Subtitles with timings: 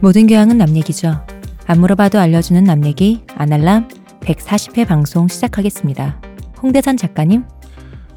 [0.00, 1.24] 모든 교양은 남 얘기죠.
[1.66, 3.88] 안 물어봐도 알려주는 남 얘기 아날람
[4.20, 6.20] 140회 방송 시작하겠습니다.
[6.62, 7.44] 홍대선 작가님,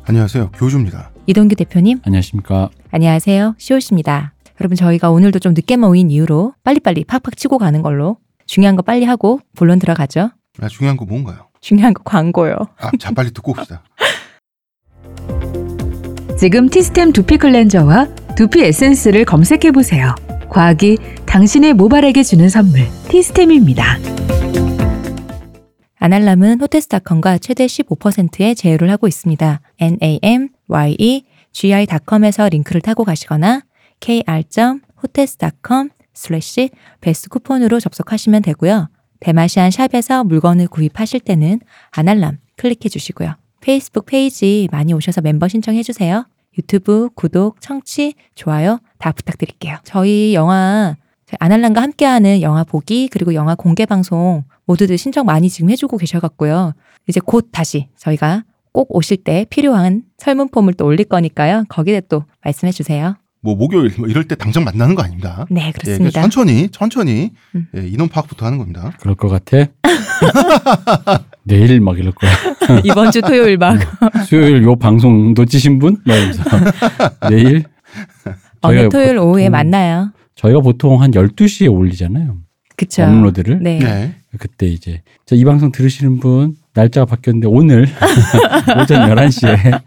[0.06, 0.52] 안녕하세요.
[0.52, 1.12] 교주입니다.
[1.28, 2.70] 이동규 대표님, 안녕하십니까.
[2.92, 3.56] 안녕하세요.
[3.58, 4.34] 시옷입니다.
[4.62, 9.06] 여러분 저희가 오늘도 좀 늦게 모인 이유로 빨리빨리 팍팍 치고 가는 걸로 중요한 거 빨리
[9.06, 10.32] 하고 본론 들어가죠.
[10.62, 11.48] 아, 중요한 거 뭔가요?
[11.60, 12.56] 중요한 거 광고요.
[12.80, 13.84] 아, 자 빨리 듣고 옵시다.
[16.38, 20.14] 지금 티스템 두피 클렌저와 두피 에센스를 검색해 보세요.
[20.54, 23.98] 과학이 당신의 모발에게 주는 선물 티스템입니다.
[25.98, 29.62] 아날람은 호텔스닷컴과 최대 15%의 제휴를 하고 있습니다.
[29.82, 33.64] namye.gi.com에서 링크를 타고 가시거나
[34.00, 36.70] kr.hotels.com 슬래시
[37.02, 38.90] best coupon으로 접속하시면 되고요.
[39.22, 43.38] 대마시안 샵에서 물건을 구입하실 때는 아날람 클릭해 주시고요.
[43.62, 46.28] 페이스북 페이지 많이 오셔서 멤버 신청해 주세요.
[46.58, 49.76] 유튜브 구독, 청취, 좋아요 다 부탁드릴게요.
[49.84, 55.70] 저희 영화 저희 아날람과 함께하는 영화 보기 그리고 영화 공개 방송 모두들 신청 많이 지금
[55.72, 56.72] 해주고 계셔갖고요.
[57.10, 61.66] 이제 곧 다시 저희가 꼭 오실 때 필요한 설문 폼을 또 올릴 거니까요.
[61.68, 63.18] 거기에 또 말씀해 주세요.
[63.42, 65.46] 뭐 목요일 뭐 이럴 때 당장 만나는 거 아닙니다.
[65.50, 65.98] 네, 예, 그렇습니다.
[65.98, 67.68] 그래서 천천히 천천히 음.
[67.76, 68.94] 예, 인원 파악부터 하는 겁니다.
[69.02, 69.68] 그럴 것 같아.
[71.44, 72.32] 내일 막 이럴 거야.
[72.86, 73.78] 이번 주 토요일 막
[74.26, 75.98] 수요일 요 방송 놓치신 분?
[77.30, 77.66] 내일?
[78.64, 80.12] 어느 저희가 토요일 오후에 보통- 만나요.
[80.36, 82.38] 저희가 보통 한 12시에 올리잖아요.
[82.76, 83.04] 그쵸.
[83.04, 83.60] 업로드를.
[83.62, 83.78] 네.
[83.80, 84.16] 네.
[84.40, 87.84] 그때 이제 저이 방송 들으시는 분 날짜가 바뀌었는데 오늘
[88.82, 89.82] 오전 11시에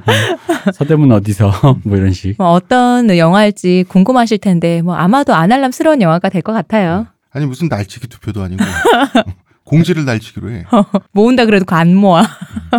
[0.74, 1.52] 서대문 어디서
[1.84, 2.36] 뭐 이런 식.
[2.38, 7.06] 뭐 어떤 영화일지 궁금하실 텐데 뭐 아마도 아날람스러운 영화가 될 것 같아요.
[7.32, 8.64] 아니 무슨 날치기 투표도 아니고
[9.64, 10.64] 공지를 날치기로 해.
[11.12, 12.22] 모은다 그래도 안 모아.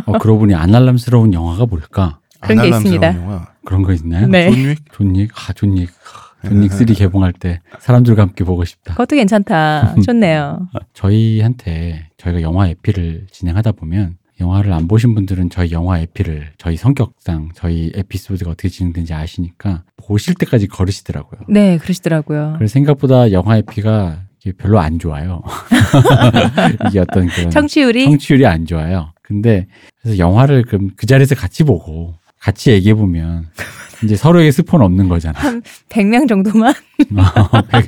[0.06, 2.17] 어, 그러고 보니 안알람스러운 영화가 뭘까?
[2.41, 3.16] 그런 게 아날람스러운 있습니다.
[3.16, 3.47] 영화.
[3.66, 4.27] 그런 거 있나요?
[4.27, 4.49] 네.
[4.51, 5.27] 존윅 존윅?
[5.33, 5.88] 아, 존윅.
[6.44, 8.94] 존윅 3 개봉할 때 사람들과 함께 보고 싶다.
[8.94, 9.95] 그것도 괜찮다.
[10.05, 10.67] 좋네요.
[10.94, 17.51] 저희한테 저희가 영화 에피를 진행하다 보면 영화를 안 보신 분들은 저희 영화 에피를 저희 성격상
[17.53, 21.41] 저희 에피소드가 어떻게 진행되는지 아시니까 보실 때까지 걸으시더라고요.
[21.47, 22.55] 네, 그러시더라고요.
[22.57, 24.23] 그래서 생각보다 영화 에피가
[24.57, 25.43] 별로 안 좋아요.
[26.89, 29.13] 이게 어떤 그런 청취율이 성취율이 안 좋아요.
[29.22, 29.67] 근데
[30.01, 33.47] 그래서 영화를 그럼 그 자리에서 같이 보고 같이 얘기해 보면
[34.03, 35.40] 이제 서로에게 스폰 없는 거잖아.
[35.90, 37.09] 100명 정도만 100,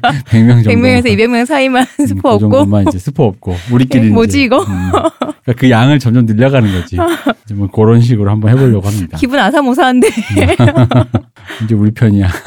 [0.01, 0.69] 100명 정도.
[0.69, 4.59] 100명에서 200명 사이만 스포 그 없고 정도만 이제 스포 없고 우리끼리 뭐지, 이제, 이거?
[4.61, 6.97] 음, 그러니까 그 양을 점점 늘려가는 거지.
[7.45, 9.17] 이제 뭐 그런 식으로 한번 해보려고 합니다.
[9.17, 10.07] 기분 아사모사한데
[11.65, 12.29] 이제 우리 편이야.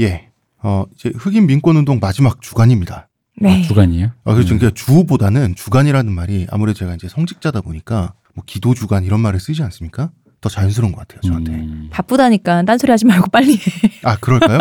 [0.00, 0.28] 예.
[0.62, 3.08] 어 이제 흑인 민권 운동 마지막 주간입니다.
[3.40, 3.62] 네.
[3.62, 4.10] 주간이에요?
[4.24, 4.54] 아 그렇죠.
[4.54, 4.58] 음.
[4.58, 9.62] 그러니까 주보다는 주간이라는 말이 아무래도 제가 이제 성직자다 보니까 뭐 기도 주간 이런 말을 쓰지
[9.62, 10.10] 않습니까?
[10.40, 11.52] 더 자연스러운 것 같아요 저한테.
[11.52, 13.58] 음, 바쁘다니까 딴소리 하지 말고 빨리 해.
[14.04, 14.58] 아 그럴까요?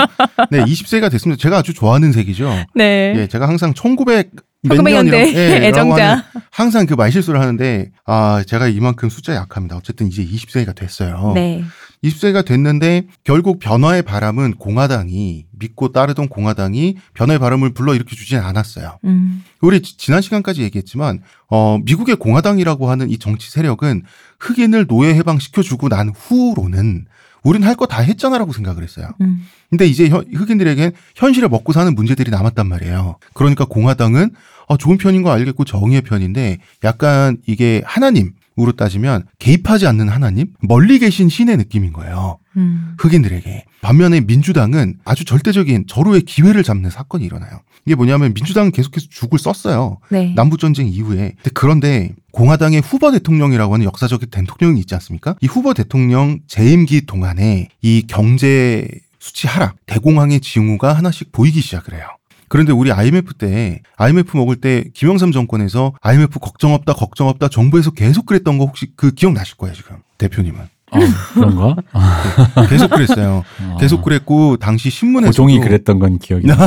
[0.51, 1.39] 네, 20세가 됐습니다.
[1.41, 2.53] 제가 아주 좋아하는 색이죠.
[2.75, 3.13] 네.
[3.15, 4.27] 예, 제가 항상 1900몇
[4.65, 6.25] 1900년대 년이라고 예, 애정자.
[6.51, 9.77] 항상 그 말실수를 하는데 아 제가 이만큼 숫자 약합니다.
[9.77, 11.31] 어쨌든 이제 20세가 됐어요.
[11.33, 11.63] 네.
[12.03, 18.99] 20세가 됐는데 결국 변화의 바람은 공화당이 믿고 따르던 공화당이 변화의 바람을 불러 일으켜 주지는 않았어요.
[19.03, 19.43] 음.
[19.61, 24.03] 우리 지- 지난 시간까지 얘기했지만 어 미국의 공화당이라고 하는 이 정치 세력은
[24.39, 27.05] 흑인을 노예 해방시켜 주고 난 후로는
[27.43, 29.09] 우린 할 거 다 했잖아라고 생각을 했어요.
[29.21, 29.45] 음.
[29.69, 33.17] 근데 이제 현- 흑인들에겐 현실에 먹고 사는 문제들이 남았단 말이에요.
[33.33, 34.31] 그러니까 공화당은
[34.67, 40.47] 어, 좋은 편인 거 알겠고 정의의 편인데 약간 이게 하나님 으로 따지면 개입하지 않는 하나님?
[40.61, 42.39] 멀리 계신 신의 느낌인 거예요.
[42.57, 42.95] 음.
[42.99, 43.65] 흑인들에게.
[43.81, 47.61] 반면에 민주당은 아주 절대적인 절호의 기회를 잡는 사건이 일어나요.
[47.85, 49.99] 이게 뭐냐면 민주당은 계속해서 죽을 썼어요.
[50.09, 50.33] 네.
[50.35, 51.35] 남부전쟁 이후에.
[51.53, 55.35] 그런데 공화당의 후보 대통령이라고 하는 역사적인 대통령이 있지 않습니까?
[55.39, 58.87] 이 후보 대통령 재임기 동안에 이 경제
[59.19, 62.07] 수치 하락, 대공황의 징후가 하나씩 보이기 시작을 해요.
[62.49, 67.91] 그런데 우리 IMF 때 IMF 먹을 때 김영삼 정권에서 IMF 걱정 없다 걱정 없다 정부에서
[67.91, 70.59] 계속 그랬던 거 혹시 그 기억나실 거예요 지금 대표님은
[70.91, 70.97] 어,
[71.35, 71.75] 그런가?
[71.93, 73.43] 아, 계속 그랬어요.
[73.79, 76.65] 계속 그랬고 당시 신문에서도 고종이 그랬던 건 기억이 나네.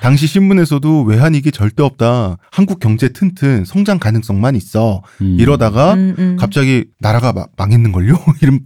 [0.00, 2.36] 당시 신문에서도 외환 위기 절대 없다.
[2.52, 5.02] 한국 경제 튼튼 성장 가능성만 있어.
[5.20, 5.36] 음.
[5.40, 6.36] 이러다가 음, 음.
[6.38, 8.14] 갑자기 나라가 마- 망했는 걸요?
[8.42, 8.60] 이런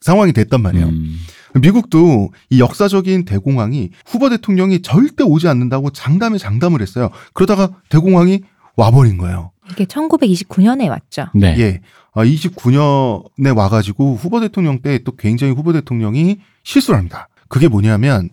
[0.00, 0.90] 상황이 됐단 말이에요.
[1.56, 1.60] 음.
[1.60, 7.10] 미국도 이 역사적인 대공황이 후보 대통령이 절대 오지 않는다고 장담에 장담을 했어요.
[7.32, 8.40] 그러다가 대공황이
[8.76, 9.52] 와버린 거예요.
[9.70, 11.26] 이게 1929년에 왔죠.
[11.34, 11.54] 네.
[11.58, 11.80] 예.
[12.14, 17.28] 29년에 와가지고 후보 대통령 때 또 굉장히 후보 대통령이 실수를 합니다.
[17.48, 18.30] 그게 뭐냐면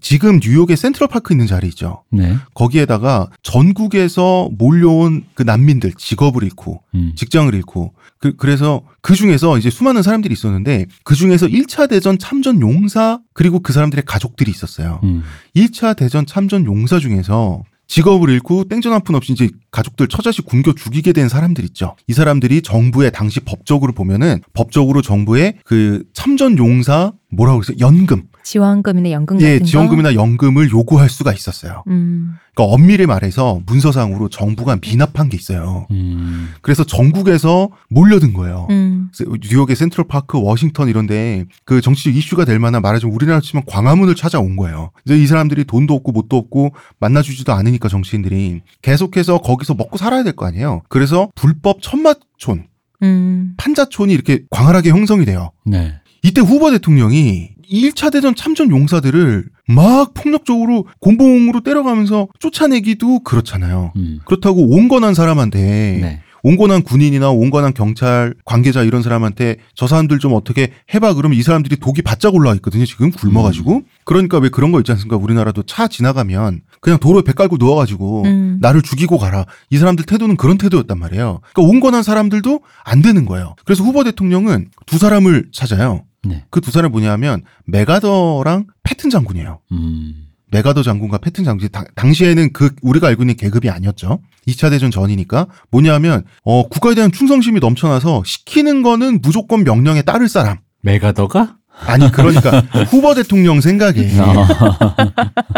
[0.00, 2.02] 지금 뉴욕의 센트럴 파크 있는 자리 있죠.
[2.10, 2.36] 네.
[2.54, 7.12] 거기에다가 전국에서 몰려온 그 난민들 직업을 잃고 음.
[7.16, 12.60] 직장을 잃고 그, 그래서 그 중에서 이제 수많은 사람들이 있었는데 그 중에서 1차 대전 참전
[12.60, 15.00] 용사 그리고 그 사람들의 가족들이 있었어요.
[15.04, 15.22] 음.
[15.56, 20.72] 1차 대전 참전 용사 중에서 직업을 잃고 땡전 한 푼 없이 이제 가족들 처자식 굶겨
[20.74, 21.96] 죽이게 된 사람들 있죠.
[22.08, 27.76] 이 사람들이 정부의 당시 법적으로 보면은 법적으로 정부의 그 참전 용사 뭐라고 그랬어요?
[27.86, 28.22] 연금.
[28.44, 29.64] 지원금이나 연금 예, 같은 거.
[29.64, 31.82] 지원금이나 연금을 요구할 수가 있었어요.
[31.88, 32.34] 음.
[32.54, 35.86] 그러니까 엄밀히 말해서 문서상으로 정부가 미납한 게 있어요.
[35.90, 36.50] 음.
[36.60, 38.68] 그래서 전국에서 몰려든 거예요.
[38.70, 39.10] 음.
[39.42, 44.54] 뉴욕의 센트럴 파크, 워싱턴 이런데 그 정치적 이슈가 될 만한 말하자면 우리나라 치면 광화문을 찾아온
[44.56, 44.90] 거예요.
[45.04, 50.34] 이제 이 사람들이 돈도 없고 뭣도 없고 만나주지도 않으니까 정치인들이 계속해서 거기서 먹고 살아야 될
[50.34, 50.82] 거 아니에요.
[50.88, 52.66] 그래서 불법 천마촌,
[53.02, 53.54] 음.
[53.56, 55.50] 판자촌이 이렇게 광활하게 형성이 돼요.
[55.64, 55.94] 네.
[56.22, 63.92] 이때 후보 대통령이 1차 대전 참전 용사들을 막 폭력적으로 곤봉으로 때려가면서 쫓아내기도 그렇잖아요.
[63.96, 64.20] 음.
[64.24, 65.58] 그렇다고 온건한 사람한테
[66.00, 66.20] 네.
[66.44, 71.76] 온건한 군인이나 온건한 경찰 관계자 이런 사람한테 저 사람들 좀 어떻게 해봐 그러면 이 사람들이
[71.76, 76.60] 독이 바짝 올라와 있거든요 지금 굶어가지고 그러니까 왜 그런 거 있지 않습니까 우리나라도 차 지나가면
[76.82, 78.58] 그냥 도로에 배 깔고 누워가지고 음.
[78.60, 83.56] 나를 죽이고 가라 이 사람들 태도는 그런 태도였단 말이에요 그러니까 온건한 사람들도 안 되는 거예요
[83.64, 86.44] 그래서 후보 대통령은 두 사람을 찾아요 네.
[86.50, 90.14] 그 두 사람이 뭐냐면 메가더랑 패튼 장군이에요 음.
[90.50, 94.20] 메가더 장군과 패튼 장군이 당, 당시에는 그 우리가 알고 있는 계급이 아니었죠.
[94.46, 100.58] 2차 대전 전이니까 뭐냐면 어 국가에 대한 충성심이 넘쳐나서 시키는 거는 무조건 명령에 따를 사람.
[100.82, 101.56] 메가더가?
[101.86, 104.46] 아니 그러니까 후보 대통령 생각에 어.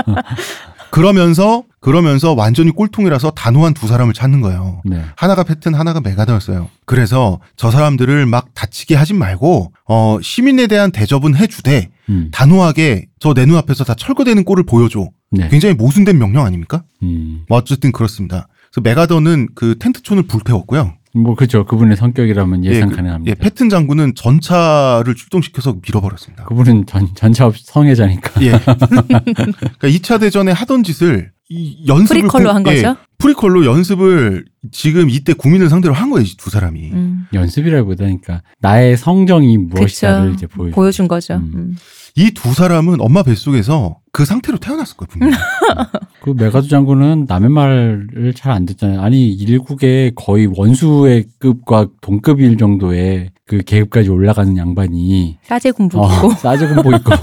[0.91, 4.83] 그러면서 그러면서 완전히 꼴통이라서 단호한 두 사람을 찾는 거예요.
[4.85, 5.03] 네.
[5.17, 6.69] 하나가 패튼, 하나가 메가더였어요.
[6.85, 12.31] 그래서 저 사람들을 막 다치게 하진 말고 어 시민에 대한 대접은 해주되 음.
[12.33, 15.09] 단호하게 저 내 눈앞에서 다 철거되는 꼴을 보여줘.
[15.31, 15.49] 네.
[15.49, 16.83] 굉장히 모순된 명령 아닙니까?
[17.03, 17.45] 음.
[17.49, 18.49] 뭐 어쨌든 그렇습니다.
[18.73, 20.95] 그래서 메가더는 그 텐트촌을 불태웠고요.
[21.17, 21.65] 뭐 그죠.
[21.65, 23.31] 그분의 성격이라면 예상 예, 그- 가능합니다.
[23.31, 26.45] 예, 패튼 장군은 전차를 출동시켜서 밀어버렸습니다.
[26.45, 28.43] 그분은 전 전차 성애자니까.
[28.43, 28.51] 예.
[28.61, 32.97] 그러니까 2차 대전에 하던 짓을 이 연습을 prequel로 고- 한 예, 거죠?
[33.19, 36.91] prequel로 연습을 지금 이때 국민을 상대로 한 거예요, 이두 사람이.
[36.93, 37.27] 음.
[37.33, 40.35] 연습이라기보다니까 나의 성정이 무엇이다를 그쵸.
[40.35, 40.71] 이제 보여.
[40.73, 41.35] 보여준 거죠.
[41.35, 41.53] 음.
[41.55, 41.77] 음.
[42.19, 45.35] 이 두 사람은 엄마 뱃속에서 그 상태로 태어났을 거예요, 분명히.
[46.23, 49.03] 그 맥아더 장군은 남의 말을 잘 안 듣잖아요.
[49.03, 56.31] 아니 일국의 거의 원수의 급과 동급일 정도의 그 계급까지 올라가는 양반이 싸제 군복 어, 입고
[56.33, 57.11] 싸제 군복 입고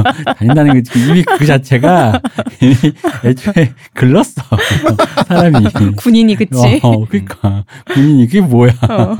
[0.38, 2.20] 다닌다는 게 이미 그 자체가
[2.62, 2.74] 이미
[3.24, 4.42] 애초에 글렀어
[5.26, 5.66] 사람이.
[5.96, 6.80] 군인이 그치?
[6.82, 8.72] 어, 그러니까 군인이 그게 뭐야?
[8.88, 9.16] 어.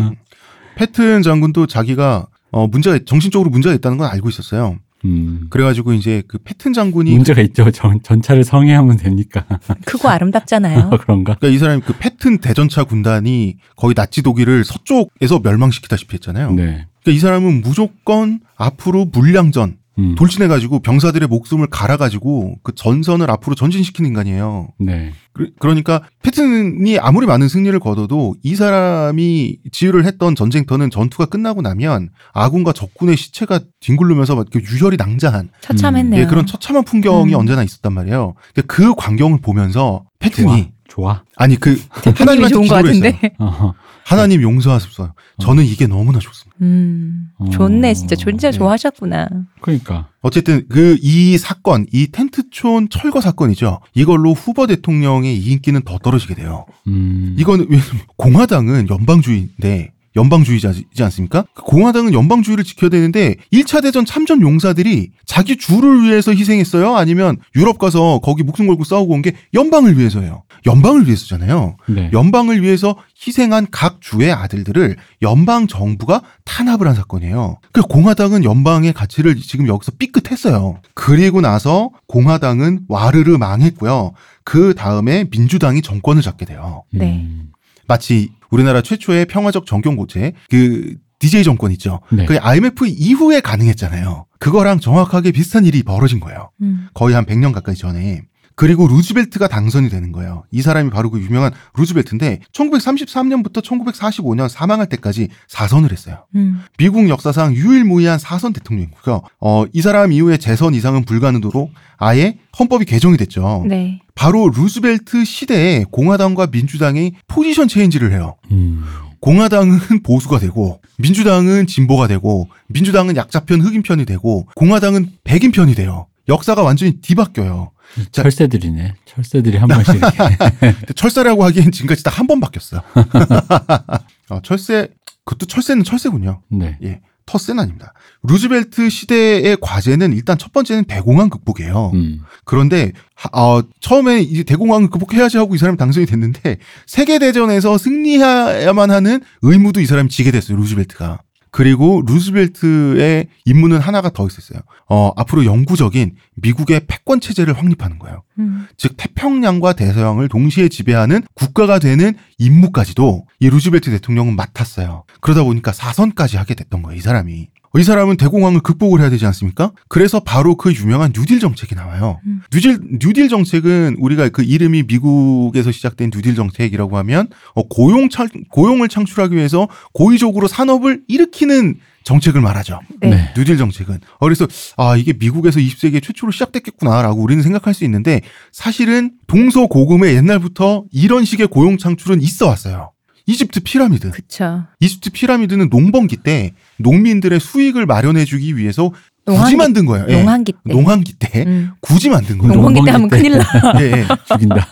[0.76, 4.76] 패튼 장군도 자기가 어 문제가 정신적으로 문제가 있다는 건 알고 있었어요.
[5.04, 5.46] 음.
[5.50, 7.70] 그래가지고 이제 그 패튼 장군이 문제가 있죠.
[7.70, 9.46] 전, 전차를 성행하면 되니까
[9.84, 10.90] 크고 아름답잖아요.
[11.00, 11.34] 그런가?
[11.34, 16.52] 그러니까 이 사람이 그 패튼 대전차 군단이 거의 나치 독일을 서쪽에서 멸망시키다시피 했잖아요.
[16.52, 16.86] 네.
[17.02, 20.14] 그러니까 이 사람은 무조건 앞으로 물량전 음.
[20.16, 24.68] 돌진해가지고 병사들의 목숨을 갈아가지고 그 전선을 앞으로 전진시키는 인간이에요.
[24.78, 25.12] 네.
[25.32, 32.08] 그- 그러니까 패튼이 아무리 많은 승리를 거둬도 이 사람이 지휘를 했던 전쟁터는 전투가 끝나고 나면
[32.32, 36.22] 아군과 적군의 시체가 뒹굴르면서 막 유혈이 낭자한 처참했네요.
[36.22, 37.38] 예, 그런 처참한 풍경이 음.
[37.38, 38.34] 언제나 있었단 말이에요.
[38.54, 41.22] 근데 그 광경을 보면서 패튼이 좋아.
[41.36, 41.80] 아니 그
[42.18, 43.08] 하나님한테 좋은 것 기도를 같은데.
[43.16, 43.30] 했어요.
[43.38, 43.74] 어허.
[44.04, 45.14] 하나님 용서하소서.
[45.40, 46.56] 저는 이게 너무나 좋습니다.
[46.62, 47.48] 음, 어.
[47.50, 47.94] 좋네.
[47.94, 48.58] 진짜 진짜 네.
[48.58, 49.28] 좋아하셨구나.
[49.60, 50.08] 그러니까.
[50.20, 53.80] 어쨌든 그 이 사건, 이 텐트촌 철거 사건이죠.
[53.94, 56.66] 이걸로 후보 대통령의 인기는 더 떨어지게 돼요.
[56.88, 57.36] 음.
[57.38, 61.44] 이거는 왜냐면 공화당은 연방주의인데 연방주의자지 않습니까?
[61.54, 66.96] 그 공화당은 연방주의를 지켜야 되는데 1차 대전 참전 용사들이 자기 주를 위해서 희생했어요?
[66.96, 70.42] 아니면 유럽 가서 거기 목숨 걸고 싸우고 온 게 연방을 위해서예요.
[70.66, 71.76] 연방을 위해서잖아요.
[71.88, 72.10] 네.
[72.12, 77.58] 연방을 위해서 희생한 각 주의 아들들을 연방 정부가 탄압을 한 사건이에요.
[77.72, 80.80] 그 공화당은 연방의 가치를 지금 여기서 삐끗했어요.
[80.94, 84.12] 그리고 나서 공화당은 와르르 망했고요.
[84.44, 86.84] 그 다음에 민주당이 정권을 잡게 돼요.
[86.90, 87.26] 네.
[87.28, 87.50] 음.
[87.86, 92.00] 마치 우리나라 최초의 평화적 정경 고체 그 DJ 정권 있죠.
[92.10, 92.24] 네.
[92.24, 94.26] 그 IMF 이후에 가능했잖아요.
[94.38, 96.50] 그거랑 정확하게 비슷한 일이 벌어진 거예요.
[96.62, 96.88] 음.
[96.94, 98.22] 거의 한 100년 가까이 전에.
[98.54, 100.44] 그리고 루즈벨트가 당선이 되는 거예요.
[100.50, 106.26] 이 사람이 바로 그 유명한 루즈벨트인데 1933년부터 1945년 사망할 때까지 사선을 했어요.
[106.34, 106.62] 음.
[106.78, 109.22] 미국 역사상 유일무이한 사선 대통령이고요.
[109.40, 113.64] 어, 이 사람 이후에 재선 이상은 불가능도로 아예 헌법이 개정이 됐죠.
[113.66, 114.00] 네.
[114.14, 118.36] 바로 루즈벨트 시대에 공화당과 민주당이 포지션 체인지를 해요.
[118.50, 118.84] 음.
[119.20, 126.06] 공화당은 보수가 되고 민주당은 진보가 되고 민주당은 약자편 흑인 편이 되고 공화당은 백인 편이 돼요.
[126.28, 127.70] 역사가 완전히 뒤바뀌어요.
[128.12, 128.94] 자- 철새들이네.
[129.04, 129.94] 철새들이 한 번씩
[130.96, 132.82] 철새라고 하기엔 지금까지 딱 한 번 바뀌었어요.
[134.30, 134.88] 어, 철새,
[135.24, 136.42] 그것도 철새는 철새군요.
[136.50, 136.78] 네.
[136.82, 137.00] 예.
[137.26, 137.92] 터스는 아닙니다.
[138.24, 141.92] 루즈벨트 시대의 과제는 일단 첫 번째는 대공황 극복이에요.
[141.94, 142.22] 음.
[142.44, 148.90] 그런데 하- 어, 처음에 이제 대공황을 극복해야지 하고 이 사람이 당선이 됐는데 세계 대전에서 승리해야만
[148.90, 150.56] 하는 의무도 이 사람이 지게 됐어요.
[150.56, 151.20] 루즈벨트가.
[151.50, 154.60] 그리고 루즈벨트의 임무는 하나가 더 있었어요.
[154.88, 158.22] 어, 앞으로 영구적인 미국의 패권 체제를 확립하는 거예요.
[158.38, 158.66] 음.
[158.76, 165.04] 즉 태평양과 대서양을 동시에 지배하는 국가가 되는 임무까지도 이 루즈벨트 대통령은 맡았어요.
[165.20, 167.48] 그러다 보니까 사선까지 하게 됐던 거예요, 이 사람이.
[167.78, 169.70] 이 사람은 대공황을 극복을 해야 되지 않습니까?
[169.88, 172.20] 그래서 바로 그 유명한 뉴딜 정책이 나와요.
[172.26, 172.40] 음.
[172.52, 178.88] 뉴딜, 뉴딜 정책은 우리가 그 이름이 미국에서 시작된 뉴딜 정책이라고 하면 어, 고용 창, 고용을
[178.88, 182.80] 창출하기 위해서 고의적으로 산업을 일으키는 정책을 말하죠.
[183.00, 183.10] 네.
[183.10, 183.34] 네.
[183.36, 183.94] 뉴딜 정책은.
[183.94, 188.22] 어, 그래서, 아, 이게 미국에서 20세기에 최초로 시작됐겠구나라고 우리는 생각할 수 있는데,
[188.52, 192.92] 사실은 동서고금의 옛날부터 이런 식의 고용 창출은 있어 왔어요.
[193.30, 194.10] 이집트 피라미드.
[194.10, 194.64] 그쵸.
[194.80, 198.90] 이집트 피라미드는 농번기 때 농민들의 수익을 마련해주기 위해서
[199.26, 200.06] 굳이 농한기- 만든 거예요.
[200.08, 200.18] 예.
[200.18, 200.58] 농한기 때.
[200.72, 201.70] 농한기 때 음.
[201.80, 202.54] 굳이 만든 거예요.
[202.54, 203.44] 농번기 때 하면 큰일 나.
[203.80, 204.06] 예, 예.
[204.32, 204.66] 죽인다.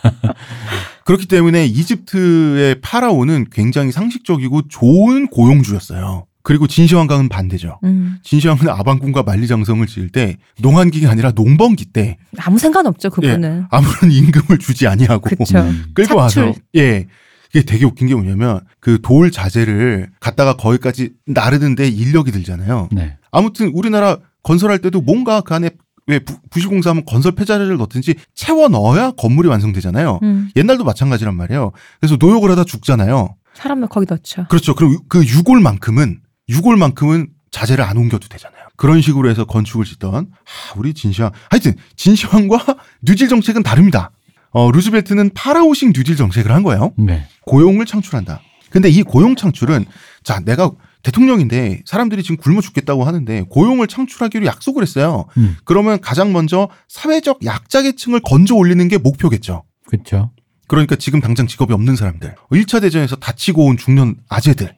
[1.05, 6.27] 그렇기 때문에 이집트의 파라오는 굉장히 상식적이고 좋은 고용주였어요.
[6.43, 7.79] 그리고 진시황강은 반대죠.
[7.85, 8.17] 음.
[8.25, 13.67] 진시황은 아방궁과 만리장성을 지을 때 농한기가 아니라 농번기 때 아무 상관없죠, 그분은.
[13.71, 15.59] 아무런 임금을 주지 아니하고 그쵸.
[15.59, 15.85] 음.
[15.95, 16.62] 끌고 와서 차출.
[16.77, 17.07] 예
[17.55, 22.88] 이게 되게 웃긴 게 뭐냐면 그 돌 자재를 갖다가 거기까지 나르는데 인력이 들잖아요.
[22.93, 23.17] 네.
[23.31, 25.71] 아무튼 우리나라 건설할 때도 뭔가 그 안에
[26.07, 30.21] 왜 부- 부실공사하면 건설 폐자재를 넣든지 채워 넣어야 건물이 완성되잖아요.
[30.23, 30.49] 음.
[30.57, 31.73] 옛날도 마찬가지란 말이에요.
[32.00, 33.35] 그래서 노역을 하다 죽잖아요.
[33.55, 34.47] 사람을 거기 넣죠.
[34.49, 34.75] 그렇죠.
[34.75, 38.59] 그럼 그 유골만큼은 유골만큼은 자재를 안 옮겨도 되잖아요.
[38.76, 41.31] 그런 식으로 해서 건축을 짓던 아, 우리 진시황.
[41.50, 42.59] 하여튼 진시황과
[43.02, 44.11] 뉴딜 정책은 다릅니다.
[44.50, 46.93] 어, 루즈벨트는 파라오식 뉴딜 정책을 한 거예요.
[46.97, 47.26] 네.
[47.47, 48.40] 고용을 창출한다.
[48.71, 49.87] 근데 이 고용 창출은
[50.23, 50.71] 자 내가
[51.02, 55.26] 대통령인데 사람들이 지금 굶어 죽겠다고 하는데 고용을 창출하기로 약속을 했어요.
[55.37, 55.57] 음.
[55.64, 59.64] 그러면 가장 먼저 사회적 약자 계층을 건져 올리는 게 목표겠죠.
[59.87, 60.33] 그렇죠.
[60.67, 64.76] 그러니까 지금 당장 직업이 없는 사람들, 1차 대전에서 다치고 온 중년 아재들,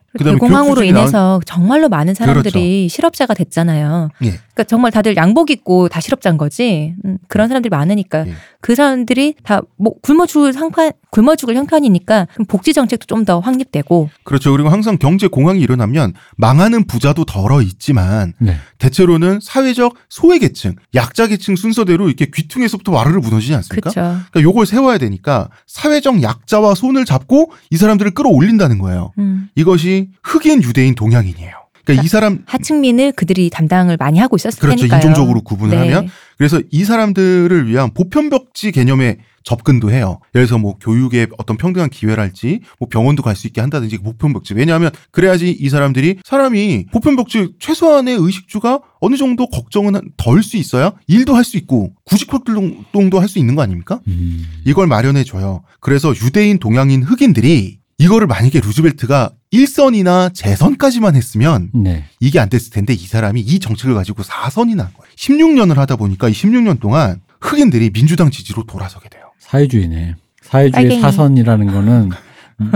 [0.83, 4.09] 나은- 인해서 정말로 많은 사람들이 실업자가 됐잖아요.
[4.23, 4.27] 예.
[4.31, 6.95] 그러니까 정말 다들 양복 입고 다 실업자인 거지.
[7.05, 8.35] 음, 그런 사람들이 많으니까 예.
[8.61, 14.09] 그 사람들이 다 뭐 굶어 죽을 상판 굶어 죽을 형편이니까 복지 정책도 좀 더 확립되고
[14.25, 14.51] 그렇죠.
[14.53, 18.57] 그리고 항상 경제 공황이 일어나면 망하는 부자도 덜어 있지만 네.
[18.79, 23.91] 대체로는 사회적 소외 계층, 약자 계층 순서대로 이렇게 귀퉁에서부터 와르르 무너지지 않습니까?
[23.91, 24.01] 그렇죠.
[24.31, 29.13] 그러니까 요걸 세워야 되니까 사회적 약자와 손을 잡고 이 사람들을 끌어올린다는 거예요.
[29.19, 29.49] 음.
[29.55, 31.53] 이것이 흑인 유대인 동양인이에요.
[31.85, 34.77] 그러니까 이 사람 하층민을 그들이 담당을 많이 하고 있었을 그렇죠.
[34.77, 34.99] 테니까요.
[35.01, 35.93] 인종적으로 구분을 네.
[35.93, 40.21] 하면 그래서 이 사람들을 위한 보편벽지 개념의 접근도 해요.
[40.35, 44.53] 예를 들어서 뭐 교육의 어떤 평등한 기회랄지 뭐 병원도 갈 수 있게 한다든지 보편벽지.
[44.53, 51.35] 왜냐하면 그래야지 이 사람들이 사람이 보편벽지 최소한의 의식주가 어느 정도 걱정은 덜 수 있어야 일도
[51.35, 54.01] 할 수 있고 구직 활동도 할 수 있는 거 아닙니까?
[54.07, 54.45] 음.
[54.67, 55.63] 이걸 마련해 줘요.
[55.81, 62.05] 그래서 유대인, 동양인, 흑인들이 이거를 만약에 루즈벨트가 1선이나 재선까지만 했으면 네.
[62.19, 65.13] 이게 안 됐을 텐데 이 사람이 이 정책을 가지고 4선이 난 거예요.
[65.17, 69.25] 16년을 하다 보니까 이 16년 동안 흑인들이 민주당 지지로 돌아서게 돼요.
[69.39, 70.15] 사회주의네.
[70.41, 71.01] 사회주의 빨갱이.
[71.03, 72.11] 사선이라는 거는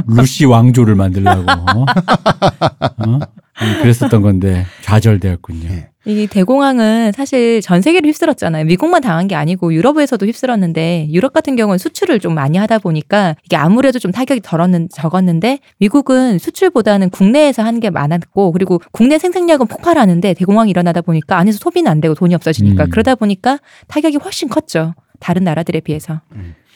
[0.08, 1.84] 루시 왕조를 만들려고 어?
[1.84, 3.18] 어?
[3.62, 5.68] 음, 그랬었던 건데 좌절되었군요.
[5.70, 5.88] 예.
[6.06, 8.66] 이 대공황은 사실 전 세계를 휩쓸었잖아요.
[8.66, 13.56] 미국만 당한 게 아니고 유럽에서도 휩쓸었는데 유럽 같은 경우는 수출을 좀 많이 하다 보니까 이게
[13.56, 20.34] 아무래도 좀 타격이 덜었는 적었는데 미국은 수출보다는 국내에서 하는 게 많았고 그리고 국내 생산량은 폭발하는데
[20.34, 22.90] 대공황이 일어나다 보니까 안에서 소비는 안 되고 돈이 없어지니까 음.
[22.90, 23.58] 그러다 보니까
[23.88, 24.94] 타격이 훨씬 컸죠.
[25.20, 26.20] 다른 나라들에 비해서.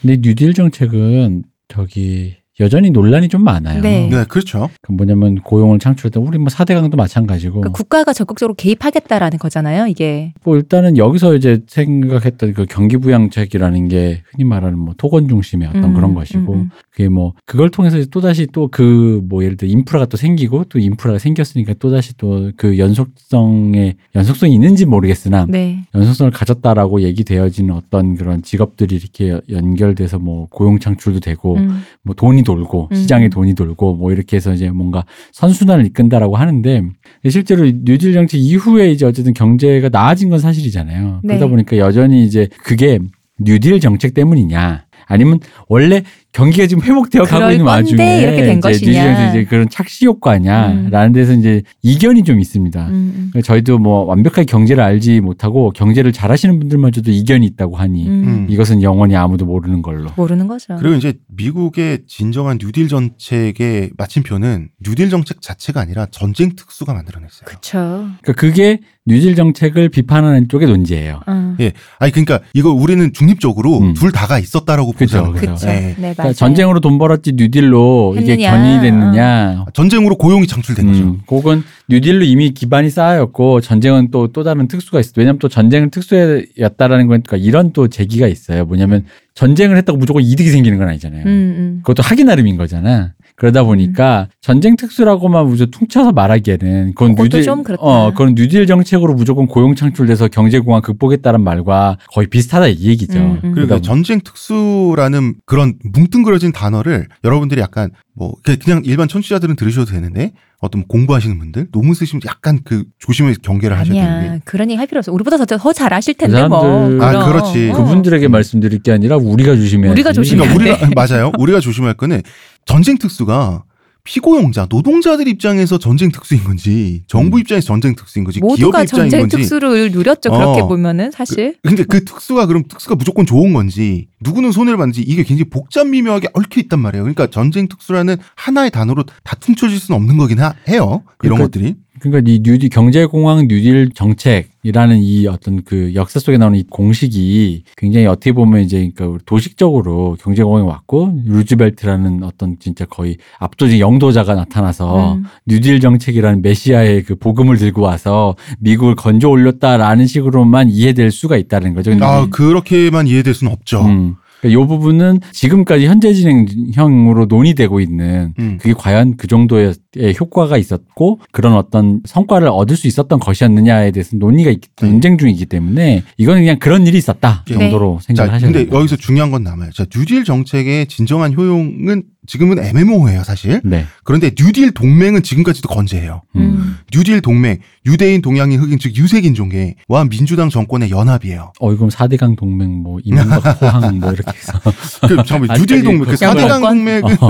[0.01, 3.81] 근데 뉴딜 정책은 저기 여전히 논란이 좀 많아요.
[3.81, 4.09] 네.
[4.11, 4.69] 네, 그렇죠.
[4.83, 9.87] 그 뭐냐면 고용을 창출했던 우리 뭐 4대강도 마찬가지고 그러니까 국가가 적극적으로 개입하겠다라는 거잖아요.
[9.87, 15.85] 이게 뭐 일단은 여기서 이제 생각했던 그 경기부양책이라는 게 흔히 말하는 뭐 토건 중심의 어떤
[15.85, 16.71] 음, 그런 것이고 음, 음.
[16.99, 20.79] 그게 뭐 그걸 통해서 또 다시 또 그 뭐 예를 들어 인프라가 또 생기고 또
[20.79, 25.85] 인프라가 생겼으니까 또 다시 또 그 연속성에 연속성이 있는지 모르겠으나 네.
[25.95, 31.83] 연속성을 가졌다라고 얘기되어지는 어떤 그런 직업들이 이렇게 연결돼서 뭐 고용 창출도 되고 음.
[32.03, 32.97] 뭐 돈이 돌고 음.
[32.97, 36.83] 시장에 돈이 돌고 뭐 이렇게 해서 이제 뭔가 선순환을 이끈다라고 하는데
[37.29, 41.21] 실제로 뉴딜 정책 이후에 이제 어쨌든 경제가 나아진 건 사실이잖아요.
[41.23, 41.37] 네.
[41.37, 42.99] 그러다 보니까 여전히 이제 그게
[43.39, 46.03] 뉴딜 정책 때문이냐 아니면 원래
[46.33, 48.91] 경기가 지금 회복되어 가고 있는 와중에 이렇게 된 이제 것이냐.
[48.93, 52.87] 뉴질랜드 이제 그런 착시 효과냐라는 데서 이제 이견이 좀 있습니다.
[52.87, 53.29] 음, 음.
[53.33, 58.13] 그러니까 저희도 뭐 완벽하게 경제를 알지 못하고 경제를 잘하시는 분들마저도 이견이 있다고 하니 음.
[58.25, 58.47] 음.
[58.51, 60.11] 이것은 영원히 아무도 모르는 걸로.
[60.17, 60.77] 모르는 거죠.
[60.79, 67.47] 그리고 이제 미국의 진정한 뉴딜 정책의 마침표는 뉴딜 정책 자체가 아니라 전쟁 특수가 만들어냈어요.
[67.47, 67.79] 그쵸.
[68.23, 71.21] 그러니까 그게 뉴딜 정책을 비판하는 쪽의 논지예요.
[71.27, 71.57] 어.
[71.61, 71.73] 예.
[71.99, 73.95] 아니 그러니까 이거 우리는 중립적으로 음.
[73.95, 74.93] 둘 다가 있었다라고.
[74.93, 75.33] 그죠.
[75.33, 75.57] 그쵸.
[75.69, 75.95] 예.
[75.99, 76.33] 네, 그러니까 맞아요.
[76.35, 78.51] 전쟁으로 돈 벌었지 뉴딜로 이게 했느냐.
[78.51, 79.65] 견인이 됐느냐.
[79.73, 81.05] 전쟁으로 고용이 창출된 거죠.
[81.05, 85.13] 음, 혹은 뉴딜로 이미 기반이 쌓였고 전쟁은 또또 다른 특수가 있어.
[85.17, 88.65] 왜냐하면 또 전쟁은 특수였다라는 거니까 이런 또 제기가 있어요.
[88.65, 91.23] 뭐냐면 전쟁을 했다고 무조건 이득이 생기는 건 아니잖아요.
[91.25, 91.81] 음, 음.
[91.83, 93.13] 그것도 하기 나름인 거잖아.
[93.39, 97.83] 그러다 보니까 전쟁 특수라고만 무조건 퉁쳐서 말하기에는 그건 뉴딜 좀 그렇다.
[97.83, 103.17] 어 그건 뉴딜 정책으로 무조건 고용 창출돼서 경제 공황 극복했다는 말과 거의 비슷하다 이 얘기죠.
[103.19, 103.53] 음, 음.
[103.53, 110.83] 그러니까 전쟁 특수라는 그런 뭉뚱그려진 단어를 여러분들이 약간 뭐 그냥 일반 청취자들은 들으셔도 되는데 어떤
[110.89, 114.33] 공부하시는 분들 논문 쓰시면 약간 그 조심해서 경계를 하셔야 되는 아니야.
[114.35, 115.13] 게 그런 얘기 할 필요 없어.
[115.13, 116.61] 우리보다 더, 더잘 아실 그 텐데 뭐.
[116.61, 117.27] 사람들- 아, 그럼.
[117.29, 117.71] 그렇지.
[117.71, 117.77] 어.
[117.77, 120.85] 그분들에게 말씀드릴 게 아니라 우리가 조심해야 우리가 조심해야 그러니까 돼.
[120.87, 121.31] 우리가 맞아요.
[121.39, 122.23] 우리가 조심할 거는
[122.69, 123.65] 전쟁 특수가
[124.05, 129.21] 피고용자, 노동자들 입장에서 전쟁 특수인 건지, 정부 입장에서 전쟁 특수인 건지, 기업 모두가 입장인 전쟁
[129.21, 129.37] 건지.
[129.37, 130.31] 특수를 누렸죠.
[130.31, 130.69] 그렇게 어.
[130.69, 131.57] 보면은 사실.
[131.63, 136.29] 근데 그 특수가 그럼 특수가 무조건 좋은 건지, 누구는 손해를 받는지 이게 굉장히 복잡 미묘하게
[136.33, 137.03] 얽혀 있단 말이에요.
[137.05, 141.03] 그러니까 전쟁 특수라는 하나의 단어로 다 퉁쳐질 수는 없는 거긴 하- 해요.
[141.23, 141.77] 이런 그러니까 것들이.
[142.01, 148.07] 그러니까 이 뉴딜 경제공황 뉴딜 정책이라는 이 어떤 그 역사 속에 나오는 이 공식이 굉장히
[148.07, 155.25] 어떻게 보면 이제 그러니까 도식적으로 경제공황이 왔고 루즈벨트라는 어떤 진짜 거의 압도적 영도자가 나타나서 음.
[155.47, 161.93] 뉴딜 정책이라는 메시아의 그 복음을 들고 와서 미국을 건져 올렸다라는 식으로만 이해될 수가 있다는 거죠.
[162.01, 163.83] 아, 그렇게만 이해될 수는 없죠.
[163.83, 164.17] 음.
[164.41, 168.59] 그러니까 이 부분은 지금까지 현재 진행형으로 논의되고 있는 음.
[168.61, 169.75] 그게 과연 그 정도의
[170.19, 174.89] 효과가 있었고 그런 어떤 성과를 얻을 수 있었던 것이었느냐에 대해서 논의가 있, 네.
[174.89, 177.55] 논쟁 중이기 때문에 이거는 그냥 그런 일이 있었다 네.
[177.55, 178.79] 정도로 생각을 자, 하셔야 근데 됩니다.
[178.79, 179.71] 여기서 중요한 건 남아요.
[179.73, 183.61] 자, 뉴딜 정책의 진정한 효용은 지금은 애매모호해요, 사실.
[183.65, 183.87] 네.
[184.05, 186.21] 그런데 뉴딜 동맹은 지금까지도 건재해요.
[186.37, 186.41] 음.
[186.41, 186.77] 음.
[186.93, 191.53] 뉴딜 동맹, 유대인, 동양인, 흑인, 즉 유색인종계와 민주당 정권의 연합이에요.
[191.59, 194.61] 어, 이건 4대강 동맹, 뭐, 이명박, 호항, 뭐, 이렇게 해서.
[195.09, 196.61] 그 잠깐만 뉴딜 동맹, 그 국권- 4대강 국권?
[196.77, 197.29] 동맹은 어,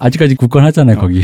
[0.00, 1.22] 아직까지 굳건하잖아요, 거기.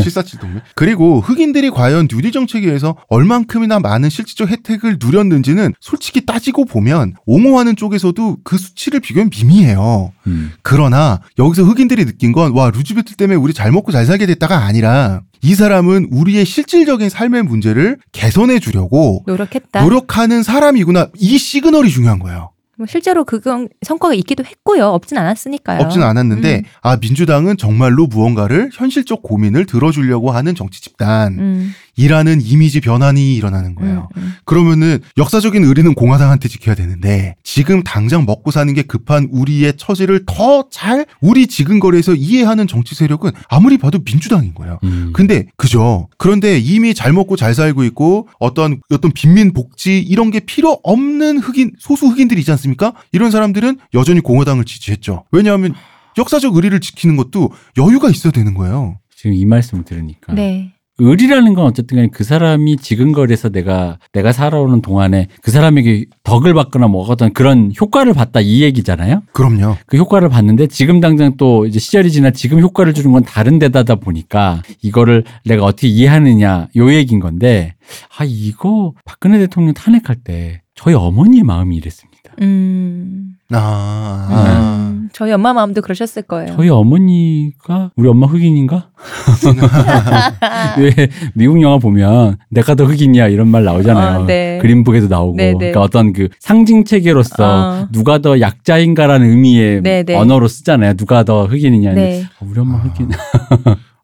[0.00, 0.60] 747 동맹.
[0.76, 7.74] 그리고 흑인들이 과연 뉴딜 정책에 의해서 얼만큼이나 많은 실질적 혜택을 누렸는지는 솔직히 따지고 보면 옹호하는
[7.74, 10.12] 쪽에서도 그 수치를 비교하면 미미해요.
[10.28, 10.52] 음.
[10.62, 15.22] 그러나 여기서 흑인들이 느낀 건 와 루즈벨트 때문에 우리 잘 먹고 잘 살게 됐다가 아니라
[15.42, 19.82] 이 사람은 우리의 실질적인 삶의 문제를 개선해 주려고 노력했다.
[19.82, 21.08] 노력하는 사람이구나.
[21.18, 22.50] 이 시그널이 중요한 거예요.
[22.76, 24.86] 뭐 실제로 그건 성과가 있기도 했고요.
[24.88, 25.80] 없진 않았으니까요.
[25.80, 26.62] 없지는 않았는데 음.
[26.82, 33.74] 아 민주당은 정말로 무언가를 현실적 고민을 들어주려고 하는 정치 집단 이라는 음, 이미지 변환이 일어나는
[33.74, 34.08] 거예요.
[34.16, 34.32] 음, 음.
[34.44, 40.64] 그러면은 역사적인 의리는 공화당한테 지켜야 되는데 지금 당장 먹고 사는 게 급한 우리의 처지를 더
[40.70, 44.78] 잘 우리 지근거리에서 이해하는 정치 세력은 아무리 봐도 민주당인 거예요.
[44.84, 45.12] 음.
[45.14, 46.08] 근데 그죠.
[46.18, 51.38] 그런데 이미 잘 먹고 잘 살고 있고 어떤 어떤 빈민 복지 이런 게 필요 없는
[51.38, 52.94] 흑인 소수 흑인들이지 않습니까?
[53.12, 55.24] 이런 사람들은 여전히 공화당을 지지했죠.
[55.30, 55.74] 왜냐하면
[56.18, 58.98] 역사적 의리를 지키는 것도 여유가 있어야 되는 거예요.
[59.16, 60.34] 지금 이 말씀을 들으니까.
[60.34, 60.73] 네.
[60.98, 66.86] 의리라는 건 어쨌든 간에 그 사람이 지근거리에서 내가 내가 살아오는 동안에 그 사람에게 덕을 받거나
[66.86, 69.22] 뭐 어떤 그런 효과를 봤다 이 얘기잖아요.
[69.32, 69.76] 그럼요.
[69.86, 73.96] 그 효과를 봤는데 지금 당장 또 이제 시절이 지나 지금 효과를 주는 건 다른 데다다
[73.96, 77.74] 보니까 이거를 내가 어떻게 이해하느냐 요 얘기인 건데
[78.16, 82.13] 아 이거 박근혜 대통령 탄핵할 때 저희 어머니의 마음이 이랬습니다.
[82.40, 84.90] 음, 아, 아.
[84.90, 86.54] 음, 저희 엄마 마음도 그러셨을 거예요.
[86.56, 88.90] 저희 어머니가 우리 엄마 흑인인가?
[90.78, 94.20] 왜 미국 영화 보면 내가 더 흑인이야 이런 말 나오잖아요.
[94.20, 94.58] 어, 네.
[94.60, 95.36] 그린북에도 나오고.
[95.36, 95.58] 네, 네.
[95.58, 97.88] 그러니까 어떤 그 상징 체계로서 어.
[97.92, 100.16] 누가 더 약자인가라는 의미의 네, 네.
[100.16, 100.94] 언어로 쓰잖아요.
[100.94, 101.92] 누가 더 흑인이냐.
[101.92, 102.24] 네.
[102.40, 102.80] 어, 우리 엄마 아.
[102.80, 103.10] 흑인.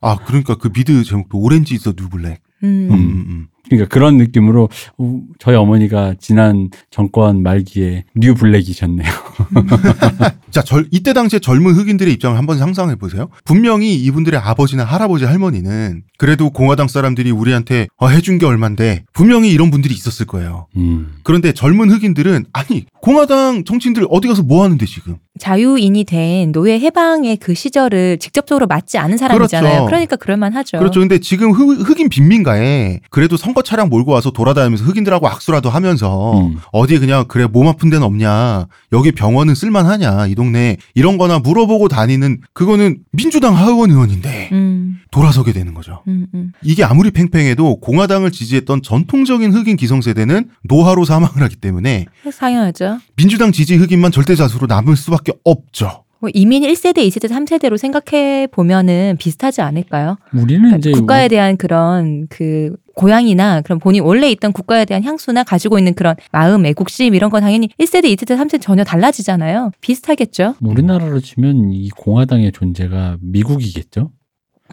[0.03, 2.40] 아, 그러니까 그 미드 제목도 Orange Is New Black.
[2.62, 2.88] 음.
[2.90, 3.47] 음, 음, 음.
[3.70, 9.09] 그러니까 그런 느낌으로 어, 저희 어머니가 지난 정권 말기에 new black이셨네요.
[10.50, 13.28] 자, 절, 이때 당시에 젊은 흑인들의 입장을 한번 상상해 보세요.
[13.44, 19.70] 분명히 이분들의 아버지나 할아버지, 할머니는 그래도 공화당 사람들이 우리한테 어, 해준 게 얼만데 분명히 이런
[19.70, 20.66] 분들이 있었을 거예요.
[20.76, 21.14] 음.
[21.22, 25.16] 그런데 젊은 흑인들은 아니 공화당 정치인들 어디 가서 뭐 하는데 지금?
[25.38, 29.72] 자유인이 된 노예 해방의 그 시절을 직접적으로 맞지 않은 사람이잖아요.
[29.72, 29.87] 그렇죠.
[29.87, 30.78] 그러니까 그럴만하죠.
[30.78, 31.00] 그렇죠.
[31.00, 36.38] 근데 지금 흑, 흑인 빈민가에 그래도 성과 탐거 차량 몰고 와서 돌아다니면서 흑인들하고 악수라도 하면서
[36.40, 36.59] 음.
[36.73, 41.88] 어디 그냥 그래 몸 아픈 데는 없냐 여기 병원은 쓸만하냐 이 동네 이런 거나 물어보고
[41.88, 46.03] 다니는 그거는 민주당 하의원 의원인데 음, 돌아서게 되는 거죠.
[46.09, 46.53] 음, 음.
[46.62, 52.99] 이게 아무리 팽팽해도 공화당을 지지했던 전통적인 흑인 기성세대는 노화로 사망을 하기 때문에 상여하죠.
[53.16, 56.05] 민주당 지지 흑인만 절대자수로 남을 수밖에 없죠.
[56.20, 60.16] 뭐 이민 1세대, 2세대, 3세대로 생각해 보면은 비슷하지 않을까요?
[60.35, 65.44] 우리는 그러니까 이제 국가에 대한 그런 그 고향이나 그런 본인 원래 있던 국가에 대한 향수나
[65.44, 69.70] 가지고 있는 그런 마음, 애국심 이런 건 당연히 1세대, 2세대, 3세대 전혀 달라지잖아요.
[69.80, 70.56] 비슷하겠죠?
[70.61, 74.11] 우리나라로 치면 이 공화당의 존재가 미국이겠죠.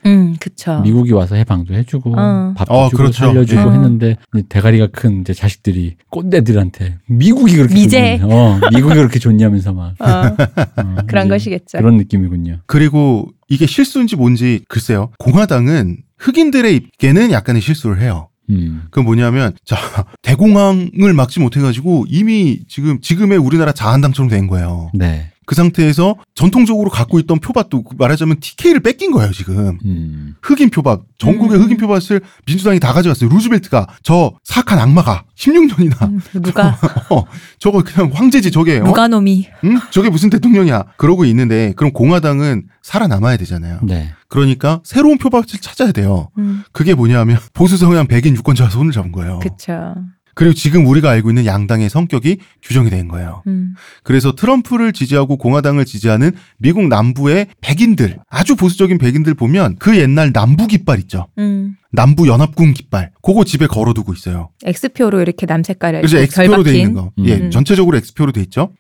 [0.06, 0.82] 음, 그쵸.
[0.82, 2.54] 미국이 와서 해방도 해주고 어.
[2.56, 3.26] 밥도 어, 주고 그렇죠.
[3.26, 3.72] 살려주고 어.
[3.72, 4.18] 했는데
[4.50, 8.20] 대가리가 큰 이제 자식들이 꼰대들한테 미국이 그렇게 미제.
[8.20, 11.78] 좋냐, 어, 미국이 그렇게 좋냐면서 막 어, 어, 그런 것이겠죠.
[11.78, 12.60] 그런 느낌이군요.
[12.66, 15.10] 그리고 이게 실수인지 뭔지 글쎄요.
[15.20, 18.30] 공화당은 흑인들의 입계는 약간의 실수를 해요.
[18.50, 18.84] 음.
[18.92, 19.76] 그 뭐냐면 자
[20.22, 24.90] 대공황을 막지 못해가지고 이미 지금 지금의 우리나라 자한당처럼 된 거예요.
[24.94, 25.32] 네.
[25.48, 29.80] 그 상태에서 전통적으로 갖고 있던 표밭도 말하자면 TK를 뺏긴 거예요 지금.
[29.86, 30.36] 음.
[30.42, 31.64] 흑인 표밭 전국의 음.
[31.64, 33.30] 흑인 표밭을 민주당이 다 가져갔어요.
[33.30, 36.78] 루즈벨트가 저 사악한 악마가 16년이나 음, 누가,
[37.10, 37.24] 어,
[37.60, 38.84] 저거 그냥 황제지 저게 어?
[38.84, 39.48] 누가 놈이.
[39.64, 39.80] 응?
[39.90, 43.80] 저게 무슨 대통령이야 그러고 있는데 그럼 공화당은 살아남아야 되잖아요.
[43.84, 44.12] 네.
[44.28, 46.30] 그러니까 새로운 표밭을 찾아야 돼요.
[46.38, 49.40] 음, 그게 뭐냐면 보수 성향 백인 유권자가 손을 잡은 거예요.
[49.40, 49.96] 그쵸.
[50.38, 53.42] 그리고 지금 우리가 알고 있는 양당의 성격이 규정이 된 거예요.
[53.48, 53.74] 음,
[54.04, 60.68] 그래서 트럼프를 지지하고 공화당을 지지하는 미국 남부의 백인들, 아주 보수적인 백인들 보면 그 옛날 남부
[60.68, 61.28] 깃발 있죠.
[61.40, 61.76] 음.
[61.92, 63.12] 남부 연합군 깃발.
[63.22, 64.50] 그거 집에 걸어두고 있어요.
[64.66, 66.78] X표로 이렇게 남색깔에 그래서 X표로 돼.
[66.78, 67.12] 있는 거.
[67.26, 67.52] 예, 음.
[67.52, 68.72] 전체적으로 X표로 돼 있죠.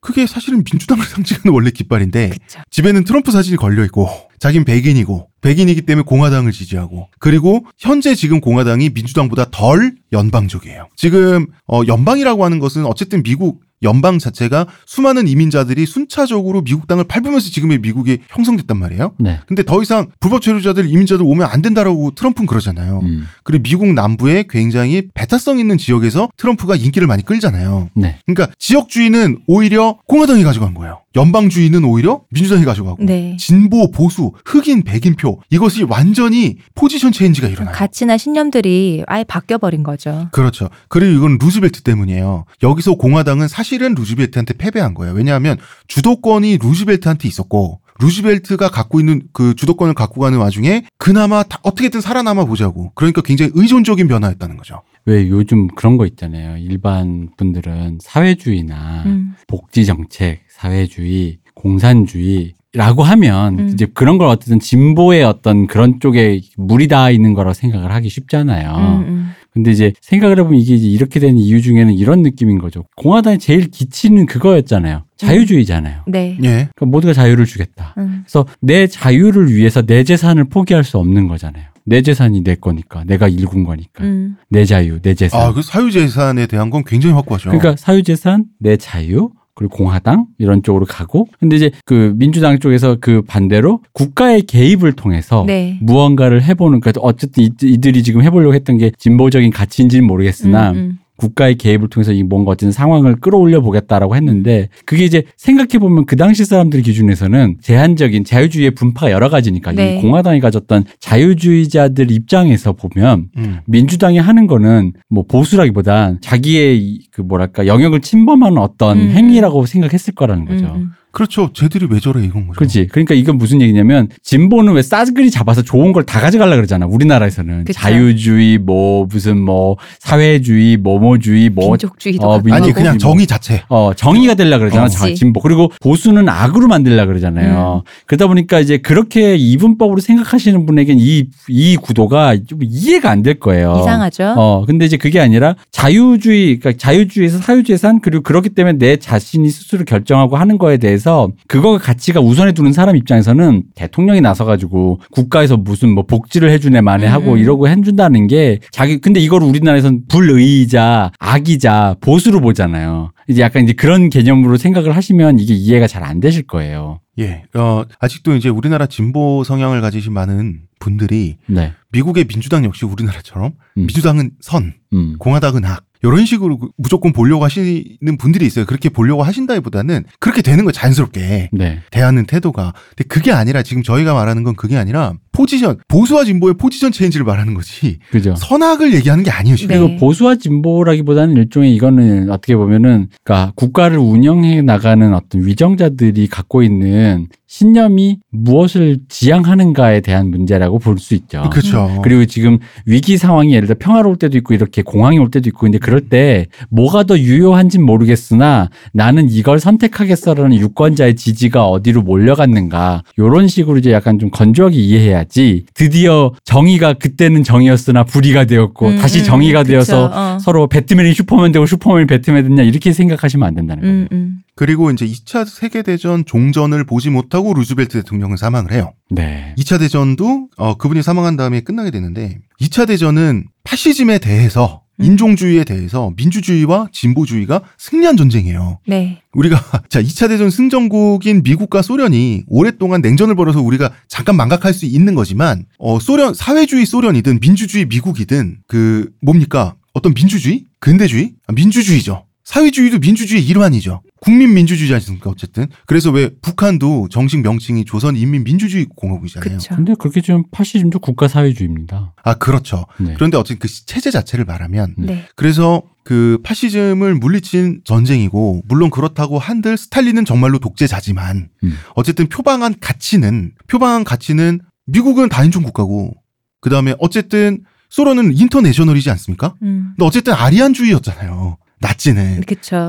[0.00, 2.60] 그게 사실은 민주당을 상징하는 원래 깃발인데 그쵸.
[2.70, 8.90] 집에는 트럼프 사진이 걸려 있고 자긴 백인이고 백인이기 때문에 공화당을 지지하고 그리고 현재 지금 공화당이
[8.90, 10.88] 민주당보다 덜 연방적이에요.
[10.96, 17.50] 지금 어 연방이라고 하는 것은 어쨌든 미국 연방 자체가 수많은 이민자들이 순차적으로 미국 땅을 밟으면서
[17.50, 19.12] 지금의 미국이 형성됐단 말이에요.
[19.18, 19.40] 네.
[19.46, 23.00] 근데 더 이상 불법 체류자들 이민자들 오면 안 된다라고 트럼프는 그러잖아요.
[23.02, 23.26] 음.
[23.44, 27.90] 그리고 미국 남부에 굉장히 배타성 있는 지역에서 트럼프가 인기를 많이 끌잖아요.
[27.94, 28.18] 네.
[28.26, 31.00] 그러니까 지역주의는 오히려 공화당이 가져간 거예요.
[31.16, 33.36] 연방주의는 오히려 민주당이 가져가고 네.
[33.38, 37.74] 진보 보수 흑인 백인표 이것이 완전히 포지션 체인지가 일어나요.
[37.74, 40.28] 가치나 신념들이 아예 바뀌어 버린 거죠.
[40.30, 40.68] 그렇죠.
[40.88, 42.44] 그리고 이건 루즈벨트 때문이에요.
[42.62, 45.14] 여기서 공화당은 사실은 루즈벨트한테 패배한 거예요.
[45.14, 45.56] 왜냐하면
[45.88, 52.44] 주도권이 루즈벨트한테 있었고 루즈벨트가 갖고 있는 그 주도권을 갖고 가는 와중에 그나마 다 어떻게든 살아남아
[52.44, 52.92] 보자고.
[52.94, 54.82] 그러니까 굉장히 의존적인 변화였다는 거죠.
[55.06, 56.58] 왜 요즘 그런 거 있잖아요.
[56.58, 59.34] 일반 분들은 사회주의나 음.
[59.46, 63.68] 복지 정책, 사회주의, 공산주의 라고 하면 음.
[63.68, 68.70] 이제 그런 걸 어쨌든 진보의 어떤 그런 쪽에 물이 닿아 있는 거라고 생각을 하기 쉽잖아요.
[68.76, 69.30] 음, 음.
[69.52, 72.84] 근데 이제 생각을 해보면 이게 이제 이렇게 된 이유 중에는 이런 느낌인 거죠.
[72.96, 75.04] 공화당의 제일 기치는 그거였잖아요.
[75.16, 76.02] 자유주의잖아요.
[76.06, 76.36] 네.
[76.42, 76.48] 예.
[76.48, 77.94] 그러니까 모두가 자유를 주겠다.
[77.96, 78.24] 음.
[78.24, 81.64] 그래서 내 자유를 위해서 내 재산을 포기할 수 없는 거잖아요.
[81.86, 84.36] 내 재산이 내 거니까, 내가 일군 거니까, 음.
[84.50, 85.40] 내 자유, 내 재산.
[85.40, 87.50] 아, 그 사유 재산에 대한 건 굉장히 확고하죠.
[87.50, 92.98] 그러니까 사유 재산, 내 자유, 그리고 공화당 이런 쪽으로 가고, 근데 이제 그 민주당 쪽에서
[93.00, 95.78] 그 반대로 국가의 개입을 통해서 네.
[95.80, 100.98] 무언가를 해보는, 그러니까 어쨌든 이- 이들이 지금 해보려고 했던 게 진보적인 가치인지는 모르겠으나 음, 음.
[101.16, 106.16] 국가의 개입을 통해서 이 뭔가 어떤 상황을 끌어올려 보겠다라고 했는데 그게 이제 생각해 보면 그
[106.16, 109.98] 당시 사람들 기준에서는 제한적인 자유주의의 분파가 여러 가지니까 네.
[109.98, 113.58] 이 공화당이 가졌던 자유주의자들 입장에서 보면 음.
[113.66, 119.10] 민주당이 하는 거는 뭐 보수라기보단 자기의 이- 그 뭐랄까 영역을 침범하는 어떤 음.
[119.10, 120.64] 행위라고 생각했을 거라는 거죠.
[120.66, 120.90] 음, 음.
[121.16, 121.50] 그렇죠.
[121.54, 122.58] 쟤들이 왜 저래 이건 거죠.
[122.58, 122.88] 그렇지.
[122.88, 126.86] 그러니까 이건 무슨 얘기냐면 진보는 왜 싸그리 잡아서 좋은 걸 다 가져가려 그러잖아.
[126.86, 127.80] 우리나라에서는 그쵸.
[127.80, 132.40] 자유주의 뭐 무슨 뭐 사회주의 뭐뭐주의 뭐 민족주의도 어.
[132.50, 132.98] 아니 그냥 뭐.
[132.98, 133.62] 정의 자체.
[133.68, 134.88] 어, 정의가 되려 그러잖아.
[134.88, 135.40] 자, 진보.
[135.40, 137.82] 그리고 보수는 악으로 만들려 그러잖아요.
[138.06, 143.78] 그러다 보니까 이제 그렇게 이분법으로 생각하시는 분에겐 이, 이 구도가 좀 이해가 안 될 거예요.
[143.80, 144.34] 이상하죠.
[144.36, 149.84] 어, 근데 이제 그게 아니라 자유주의, 그러니까 자유주의에서 사유재산 그리고 그렇기 때문에 내 자신이 스스로
[149.84, 151.05] 결정하고 하는 거에 대해서
[151.46, 157.32] 그거 가치가 우선에 두는 사람 입장에서는 대통령이 나서가지고 국가에서 무슨 뭐 복지를 해주네 만에 하고
[157.32, 157.38] 음.
[157.38, 163.10] 이러고 해준다는 게 자기, 근데 이걸 우리나라에서는 불의이자 악이자 보수로 보잖아요.
[163.28, 167.00] 이제 약간 이제 그런 개념으로 생각을 하시면 이게 이해가 잘 안 되실 거예요.
[167.18, 167.42] 예.
[167.54, 171.72] 어, 아직도 이제 우리나라 진보 성향을 가지신 많은 분들이 네.
[171.90, 173.80] 미국의 민주당 역시 우리나라처럼 음.
[173.86, 175.16] 민주당은 선, 음.
[175.18, 175.85] 공화당은 악.
[176.02, 178.64] 이런 식으로 그- 무조건 보려고 하시는 분들이 있어요.
[178.66, 180.72] 그렇게 보려고 하신다기보다는 그렇게 되는 거예요.
[180.72, 181.50] 자연스럽게.
[181.52, 181.80] 네.
[181.90, 182.74] 대하는 태도가.
[182.96, 187.54] 근데 그게 아니라 지금 저희가 말하는 건 그게 아니라 포지션 보수와 진보의 포지션 체인지를 말하는
[187.54, 188.34] 거지 그죠.
[188.36, 189.56] 선악을 얘기하는 게 아니에요.
[189.56, 189.74] 지금.
[189.74, 189.80] 네.
[189.80, 197.26] 그리고 보수와 진보라기보다는 일종의 이거는 어떻게 보면은 그러니까 국가를 운영해 나가는 어떤 위정자들이 갖고 있는
[197.48, 201.48] 신념이 무엇을 지향하는가에 대한 문제라고 볼 수 있죠.
[201.50, 202.00] 그렇죠.
[202.02, 205.78] 그리고 지금 위기 상황이 예를 들어 평화로울 때도 있고 이렇게 공황이 올 때도 있고 근데
[205.78, 213.76] 그럴 때 뭐가 더 유효한진 모르겠으나 나는 이걸 선택하겠어라는 유권자의 지지가 어디로 몰려갔는가 요런 식으로
[213.78, 219.24] 이제 약간 좀 건조하게 이해해야 지 드디어 정의가 그때는 정의였으나 불의가 되었고 음, 다시 음,
[219.24, 219.72] 정의가 그쵸.
[219.72, 220.38] 되어서 어.
[220.38, 223.96] 서로 배트맨이 슈퍼맨 되고 슈퍼맨이 배트맨 됐냐 이렇게 생각하시면 안 된다는 거예요.
[223.96, 224.38] 음, 음.
[224.54, 228.92] 그리고 이제 2차 세계대전 종전을 보지 못하고 루즈벨트 대통령은 사망을 해요.
[229.10, 229.54] 네.
[229.58, 234.85] 2차 대전도 어, 그분이 사망한 다음에 끝나게 되는데 2차 대전은 파시즘에 대해서 음.
[234.98, 238.78] 인종주의에 대해서 민주주의와 진보주의가 승리한 전쟁이에요.
[238.86, 239.20] 네.
[239.32, 239.56] 우리가
[239.88, 245.66] 자 2차 대전 승전국인 미국과 소련이 오랫동안 냉전을 벌여서 우리가 잠깐 망각할 수 있는 거지만
[245.78, 252.24] 어 소련 사회주의 소련이든 민주주의 미국이든 그 뭡니까 어떤 민주주의 근대주의 아, 민주주의죠.
[252.44, 254.02] 사회주의도 민주주의 일환이죠.
[254.20, 259.58] 국민 민주주의지 않습니까 어쨌든 그래서 왜 북한도 정식 명칭이 조선인민민주주의 공화국이잖아요.
[259.58, 259.76] 그쵸.
[259.76, 262.14] 근데 그렇게 좀 파시즘도 국가 사회주의입니다.
[262.22, 262.86] 아 그렇죠.
[262.98, 263.14] 네.
[263.14, 265.26] 그런데 어쨌든 그 체제 자체를 말하면 네.
[265.36, 271.74] 그래서 그 파시즘을 물리친 전쟁이고 물론 그렇다고 한들 스탈린은 정말로 독재자지만 음.
[271.94, 276.14] 어쨌든 표방한 가치는 표방한 가치는 미국은 다인종 국가고
[276.60, 279.54] 그다음에 어쨌든 소련은 인터내셔널이지 않습니까?
[279.62, 279.94] 음.
[279.96, 281.58] 근데 어쨌든 아리안주의였잖아요.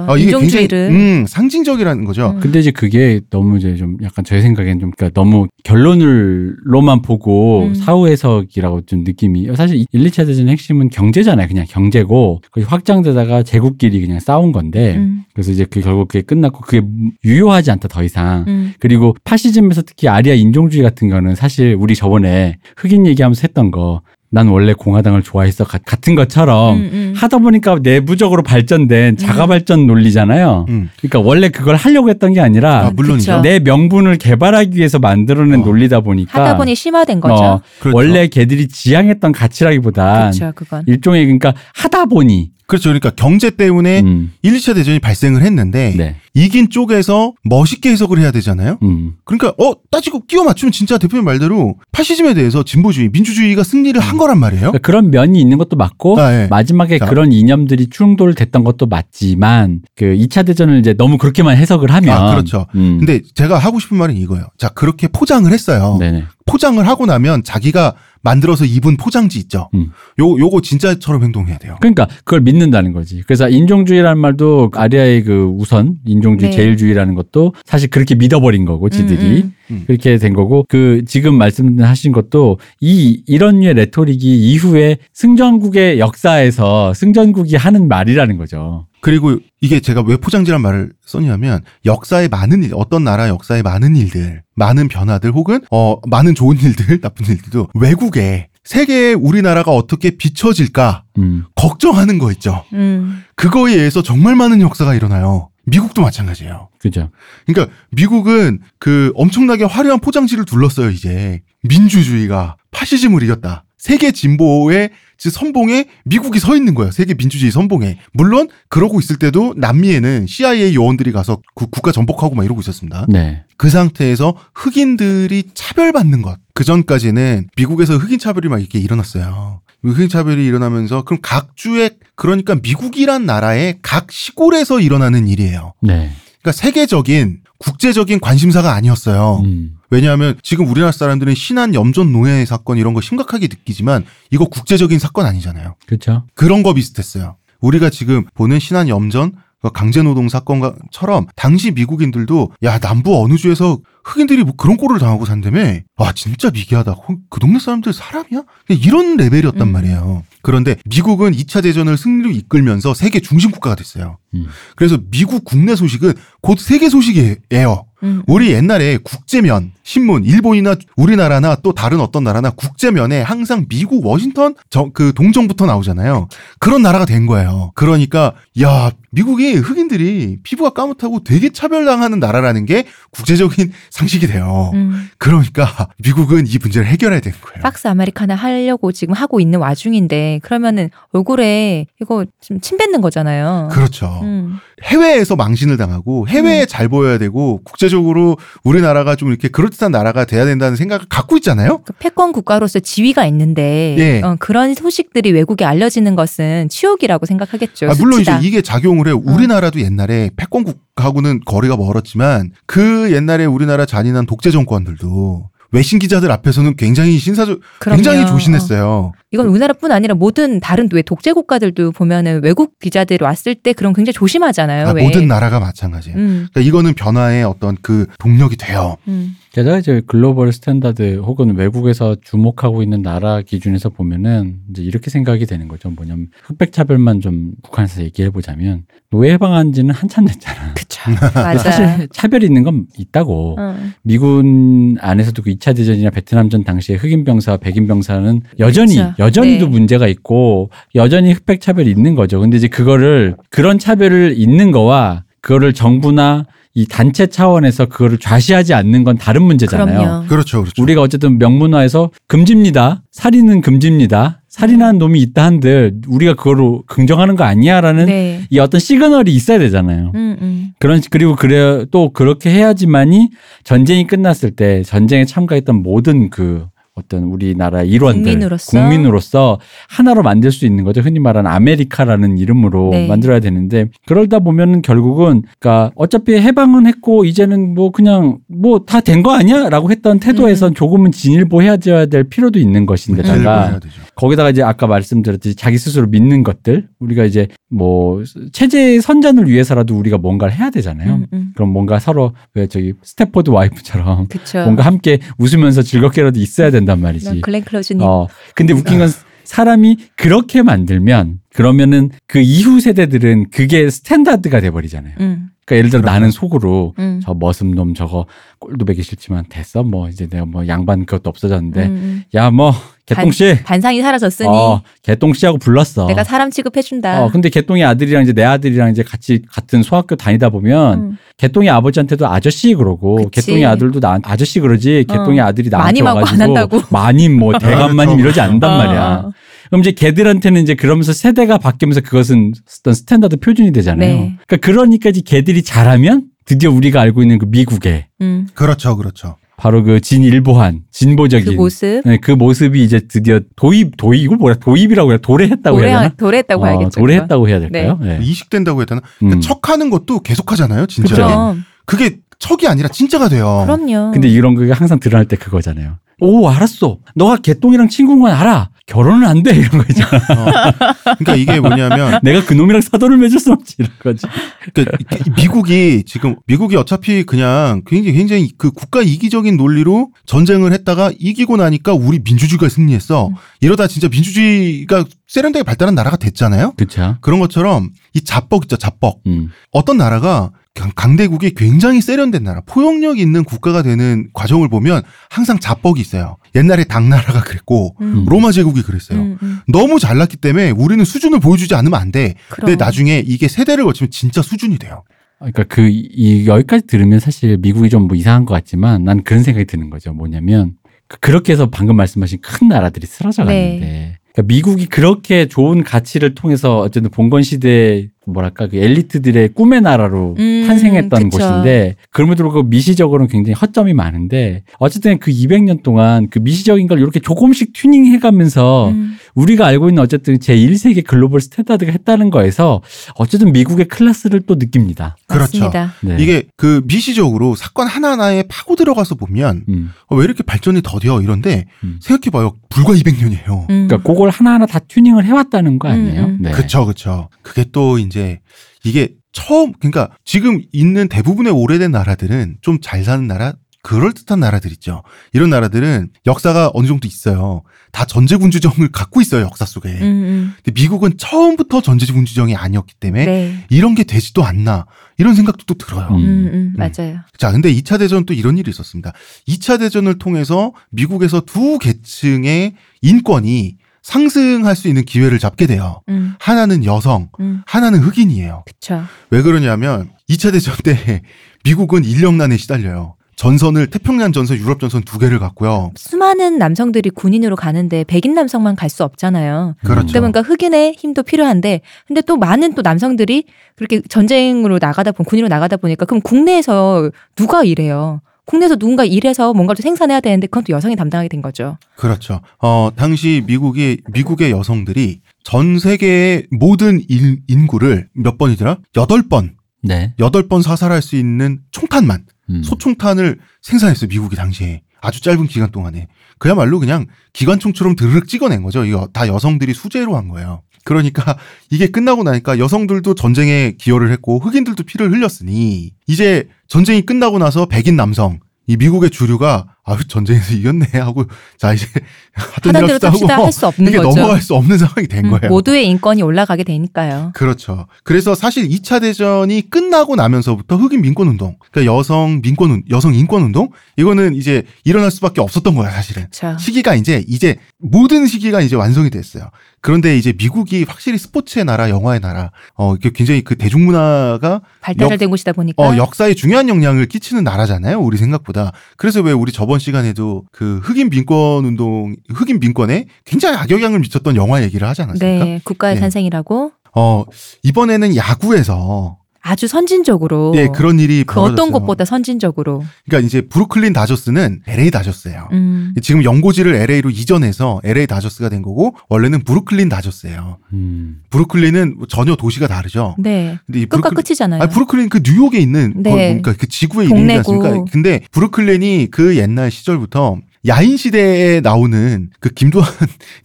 [0.07, 0.89] 아, 이게 인종주의를.
[0.89, 2.31] 굉장히 음, 상징적이라는 거죠.
[2.35, 2.39] 음.
[2.39, 7.73] 근데 이제 그게 너무 이제 좀 약간 제 생각엔 좀 그러니까 너무 결론을로만 보고 음.
[7.73, 11.47] 사후 해석이라고 좀 느낌이 사실 1, 2차 대전의 핵심은 경제잖아요.
[11.47, 15.23] 그냥 경제고 그게 확장되다가 제국끼리 그냥 싸운 건데 음.
[15.33, 16.81] 그래서 이제 그 결국 그게 끝났고 그게
[17.25, 18.45] 유효하지 않다 더 이상.
[18.47, 18.73] 음.
[18.79, 24.49] 그리고 파시즘에서 특히 아리아 인종주의 같은 거는 사실 우리 저번에 흑인 얘기하면서 했던 거 난
[24.49, 27.13] 원래 공화당을 좋아했어 가- 같은 것처럼 음, 음.
[27.15, 30.65] 하다 보니까 내부적으로 발전된 자가 발전 논리잖아요.
[30.67, 30.89] 음.
[30.99, 33.31] 그러니까 원래 그걸 하려고 했던 게 아니라 아, 물론이죠.
[33.37, 33.41] 그쵸.
[33.41, 35.65] 내 명분을 개발하기 위해서 만들어낸 어.
[35.65, 37.35] 논리다 보니까 하다 보니 심화된 거죠.
[37.35, 37.95] 어, 그렇죠.
[37.95, 40.83] 원래 걔들이 지향했던 가치라기보단 그렇죠, 그건.
[40.87, 42.89] 일종의 그러니까 하다 보니 그렇죠.
[42.89, 48.31] 그러니까 경제 때문에 음, 1, 2차 대전이 발생을 했는데 네, 이긴 쪽에서 멋있게 해석을 해야
[48.31, 48.77] 되잖아요.
[48.83, 54.17] 음, 그러니까 어 따지고 끼워 맞추면 진짜 대표님 말대로 파시즘에 대해서 진보주의, 민주주의가 승리를 한
[54.17, 54.71] 거란 말이에요.
[54.71, 56.47] 그러니까 그런 면이 있는 것도 맞고 아, 예.
[56.47, 57.05] 마지막에 자.
[57.05, 62.67] 그런 이념들이 충돌됐던 것도 맞지만 그 2차 대전을 이제 너무 그렇게만 해석을 하면 아, 그렇죠.
[62.75, 64.45] 음, 근데 제가 하고 싶은 말은 이거예요.
[64.57, 65.95] 자 그렇게 포장을 했어요.
[65.99, 66.25] 네네.
[66.45, 69.69] 포장을 하고 나면 자기가 만들어서 입은 포장지 있죠.
[69.73, 69.91] 음.
[70.19, 71.77] 요 요거 진짜처럼 행동해야 돼요.
[71.79, 73.21] 그러니까 그걸 믿는다는 거지.
[73.25, 76.57] 그래서 인종주의라는 말도 아리아의 그 우선 인종주의 네.
[76.57, 79.83] 제일주의라는 것도 사실 그렇게 믿어버린 거고 지들이 음, 음.
[79.87, 87.55] 그렇게 된 거고 그 지금 말씀하신 것도 이 이런 류의 레토릭이 이후에 승전국의 역사에서 승전국이
[87.55, 88.87] 하는 말이라는 거죠.
[89.01, 94.43] 그리고 이게 제가 왜 포장지란 말을 썼냐면 역사의 많은 일, 어떤 나라 역사의 많은 일들,
[94.55, 101.45] 많은 변화들 혹은 어 많은 좋은 일들, 나쁜 일들도 외국에 세계에 우리나라가 어떻게 비춰질까 음,
[101.55, 102.65] 걱정하는 거 있죠.
[102.73, 103.23] 음.
[103.35, 105.49] 그거에 의해서 정말 많은 역사가 일어나요.
[105.67, 106.69] 미국도 마찬가지예요.
[106.79, 107.09] 그죠.
[107.45, 111.41] 그러니까 미국은 그 엄청나게 화려한 포장지를 둘렀어요, 이제.
[111.63, 113.63] 민주주의가 파시즘을 이겼다.
[113.77, 116.91] 세계 진보의 즉 선봉에 미국이 서 있는 거예요.
[116.91, 117.97] 세계 민주주의 선봉에.
[118.13, 123.07] 물론 그러고 있을 때도 남미에는 CIA 요원들이 가서 그 국가 전복하고 막 이러고 있었습니다.
[123.09, 123.43] 네.
[123.57, 126.37] 그 상태에서 흑인들이 차별받는 것.
[126.53, 129.61] 그 전까지는 미국에서 흑인 차별이 막 이렇게 일어났어요.
[129.83, 135.73] 흑인 차별이 일어나면서 그럼 각 주의 그러니까 미국이란 나라의 각 시골에서 일어나는 일이에요.
[135.81, 136.11] 네.
[136.41, 139.41] 그러니까 세계적인 국제적인 관심사가 아니었어요.
[139.45, 144.99] 음, 왜냐하면 지금 우리나라 사람들은 신한 염전 노예 사건 이런 거 심각하게 느끼지만 이거 국제적인
[144.99, 145.75] 사건 아니잖아요.
[145.85, 146.25] 그렇죠.
[146.33, 147.37] 그런 거 비슷했어요.
[147.59, 154.43] 우리가 지금 보는 신한 염전 그 강제노동 사건처럼 당시 미국인들도 야 남부 어느 주에서 흑인들이
[154.43, 159.61] 뭐 그런 꼴을 당하고 산다며 와 진짜 미개하다 어, 그 동네 사람들 사람이야 이런 레벨이었단
[159.61, 159.71] 음.
[159.71, 164.45] 말이에요 그런데 미국은 2차 대전을 승리로 이끌면서 세계 중심 국가가 됐어요 음.
[164.75, 168.23] 그래서 미국 국내 소식은 곧 세계 소식이에요 음.
[168.27, 174.89] 우리 옛날에 국제면 신문 일본이나 우리나라나 또 다른 어떤 나라나 국제면에 항상 미국 워싱턴 저,
[174.93, 176.27] 그 동정부터 나오잖아요.
[176.59, 177.71] 그런 나라가 된 거예요.
[177.75, 184.71] 그러니까 야 미국이 흑인들이 피부가 까맣다고 되게 차별당하는 나라라는 게 국제적인 상식이 돼요.
[184.73, 185.09] 음.
[185.17, 187.61] 그러니까 미국은 이 문제를 해결해야 되는 거예요.
[187.63, 193.69] 박스 아메리카나 하려고 지금 하고 있는 와중인데 그러면은 얼굴에 이거 지금 침 뱉는 거잖아요.
[193.71, 194.19] 그렇죠.
[194.23, 194.59] 음.
[194.83, 200.25] 해외에서 망신을 당하고 해외에 잘 보여야 되고 국제적 으로 전체적으로 우리나라가 좀 이렇게 그럴듯한 나라가
[200.25, 201.79] 돼야 된다는 생각을 갖고 있잖아요.
[201.83, 204.21] 그 패권 국가로서 지위가 있는데 예.
[204.21, 207.89] 어, 그런 소식들이 외국에 알려지는 것은 치욕이라고 생각하겠죠.
[207.89, 208.39] 아, 물론 수치다.
[208.39, 209.21] 이제 이게 작용을 해요.
[209.23, 216.75] 우리나라도 옛날에 패권 국하고는 거리가 멀었지만 그 옛날에 우리나라 잔인한 독재 정권들도 외신 기자들 앞에서는
[216.77, 217.97] 굉장히 신사적, 그럼요.
[217.97, 218.25] 굉장히 어.
[218.25, 219.11] 조심했어요.
[219.31, 224.13] 이건 우리나라뿐 아니라 모든 다른 왜 독재 국가들도 보면은 외국 기자들이 왔을 때 그런 굉장히
[224.13, 224.87] 조심하잖아요.
[224.87, 225.03] 아, 왜?
[225.03, 226.17] 모든 나라가 마찬가지예요.
[226.17, 228.95] 음, 그러니까 이거는 변화의 어떤 그 동력이 돼요.
[229.09, 229.35] 음.
[229.51, 235.67] 게다가 이제 글로벌 스탠다드 혹은 외국에서 주목하고 있는 나라 기준에서 보면은 이제 이렇게 생각이 되는
[235.67, 235.89] 거죠.
[235.89, 240.73] 뭐냐면 흑백 차별만 좀 국한해서 얘기해 보자면 노예 해방한 지는 한참 됐잖아.
[240.77, 241.01] 그쵸.
[241.33, 241.57] 맞아요.
[241.57, 243.55] 사실 차별이 있는 건 있다고.
[243.59, 243.75] 어.
[244.03, 249.13] 미군 안에서도 그 2차 대전이나 베트남전 당시에 흑인 병사와 백인 병사는 여전히 그쵸.
[249.19, 249.71] 여전히도 네.
[249.71, 252.39] 문제가 있고 여전히 흑백 차별이 있는 거죠.
[252.39, 259.03] 근데 이제 그거를 그런 차별을 있는 거와 그거를 정부나 이 단체 차원에서 그거를 좌시하지 않는
[259.03, 259.99] 건 다른 문제잖아요.
[259.99, 260.27] 그럼요.
[260.27, 260.83] 그렇죠, 그렇죠.
[260.83, 263.01] 우리가 어쨌든 명문화에서 금지입니다.
[263.11, 264.41] 살인은 금지입니다.
[264.47, 268.41] 살인하는 놈이 있다 한들 우리가 그거로 긍정하는 거 아니야라는 네.
[268.51, 270.11] 이 어떤 시그널이 있어야 되잖아요.
[270.13, 270.73] 음, 음.
[270.77, 273.29] 그런 그리고 그래 또 그렇게 해야지만이
[273.63, 276.67] 전쟁이 끝났을 때 전쟁에 참가했던 모든 그
[276.97, 278.71] 어떤 우리나라 일원들 국민으로서?
[278.71, 281.01] 국민으로서 하나로 만들 수 있는 거죠.
[281.01, 283.07] 흔히 말하는 아메리카라는 이름으로 네.
[283.07, 289.21] 만들어야 되는데 그러다 보면은 결국은 그러니까 어차피 해방은 했고 이제는 뭐 그냥 뭐 다 된
[289.21, 293.79] 거 아니야라고 했던 태도에선 조금은 진일보해야 될 필요도 있는 것인데다가.
[294.15, 300.17] 거기다가 이제 아까 말씀드렸듯이 자기 스스로 믿는 것들 우리가 이제 뭐 체제의 선전을 위해서라도 우리가
[300.17, 301.13] 뭔가를 해야 되잖아요.
[301.15, 301.51] 음, 음.
[301.55, 304.63] 그럼 뭔가 서로 왜 저기 Stepford Wife처럼 그쵸.
[304.63, 307.41] 뭔가 함께 웃으면서 즐겁게라도 있어야 된단 말이지.
[307.41, 308.01] 글렌 클로즈님.
[308.01, 308.27] 어.
[308.55, 309.09] 근데 웃긴 건
[309.43, 315.13] 사람이 그렇게 만들면 그러면은 그 이후 세대들은 그게 스탠다드가 돼 버리잖아요.
[315.21, 316.13] 음, 그러니까 예를 들어 그럼요.
[316.15, 317.19] 나는 속으로 음.
[317.23, 318.25] 저 머슴놈 저거
[318.59, 322.23] 꼴도 뵈기 싫지만 됐어 뭐 이제 내가 뭐 양반 그것도 없어졌는데 음, 음.
[322.33, 322.73] 야뭐
[323.05, 326.07] 개똥씨 반 상이 사라졌으니 어 개똥씨하고 불렀어.
[326.07, 327.23] 내가 사람 취급해준다.
[327.25, 331.17] 어 근데 개똥이 아들이랑 이제 내 아들이랑 이제 같이 같은 소학교 다니다 보면 음.
[331.37, 333.45] 개똥이 아버지한테도 아저씨 그러고 그치.
[333.47, 335.45] 개똥이 아들도 나 아저씨 그러지 개똥이 어.
[335.45, 336.81] 아들이 나한테 마님 하고 와가지고 안 한다고.
[336.89, 339.29] 마님 뭐 대감마님 이러지 않는단 어, 말이야.
[339.67, 339.69] 어.
[339.69, 344.15] 그럼 이제 걔들한테는 이제 그러면서 세대가 바뀌면서 그것은 어떤 스탠다드 표준이 되잖아요.
[344.15, 344.37] 네.
[344.47, 348.47] 그러니까 그러니까 이제 걔들이 잘하면 드디어 우리가 알고 있는 그 미국의 음.
[348.53, 349.35] 그렇죠, 그렇죠.
[349.57, 354.55] 바로 그 진일보한 진보적인 그 모습 네, 그 모습이 이제 드디어 도입 도입 이걸 뭐라
[354.55, 355.99] 도입이라고 해야 도래했다고 해야 되나?
[356.09, 356.99] 도래 도래했다고 어, 봐야겠죠.
[356.99, 357.99] 도래했다고 해야 될까요?
[357.99, 358.19] 네.
[358.21, 359.01] 이식된다고 해야 되나?
[359.17, 359.41] 그러니까 음.
[359.41, 361.15] 척하는 것도 계속하잖아요, 진짜.
[361.15, 363.63] 그럼 그게 척이 아니라 진짜가 돼요.
[363.65, 364.11] 그럼요.
[364.11, 365.97] 근데 이런 거 항상 드러날 때 그거잖아요.
[366.19, 366.99] 오 알았어.
[367.15, 368.69] 너가 개똥이랑 친구인 건 알아.
[368.87, 370.71] 결혼은 안 돼 이런 거 있잖아.
[371.19, 374.25] 그러니까 이게 뭐냐면 내가 그 놈이랑 사돈을 맺을 수 없지 이런 거지.
[374.73, 381.11] 그러니까 이- 미국이 지금 미국이 어차피 그냥 굉장히 굉장히 그 국가 이기적인 논리로 전쟁을 했다가
[381.19, 383.29] 이기고 나니까 우리 민주주의가 승리했어.
[383.59, 386.71] 이러다 진짜 민주주의가 세련되게 발달한 나라가 됐잖아요.
[386.77, 387.17] 그렇죠.
[387.19, 389.19] 그런 것처럼 이 자뻑 있죠, 자뻑.
[389.27, 389.49] 음.
[389.71, 395.99] 어떤 나라가 강- 강대국이 굉장히 세련된 나라, 포용력 있는 국가가 되는 과정을 보면 항상 자뻑이
[395.99, 396.37] 있어요.
[396.57, 398.25] 옛날에 당나라가 그랬고 음.
[398.27, 399.19] 로마 제국이 그랬어요.
[399.19, 399.59] 음, 음.
[399.67, 402.35] 너무 잘났기 때문에 우리는 수준을 보여주지 않으면 안 돼.
[402.49, 402.65] 그럼.
[402.67, 405.03] 근데 나중에 이게 세대를 거치면 진짜 수준이 돼요.
[405.39, 409.65] 그러니까 그 이 여기까지 들으면 사실 미국이 좀 뭐 이상한 것 같지만 난 그런 생각이
[409.65, 410.11] 드는 거죠.
[410.13, 410.73] 뭐냐면
[411.07, 414.17] 그- 그렇게 해서 방금 말씀하신 큰 나라들이 쓰러져 갔는데 네.
[414.33, 420.63] 그러니까 미국이 그렇게 좋은 가치를 통해서 어쨌든 봉건 시대 뭐랄까 그 엘리트들의 꿈의 나라로 음,
[420.67, 421.37] 탄생했던 그쵸.
[421.37, 427.19] 곳인데 그럼에도 불구하고 미시적으로는 굉장히 허점이 많은데 어쨌든 그 200년 동안 그 미시적인 걸 이렇게
[427.19, 429.15] 조금씩 튜닝해가면서 음.
[429.37, 432.81] 우리가 알고 있는 어쨌든 21세기 글로벌 스탠다드가 했다는 거에서
[433.15, 435.15] 어쨌든 미국의 클래스를 또 느낍니다.
[435.27, 435.71] 그렇죠.
[436.01, 436.17] 네.
[436.19, 439.91] 이게 그 미시적으로 사건 하나하나에 파고 들어가서 보면 음.
[440.07, 441.99] 어, 왜 이렇게 발전이 더뎌 이런데 음.
[442.01, 442.55] 생각해봐요.
[442.69, 443.69] 불과 200년이에요.
[443.69, 443.87] 음.
[443.87, 446.23] 그러니까 그걸 하나하나 다 튜닝을 해왔다는 거 아니에요?
[446.23, 446.37] 음, 음.
[446.41, 446.51] 네.
[446.51, 447.29] 그쵸, 그쵸.
[447.43, 448.39] 그게 또 이제
[448.83, 455.03] 이게 처음, 그러니까 지금 있는 대부분의 오래된 나라들은 좀 잘 사는 나라, 그럴듯한 나라들 있죠.
[455.31, 457.61] 이런 나라들은 역사가 어느 정도 있어요.
[457.91, 459.89] 다 전제군주정을 갖고 있어요, 역사 속에.
[459.89, 460.53] 음, 음.
[460.63, 463.65] 근데 미국은 처음부터 전제군주정이 아니었기 때문에 네.
[463.69, 464.85] 이런 게 되지도 않나.
[465.17, 466.07] 이런 생각도 또 들어요.
[466.09, 466.15] 음.
[466.15, 467.19] 음, 음, 맞아요.
[467.37, 469.13] 자, 근데 2차 대전 또 이런 일이 있었습니다.
[469.47, 476.01] 2차 대전을 통해서 미국에서 두 계층의 인권이 상승할 수 있는 기회를 잡게 돼요.
[476.07, 477.61] 음, 하나는 여성, 음.
[477.65, 478.63] 하나는 흑인이에요.
[478.65, 479.03] 그쵸.
[479.31, 481.23] 왜 그러냐면 2차 대전 때
[481.65, 483.16] 미국은 인력난에 시달려요.
[483.37, 485.91] 전선을 태평양 전선, 유럽 전선 두 개를 갖고요.
[485.95, 489.75] 수많은 남성들이 군인으로 가는데 백인 남성만 갈 수 없잖아요.
[489.83, 490.07] 그렇죠.
[490.07, 493.43] 그러다 보니까 흑인의 힘도 필요한데 근데 또 많은 또 남성들이
[493.75, 498.21] 그렇게 전쟁으로 나가다 보면 군인으로 나가다 보니까 그럼 국내에서 누가 일해요?
[498.45, 501.77] 국내에서 누군가 일해서 뭔가를 좀 생산해야 되는데 그건 또 여성이 담당하게 된 거죠.
[501.97, 502.39] 그렇죠.
[502.59, 508.77] 어, 당시 미국이, 미국의 여성들이 전 세계의 모든 인, 인구를 몇 번이더라?
[508.95, 510.13] 여덟 번, 네.
[510.19, 512.63] 여덟 번 사살할 수 있는 총탄만, 음.
[512.63, 514.81] 소총탄을 생산했어요, 미국이 당시에.
[515.01, 516.07] 아주 짧은 기간 동안에.
[516.39, 518.83] 그야말로 그냥 기관총처럼 드르륵 찍어낸 거죠.
[518.85, 520.63] 이거 다 여성들이 수재로 한 거예요.
[520.83, 521.37] 그러니까
[521.69, 527.95] 이게 끝나고 나니까 여성들도 전쟁에 기여를 했고 흑인들도 피를 흘렸으니 이제 전쟁이 끝나고 나서 백인
[527.95, 531.23] 남성 이 미국의 주류가 아유 전쟁에서 이겼네 하고
[531.57, 531.87] 자 이제
[532.33, 534.19] 하던 대로 하고 할수 없는 이게 거죠.
[534.19, 535.49] 넘어갈 수 없는 상황이 된 음, 거예요.
[535.49, 537.31] 모두의 인권이 올라가게 되니까요.
[537.33, 537.87] 그렇죠.
[538.03, 543.43] 그래서 사실 2차 대전이 끝나고 나면서부터 흑인 민권 운동, 그러니까 여성 민권 운- 여성 인권
[543.43, 546.27] 운동 이거는 이제 일어날 수밖에 없었던 거야, 사실은.
[546.31, 546.57] 그렇죠.
[546.59, 549.49] 시기가 이제 이제 모든 시기가 이제 완성이 됐어요.
[549.79, 555.81] 그런데 이제 미국이 확실히 스포츠의 나라, 영화의 나라, 어 굉장히 그 대중문화가 발달된 곳이다 보니까
[555.81, 557.99] 어 역사에 중요한 영향을 끼치는 나라잖아요.
[557.99, 558.73] 우리 생각보다.
[558.97, 564.63] 그래서 왜 우리 저번 시간에도 그 흑인 민권 운동, 흑인 민권에 굉장히 악영향을 미쳤던 영화
[564.63, 565.45] 얘기를 하지 않았습니까?
[565.45, 566.01] 네 국가의 네.
[566.01, 567.23] 산생이라고 어
[567.63, 569.17] 이번에는 야구에서
[569.47, 571.71] 아주 선진적으로 예 그런 일이 그 어떤 벌어졌어요.
[571.71, 575.47] 곳보다 선진적으로 그러니까 이제 브루클린 다저스는 LA 다저스예요.
[575.53, 580.57] 음, 지금 연고지를 LA로 이전해서 LA 다저스가 된 거고 원래는 브루클린 다저스예요.
[580.73, 581.21] 음.
[581.29, 583.15] 브루클린은 전혀 도시가 다르죠.
[583.17, 584.61] 네 근데 이 끝과 끝이잖아요.
[584.61, 586.09] 아 브루클린 그 뉴욕에 있는 네.
[586.11, 587.37] 거, 그러니까 그 지구에 있는.
[587.37, 587.85] 않습니까?
[587.89, 592.91] 근데 브루클린이 그 옛날 시절부터 야인 시대에 나오는 그 김도한이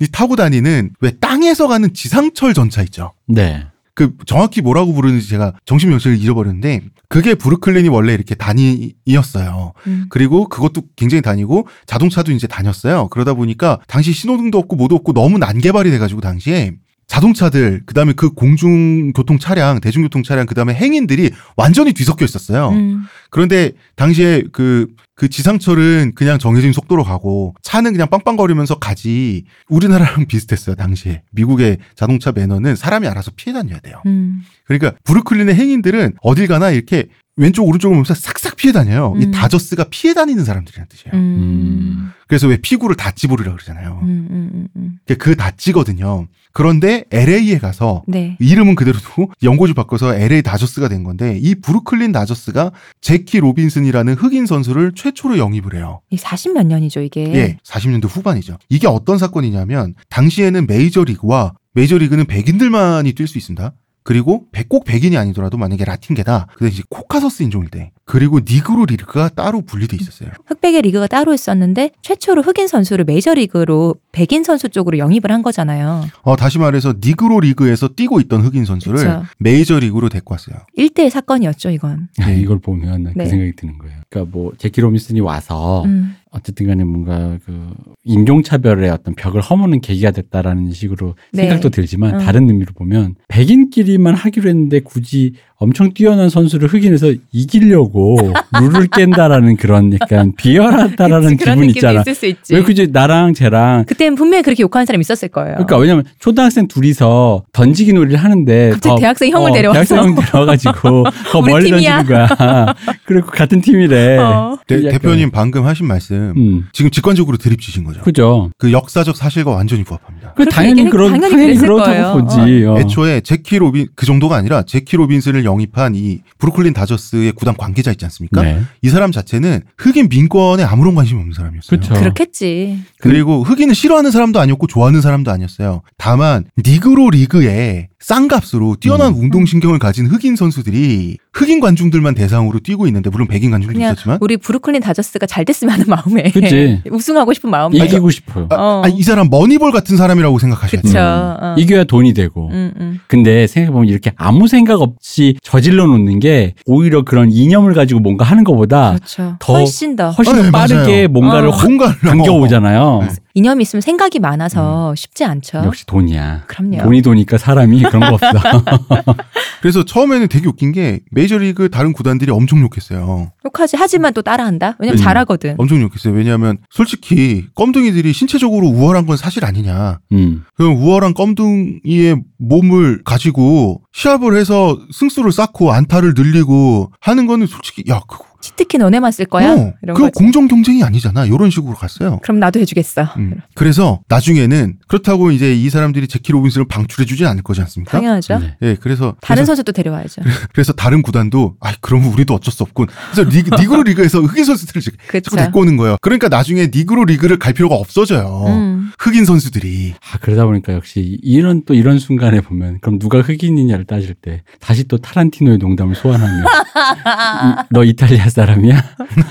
[0.10, 3.12] 타고 다니는 왜 땅에서 가는 지상철 전차 있죠.
[3.28, 3.66] 네.
[3.94, 9.74] 그 정확히 뭐라고 부르는지 제가 정신 명칭을 잃어버렸는데 그게 브루클린이 원래 이렇게 단위였어요.
[9.86, 10.06] 음.
[10.08, 13.08] 그리고 그것도 굉장히 다니고 자동차도 이제 다녔어요.
[13.08, 16.72] 그러다 보니까 당시 신호등도 없고 뭐도 없고 너무 난개발이 돼가지고 당시에
[17.06, 22.70] 자동차들 그다음에 그 공중교통 차량, 대중교통 차량 그다음에 행인들이 완전히 뒤섞여 있었어요.
[22.70, 23.04] 음.
[23.30, 30.74] 그런데 당시에 그, 그 지상철은 그냥 정해진 속도로 가고 차는 그냥 빵빵거리면서 가지 우리나라랑 비슷했어요,
[30.74, 31.22] 당시에.
[31.32, 34.00] 미국의 자동차 매너는 사람이 알아서 피해 다녀야 돼요.
[34.06, 34.42] 음.
[34.64, 39.14] 그러니까 브루클린의 행인들은 어딜 가나 이렇게 왼쪽 오른쪽을 보면서 싹싹 피해 다녀요.
[39.18, 39.30] 이 음.
[39.30, 41.14] 다저스가 피해 다니는 사람들이라는 뜻이에요.
[41.14, 42.12] 음.
[42.26, 44.00] 그래서 왜 피구를 dodgeball이라 그러잖아요.
[44.02, 44.98] 음, 음, 음, 음.
[45.18, 46.28] 그 dodge거든요.
[46.52, 48.36] 그런데 LA에 가서 네.
[48.38, 54.46] 이름은 그대로 두고 연고지 바꿔서 LA 다저스가 된 건데 이 브루클린 다저스가 재키 로빈슨이라는 흑인
[54.46, 56.00] 선수를 최초로 영입을 해요.
[56.10, 57.32] 이 40몇 년이죠, 이게.
[57.34, 58.58] 예, 40년대 후반이죠.
[58.68, 63.72] 이게 어떤 사건이냐면 당시에는 메이저리그와 메이저리그는 백인들만이 뛸 수 있습니다.
[64.04, 66.48] 그리고 백- 꼭 백인이 아니더라도 만약에 라틴계다.
[66.56, 67.92] 근데 이제 코카서스 인종일 때.
[68.04, 70.30] 그리고 니그로 리그가 따로 분리돼 있었어요.
[70.46, 76.04] 흑백의 리그가 따로 있었는데 최초로 흑인 선수를 메이저리그로 백인 선수 쪽으로 영입을 한 거잖아요.
[76.22, 79.22] 어, 다시 말해서 니그로 리그에서 뛰고 있던 흑인 선수를 그쵸.
[79.38, 80.56] 메이저리그로 데리고 왔어요.
[80.74, 82.08] 일대의 사건이었죠, 이건.
[82.18, 82.40] 네.
[82.40, 83.26] 이걸 보면 그 네.
[83.26, 83.96] 생각이 드는 거예요.
[84.10, 86.16] 그러니까 뭐 재키 로빈슨이 와서 음.
[86.32, 87.70] 어쨌든 간에 뭔가 그
[88.04, 91.42] 인종차별의 어떤 벽을 허무는 계기가 됐다라는 식으로 네.
[91.42, 92.18] 생각도 들지만 음.
[92.20, 98.16] 다른 의미로 보면 백인끼리만 하기로 했는데 굳이 엄청 뛰어난 선수를 흑인에서 이기려고
[98.60, 102.00] 룰을 깬다라는 그런 약간 비열하다라는 그치, 기분 있잖아.
[102.00, 102.54] 있을 수 있지.
[102.54, 105.52] 왜 그지 나랑 쟤랑 그때는 분명히 그렇게 욕하는 사람이 있었을 거예요.
[105.54, 109.84] 그러니까 왜냐면 초등학생 둘이서 던지기 놀이를 하는데 갑자기 대학생 형을 데려와서.
[109.84, 112.02] 대학생 형 데려와가지고 더 우리 멀리 팀이야.
[112.04, 112.74] 던지는 거야.
[113.04, 114.18] 그리고 같은 팀이래.
[114.18, 114.58] 어.
[114.66, 118.00] 대, 대표님 방금 하신 말씀 음, 지금 직관적으로 드립 주신 거죠.
[118.02, 118.50] 그죠.
[118.58, 120.34] 그 역사적 사실과 완전히 부합합니다.
[120.36, 122.12] 그 당연히 그런 당연히 당연히 그렇다고 거예요.
[122.14, 122.64] 보지.
[122.66, 122.78] 어.
[122.78, 128.04] 애초에 재키 로빈 그 정도가 아니라 재키 로빈슨을 영입한 이 브루클린 다저스의 구단 관계자 있지
[128.06, 128.42] 않습니까?
[128.42, 128.62] 네.
[128.82, 131.80] 이 사람 자체는 흑인 민권에 아무런 관심이 없는 사람이었어요.
[131.80, 131.94] 그쵸.
[131.94, 132.82] 그렇겠지.
[132.98, 135.82] 그리고 흑인을 싫어하는 사람도 아니었고 좋아하는 사람도 아니었어요.
[135.96, 139.20] 다만 니그로 리그에 싼 값으로 뛰어난 음.
[139.20, 144.36] 운동신경을 가진 흑인 선수들이 흑인 관중들만 대상으로 뛰고 있는데 물론 백인 관중도 그냥 있었지만 우리
[144.36, 146.82] 브루클린 다저스가 잘 됐으면 하는 마음에 그치.
[146.90, 148.48] 우승하고 싶은 마음에 이기고 싶어요.
[148.50, 148.82] 아, 어.
[148.84, 150.82] 아, 이 사람 머니볼 같은 사람이라고 생각하셔야.
[150.82, 151.36] 돼요.
[151.40, 151.54] 어.
[151.56, 152.48] 이겨야 돈이 되고.
[152.50, 152.98] 음, 음.
[153.06, 158.42] 근데 생각해보면 이렇게 아무 생각 없이 저질러 놓는 게 오히려 그런 이념을 가지고 뭔가 하는
[158.42, 159.36] 것보다 그렇죠.
[159.38, 161.08] 더 훨씬 더 훨씬 더 네, 빠르게 맞아요.
[161.08, 161.52] 뭔가를 어.
[161.52, 163.00] 확 뭔가를 당겨오잖아요.
[163.02, 163.08] 네.
[163.34, 165.60] 이념이 있으면 생각이 많아서 쉽지 않죠.
[165.60, 165.64] 음.
[165.64, 166.44] 역시 돈이야.
[166.46, 166.82] 그럼요.
[166.82, 168.64] 돈이 도니까 사람이 그런 거 없어.
[169.62, 173.30] 그래서 처음에는 되게 웃긴 게 메이저리그 다른 구단들이 엄청 욕했어요.
[173.44, 174.76] 욕하지 하지만 또 따라한다.
[174.78, 175.02] 왜냐면 음.
[175.02, 175.54] 잘하거든.
[175.58, 176.14] 엄청 욕했어요.
[176.14, 180.00] 왜냐하면 솔직히 껌둥이들이 신체적으로 우월한 건 사실 아니냐.
[180.12, 180.44] 음.
[180.56, 188.00] 그 우월한 껌둥이의 몸을 가지고 시합을 해서 승수를 쌓고 안타를 늘리고 하는 거는 솔직히 야
[188.08, 189.52] 그거 치트키 너네만 쓸 거야?
[189.54, 190.10] 어, 거지.
[190.14, 191.24] 공정 경쟁이 아니잖아.
[191.24, 192.18] 이런 식으로 갔어요.
[192.22, 193.14] 그럼 나도 해주겠어.
[193.16, 193.36] 음.
[193.54, 197.92] 그래서 나중에는 그렇다고 이제 이 사람들이 재키 로빈슨을 방출해주진 않을 거지 않습니까?
[197.92, 198.38] 당연하죠.
[198.40, 198.56] 네.
[198.62, 200.22] 예, 그래서 다른 선수도 데려와야죠.
[200.52, 202.88] 그래서 다른 구단도 아, 그러면 우리도 어쩔 수 없군.
[203.12, 205.36] 그래서 리그, 니그로 리그에서 흑인 선수들을 자꾸 그렇죠.
[205.36, 205.96] 데리고 오는 거예요.
[206.02, 208.44] 그러니까 나중에 니그로 리그를 갈 필요가 없어져요.
[208.48, 208.90] 음.
[208.98, 214.14] 흑인 선수들이 아, 그러다 보니까 역시 이런 또 이런 순간에 보면 그럼 누가 흑인이냐를 따질
[214.14, 218.82] 때 다시 또 타란티노의 농담을 소환하면 이- 너 이탈리아 사람이야?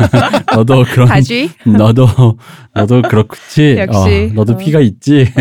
[0.56, 1.50] 너도 그런 다쥐.
[1.66, 2.08] 너도
[2.74, 3.78] 너도 그렇지.
[3.78, 4.30] 역시.
[4.32, 4.58] 어, 너도 어.
[4.58, 5.32] 피가 있지.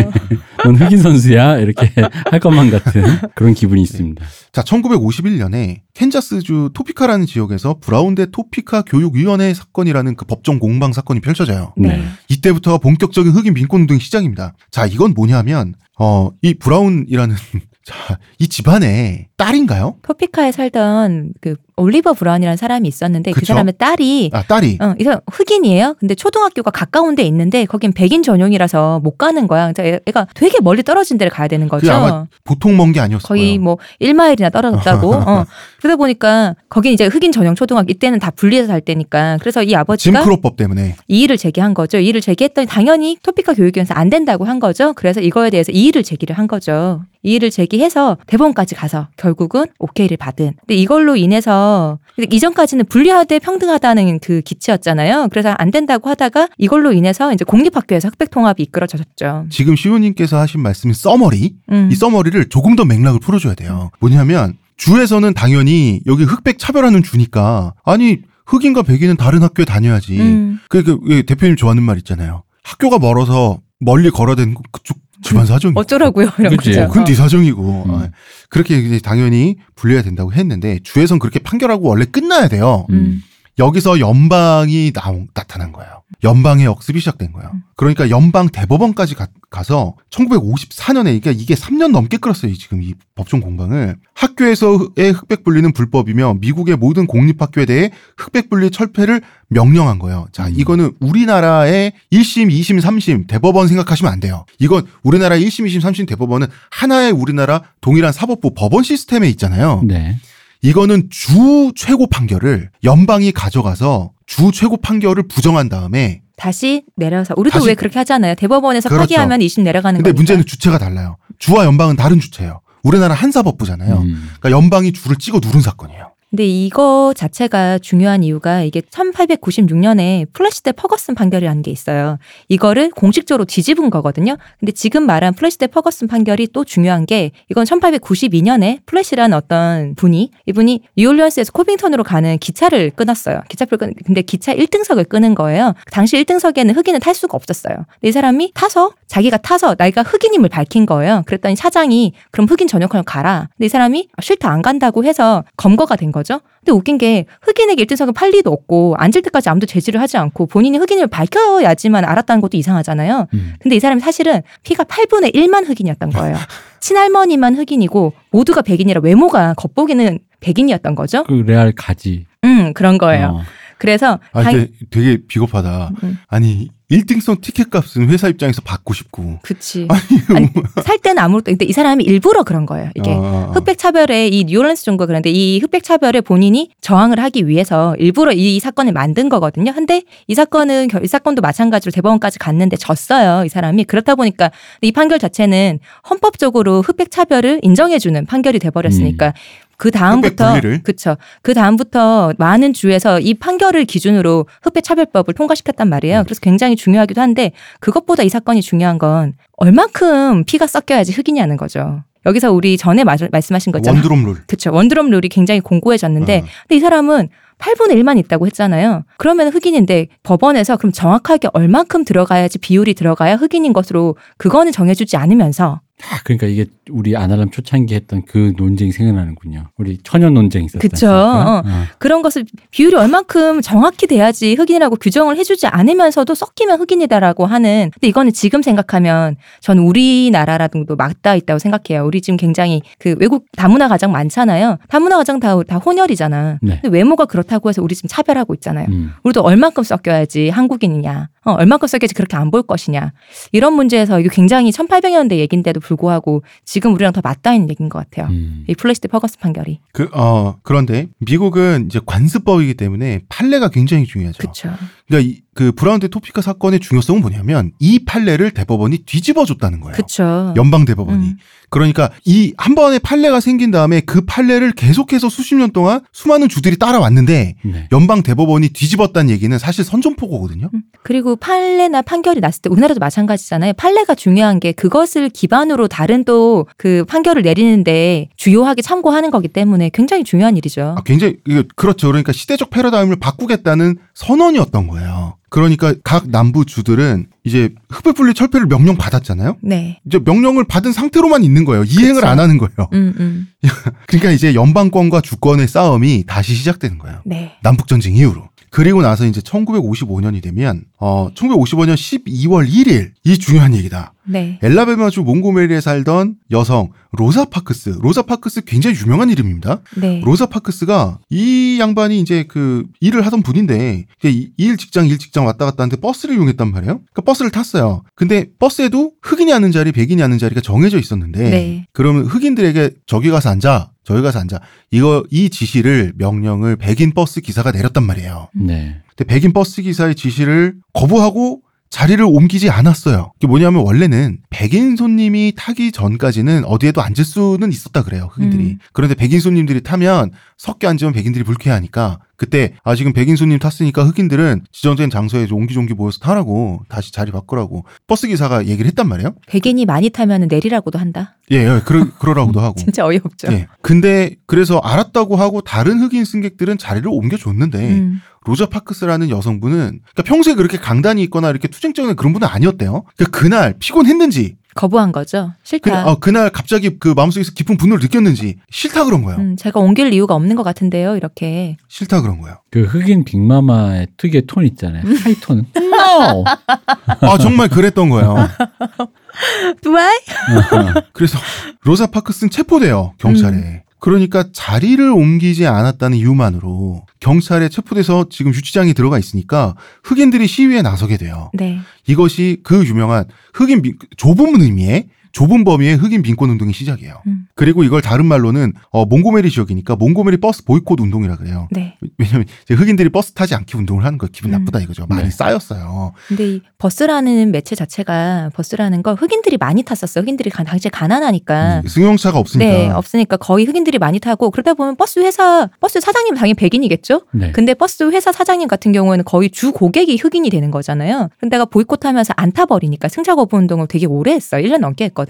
[0.63, 1.57] 넌 흑인 선수야.
[1.59, 1.91] 이렇게
[2.29, 3.03] 할 것만 같은
[3.35, 4.23] 그런 기분이 있습니다.
[4.51, 11.73] 자, 1951년에 캔자스주 토피카라는 지역에서 브라운 대 토피카 교육위원회 사건이라는 그 법정 공방 사건이 펼쳐져요.
[11.77, 12.03] 네.
[12.29, 14.53] 이때부터 본격적인 흑인 민권 운동이 시작입니다.
[14.71, 17.35] 자, 이건 뭐냐면 어, 이 브라운이라는
[17.83, 19.95] 자, 이 집안의 딸인가요?
[20.03, 23.53] 토피카에 살던 그 올리버 브라운이라는 사람이 있었는데 그 그쵸?
[23.53, 25.95] 사람의 딸이 아, 딸이 어, 이 사람 흑인이에요.
[25.99, 29.73] 근데 초등학교가 가까운 데 있는데 거긴 백인 전용이라서 못 가는 거야.
[29.79, 31.91] 애- 애가 되게 멀리 떨어진 데를 가야 되는 거죠.
[31.91, 33.57] 아마 보통 먼 게 아니었을 거의.
[33.57, 35.09] 뭐 1마일이나 떨어졌다고.
[35.15, 35.45] 어.
[35.79, 39.37] 그러다 보니까 거긴 이제 흑인 전용 초등학교 이때는 다 분리해서 살 때니까.
[39.39, 41.97] 그래서 이 아버지가 짐크로법 때문에 이의를 제기한 거죠.
[41.97, 44.93] 이의를 제기했더니 당연히 토피카 교육위원회에서 안 된다고 한 거죠.
[44.93, 47.01] 그래서 이거에 대해서 이의를 제기를 한 거죠.
[47.23, 50.53] 이의를 제기해서 대법원까지 가서 결국은 오케이를 받은.
[50.59, 55.27] 근데 이걸로 인해서 이전까지는 분리하되 평등하다는 그 기치였잖아요.
[55.31, 59.45] 그래서 안 된다고 하다가 이걸로 인해서 이제 공립학교에서 흑백 통합이 이끌어졌죠.
[59.49, 61.89] 지금 시호님께서 하신 말씀이 써머리 음.
[61.91, 63.91] 이 써머리를 조금 더 맥락을 풀어줘야 돼요.
[63.99, 70.19] 뭐냐면 주에서는 당연히 여기 흑백 차별하는 주니까 아니 흑인과 백인은 다른 학교에 다녀야지.
[70.19, 70.59] 음.
[70.69, 72.43] 그, 그, 그 대표님 좋아하는 말 있잖아요.
[72.63, 75.73] 학교가 멀어서 멀리 걸어댄 그쪽 집안 사정이.
[75.75, 76.29] 어쩌라고요?
[76.39, 76.57] 이런.
[76.57, 76.81] 거죠.
[76.81, 77.83] 어, 그건 네 사정이고.
[77.87, 77.91] 음.
[77.93, 78.09] 아,
[78.49, 82.85] 그렇게 이제 당연히 분리해야 된다고 했는데 주에선 그렇게 판결하고 원래 끝나야 돼요.
[82.89, 83.21] 음.
[83.59, 86.01] 여기서 연방이 나온, 나타난 거예요.
[86.23, 87.49] 연방의 역습이 시작된 거예요.
[87.53, 87.63] 음.
[87.75, 89.27] 그러니까 연방 대법원까지 가,
[89.63, 92.53] 서 1954년에 그러니까 이게 3년 넘게 끌었어요.
[92.55, 99.21] 지금 이 법정 공방을 학교에서의 흑백 분리는 불법이며 미국의 모든 공립학교에 대해 흑백 분리 철폐를
[99.49, 100.27] 명령한 거예요.
[100.31, 100.53] 자, 음.
[100.55, 104.45] 이거는 우리나라의 1심, 2심, 3심 대법원 생각하시면 안 돼요.
[104.59, 109.81] 이건 우리나라 1심, 2심, 3심 대법원은 하나의 우리나라 동일한 사법부 법원 시스템에 있잖아요.
[109.85, 110.17] 네.
[110.61, 117.67] 이거는 주 최고 판결을 연방이 가져가서 주 최고 판결을 부정한 다음에 다시 내려서 우리도 다시-
[117.67, 118.35] 왜 그렇게 하잖아요.
[118.35, 119.01] 대법원에서 그렇죠.
[119.03, 120.17] 파기하면 2심 내려가는 근데 거니까.
[120.19, 121.17] 문제는 주체가 달라요.
[121.39, 122.61] 주와 연방은 다른 주체예요.
[122.83, 123.95] 우리나라 한 사법부잖아요.
[123.97, 124.29] 음.
[124.39, 126.10] 그러니까 연방이 주를 찍어 누른 사건이에요.
[126.31, 132.17] 근데 이거 자체가 중요한 이유가 이게 1896년에 플레시 대 퍼거슨 판결이라는 게 있어요.
[132.47, 134.37] 이거를 공식적으로 뒤집은 거거든요.
[134.59, 140.31] 근데 지금 말한 플레시 대 퍼거슨 판결이 또 중요한 게 이건 1892년에 플레시라는 어떤 분이
[140.45, 143.41] 이분이 뉴올리언스에서 코빙턴으로 가는 기차를 끊었어요.
[143.49, 145.73] 기차표를 끊 근데 기차 1등석을 끊은 거예요.
[145.91, 147.75] 당시 1등석에는 흑인은 탈 수가 없었어요.
[148.03, 151.23] 이 사람이 타서 자기가 타서 나이가 흑인임을 밝힌 거예요.
[151.25, 153.49] 그랬더니 사장이 그럼 흑인 전역하러 가라.
[153.57, 156.41] 근데 이 사람이 싫다 안 간다고 해서 검거가 된 거 죠.
[156.59, 160.77] 근데 웃긴 게 흑인에게 1등석은 팔 리도 없고 앉을 때까지 아무도 제지를 하지 않고 본인이
[160.77, 163.27] 흑인임을 밝혀야지만 알았다는 것도 이상하잖아요.
[163.33, 163.53] 음.
[163.59, 166.35] 근데 이 사람이 사실은 피가 8분의 1만 흑인이었던 거예요.
[166.81, 171.23] 친할머니만 흑인이고 모두가 백인이라 외모가 겉보기는 백인이었던 거죠.
[171.25, 172.25] 그 레알 가지.
[172.43, 173.27] 음, 그런 거예요.
[173.27, 173.41] 어.
[173.77, 175.91] 그래서 아, 당- 되게 비겁하다.
[176.03, 176.17] 음.
[176.27, 179.39] 아니, 1등석 티켓 값은 회사 입장에서 받고 싶고.
[179.41, 179.87] 그치.
[179.89, 180.01] 아니,
[180.35, 180.49] 아니,
[180.83, 182.89] 살 때는 아무것도 근데 이 사람이 일부러 그런 거예요.
[182.95, 183.51] 이게 아, 아.
[183.55, 188.59] 흑백 차별에 이 뉴올런스 정부가 그런데 이 흑백 차별에 본인이 저항을 하기 위해서 일부러 이,
[188.59, 189.73] 사건을 만든 거거든요.
[189.73, 193.45] 근데 이 사건은 결- 이 사건도 마찬가지로 대법원까지 갔는데 졌어요.
[193.45, 195.79] 이 사람이 그렇다 보니까 이 판결 자체는
[196.09, 199.33] 헌법적으로 흑백 차별을 인정해주는 판결이 돼버렸으니까
[199.81, 200.53] 그 다음부터?
[200.83, 201.17] 그쵸.
[201.41, 206.19] 그 다음부터 많은 주에서 이 판결을 기준으로 흑백 차별법을 통과시켰단 말이에요.
[206.19, 206.23] 음.
[206.23, 212.03] 그래서 굉장히 중요하기도 한데 그것보다 이 사건이 중요한 건 얼만큼 피가 섞여야지 흑이냐는 거죠.
[212.27, 214.35] 여기서 우리 전에 마- 말씀하신 것처럼 원드롭 룰.
[214.45, 214.71] 그쵸.
[214.71, 216.41] 원드럼 룰이 굉장히 공고해졌는데 어.
[216.67, 219.03] 근데 이 사람은 8분의 1만 있다고 했잖아요.
[219.17, 226.19] 그러면 흑인인데 법원에서 그럼 정확하게 얼만큼 들어가야지 비율이 들어가야 흑인인 것으로 그거는 정해주지 않으면서 아,
[226.23, 229.65] 그러니까 이게 우리 아날람 초창기 했던 그 논쟁이 생각나는군요.
[229.77, 230.79] 우리 천연 논쟁 있었다.
[230.79, 231.09] 그쵸.
[231.11, 231.63] 어.
[231.97, 238.31] 그런 것을 비율이 얼만큼 정확히 돼야지 흑인이라고 규정을 해주지 않으면서도 섞이면 흑인이다라고 하는 근데 이거는
[238.33, 242.05] 지금 생각하면 저는 우리나라라도 맞닿아 있다고 생각해요.
[242.05, 244.77] 우리 지금 굉장히 그 외국 다문화 가정 많잖아요.
[244.87, 246.59] 다문화 가정 다, 다 혼혈이잖아.
[246.61, 246.79] 네.
[246.81, 248.87] 근데 외모가 그렇다고 해서 우리 지금 차별하고 있잖아요.
[248.89, 249.11] 음.
[249.23, 253.13] 우리도 얼만큼 섞여야지 한국인이냐, 어, 얼만큼 섞여야지 그렇게 안 볼 것이냐.
[253.53, 258.27] 이런 문제에서 이게 굉장히 1800년대 얘긴데도 불구하고 지금 우리랑 더 맞닿아 있는 얘기인 것 같아요.
[258.33, 258.65] 음.
[258.67, 259.79] 이 플레시 대 퍼거슨 판결이.
[259.93, 264.37] 그, 어, 그런데 미국은 이제 관습법이기 때문에 판례가 굉장히 중요하죠.
[264.37, 264.71] 그렇죠.
[265.07, 269.93] 그러니까 이, 그 브라운 대 토피카 사건의 중요성은 뭐냐면 이 판례를 대법원이 뒤집어 줬다는 거예요.
[269.95, 270.53] 그렇죠.
[270.55, 271.25] 연방 대법원이.
[271.27, 271.37] 음.
[271.69, 276.77] 그러니까 이 한 번의 판례가 생긴 다음에 그 판례를 계속해서 수십 년 동안 수많은 주들이
[276.77, 277.87] 따라왔는데 네.
[277.91, 280.69] 연방 대법원이 뒤집었다는 얘기는 사실 선전포고거든요.
[280.73, 280.81] 음.
[281.03, 283.73] 그리고 판례나 판결이 났을 때 우리나라도 마찬가지잖아요.
[283.73, 290.23] 판례가 중요한 게 그것을 기반으로 다른 또 그 판결을 내리는데 주요하게 참고하는 거기 때문에 굉장히
[290.23, 290.95] 중요한 일이죠.
[290.97, 291.37] 아, 굉장히
[291.75, 292.07] 그렇죠.
[292.07, 295.37] 그러니까 시대적 패러다임을 바꾸겠다는 선언이었던 거예요.
[295.51, 299.57] 그러니까 각 남부 주들은 이제 흑백 분리 철폐를 명령 받았잖아요.
[299.61, 299.99] 네.
[300.05, 301.83] 이제 명령을 받은 상태로만 있는 거예요.
[301.83, 302.27] 이행을 그쵸.
[302.27, 302.87] 안 하는 거예요.
[302.93, 303.47] 음, 음.
[304.07, 307.19] 그러니까 이제 연방권과 주권의 싸움이 다시 시작되는 거예요.
[307.25, 307.51] 네.
[307.63, 308.47] 남북 전쟁 이후로.
[308.69, 314.13] 그리고 나서 이제 1955년이 되면 어 1955년 12월 1일 이 중요한 얘기다.
[314.23, 314.59] 네.
[314.61, 317.97] 앨라배마주 몽고메리에 살던 여성 로사 파크스.
[318.01, 319.81] 로사 파크스 굉장히 유명한 이름입니다.
[319.97, 320.21] 네.
[320.23, 325.65] 로사 파크스가 이 양반이 이제 그 일을 하던 분인데 이- 일 직장 일 직장 왔다
[325.65, 326.93] 갔다 하는데 버스를 이용했단 말이에요.
[326.99, 328.03] 그러니까 버스를 탔어요.
[328.15, 331.85] 근데 버스에도 흑인이 앉는 자리, 백인이 앉는 자리가 정해져 있었는데 네.
[331.91, 334.59] 그러면 흑인들에게 저기 가서 앉아, 저기 가서 앉아.
[334.91, 338.49] 이거 이 지시를 명령을 백인 버스 기사가 내렸단 말이에요.
[338.53, 339.01] 네.
[339.15, 341.61] 근데 백인 버스 기사의 지시를 거부하고
[341.91, 343.33] 자리를 옮기지 않았어요.
[343.33, 348.29] 그게 뭐냐면 원래는 백인 손님이 타기 전까지는 어디에도 앉을 수는 있었다 그래요.
[348.31, 348.63] 흑인들이.
[348.63, 348.79] 음.
[348.93, 354.63] 그런데 백인 손님들이 타면 섞여 앉으면 백인들이 불쾌하니까 그때 아 지금 백인 손님 탔으니까 흑인들은
[354.71, 359.35] 지정된 장소에 좀 옹기종기 모여서 타라고 다시 자리 바꾸라고 버스 기사가 얘기를 했단 말이에요.
[359.45, 361.37] 백인이 많이 타면 내리라고도 한다.
[361.51, 362.73] 예, 예 그러, 그러라고도 하고.
[362.81, 363.49] 진짜 어이없죠.
[363.51, 363.67] 예.
[363.83, 368.21] 근데 그래서 알았다고 하고 다른 흑인 승객들은 자리를 옮겨줬는데 음.
[368.43, 373.03] 로자 파크스라는 여성분은 그러니까 평소에 그렇게 강단이 있거나 이렇게 투쟁적인 그런 분은 아니었대요.
[373.17, 375.53] 그러니까 그날 피곤했는지 거부한 거죠.
[375.61, 376.07] 그, 싫다.
[376.07, 379.39] 어, 그날 갑자기 그 마음속에서 깊은 분노를 느꼈는지 싫다 그런 거예요.
[379.39, 381.15] 음, 제가 옮길 이유가 없는 것 같은데요.
[381.15, 381.77] 이렇게.
[381.87, 382.57] 싫다 그런 거예요.
[382.71, 385.03] 그 흑인 빅마마의 특유의 톤 있잖아요.
[385.23, 385.65] 하이톤.
[385.75, 386.43] No!
[386.47, 388.35] 아 정말 그랬던 거예요.
[389.81, 390.17] 두아이?
[391.13, 391.37] 그래서
[391.83, 393.83] 로자 파크스는 체포돼요 경찰에.
[394.01, 401.51] 그러니까 자리를 옮기지 않았다는 이유만으로 경찰에 체포돼서 지금 유치장에 들어가 있으니까 흑인들이 시위에 나서게 돼요.
[401.53, 401.79] 네.
[402.07, 407.21] 이것이 그 유명한 흑인 민- 좁은 의미의 좁은 범위의 흑인 민권 운동의 시작이에요.
[407.27, 407.45] 음.
[407.55, 411.67] 그리고 이걸 다른 말로는 어, 몽고메리 지역이니까 몽고메리 버스 보이콧 운동이라 그래요.
[411.71, 411.95] 네.
[412.17, 414.59] 왜냐면 이제 흑인들이 버스 타지 않게 운동을 하는 거 기분 음.
[414.59, 415.05] 나쁘다 이거죠.
[415.07, 415.29] 많이 네.
[415.29, 416.13] 쌓였어요.
[416.27, 420.23] 근데 이 버스라는 매체 자체가 버스라는 걸 흑인들이 많이 탔었어요.
[420.23, 421.83] 흑인들이 가- 당시에 가난하니까.
[421.87, 422.69] 승용차가 없으니까.
[422.71, 427.21] 네, 없으니까 거의 흑인들이 많이 타고 그러다 보면 버스 회사 버스 사장님 당연히 백인이겠죠.
[427.33, 427.51] 네.
[427.51, 431.29] 근데 버스 회사 사장님 같은 경우에는 거의 주 고객이 흑인이 되는 거잖아요.
[431.39, 434.63] 근데 내가 보이콧하면서 안 타버리니까 승차 거부 운동을 되게 오래 했어요.
[434.65, 435.20] 1년 넘게 했거든요.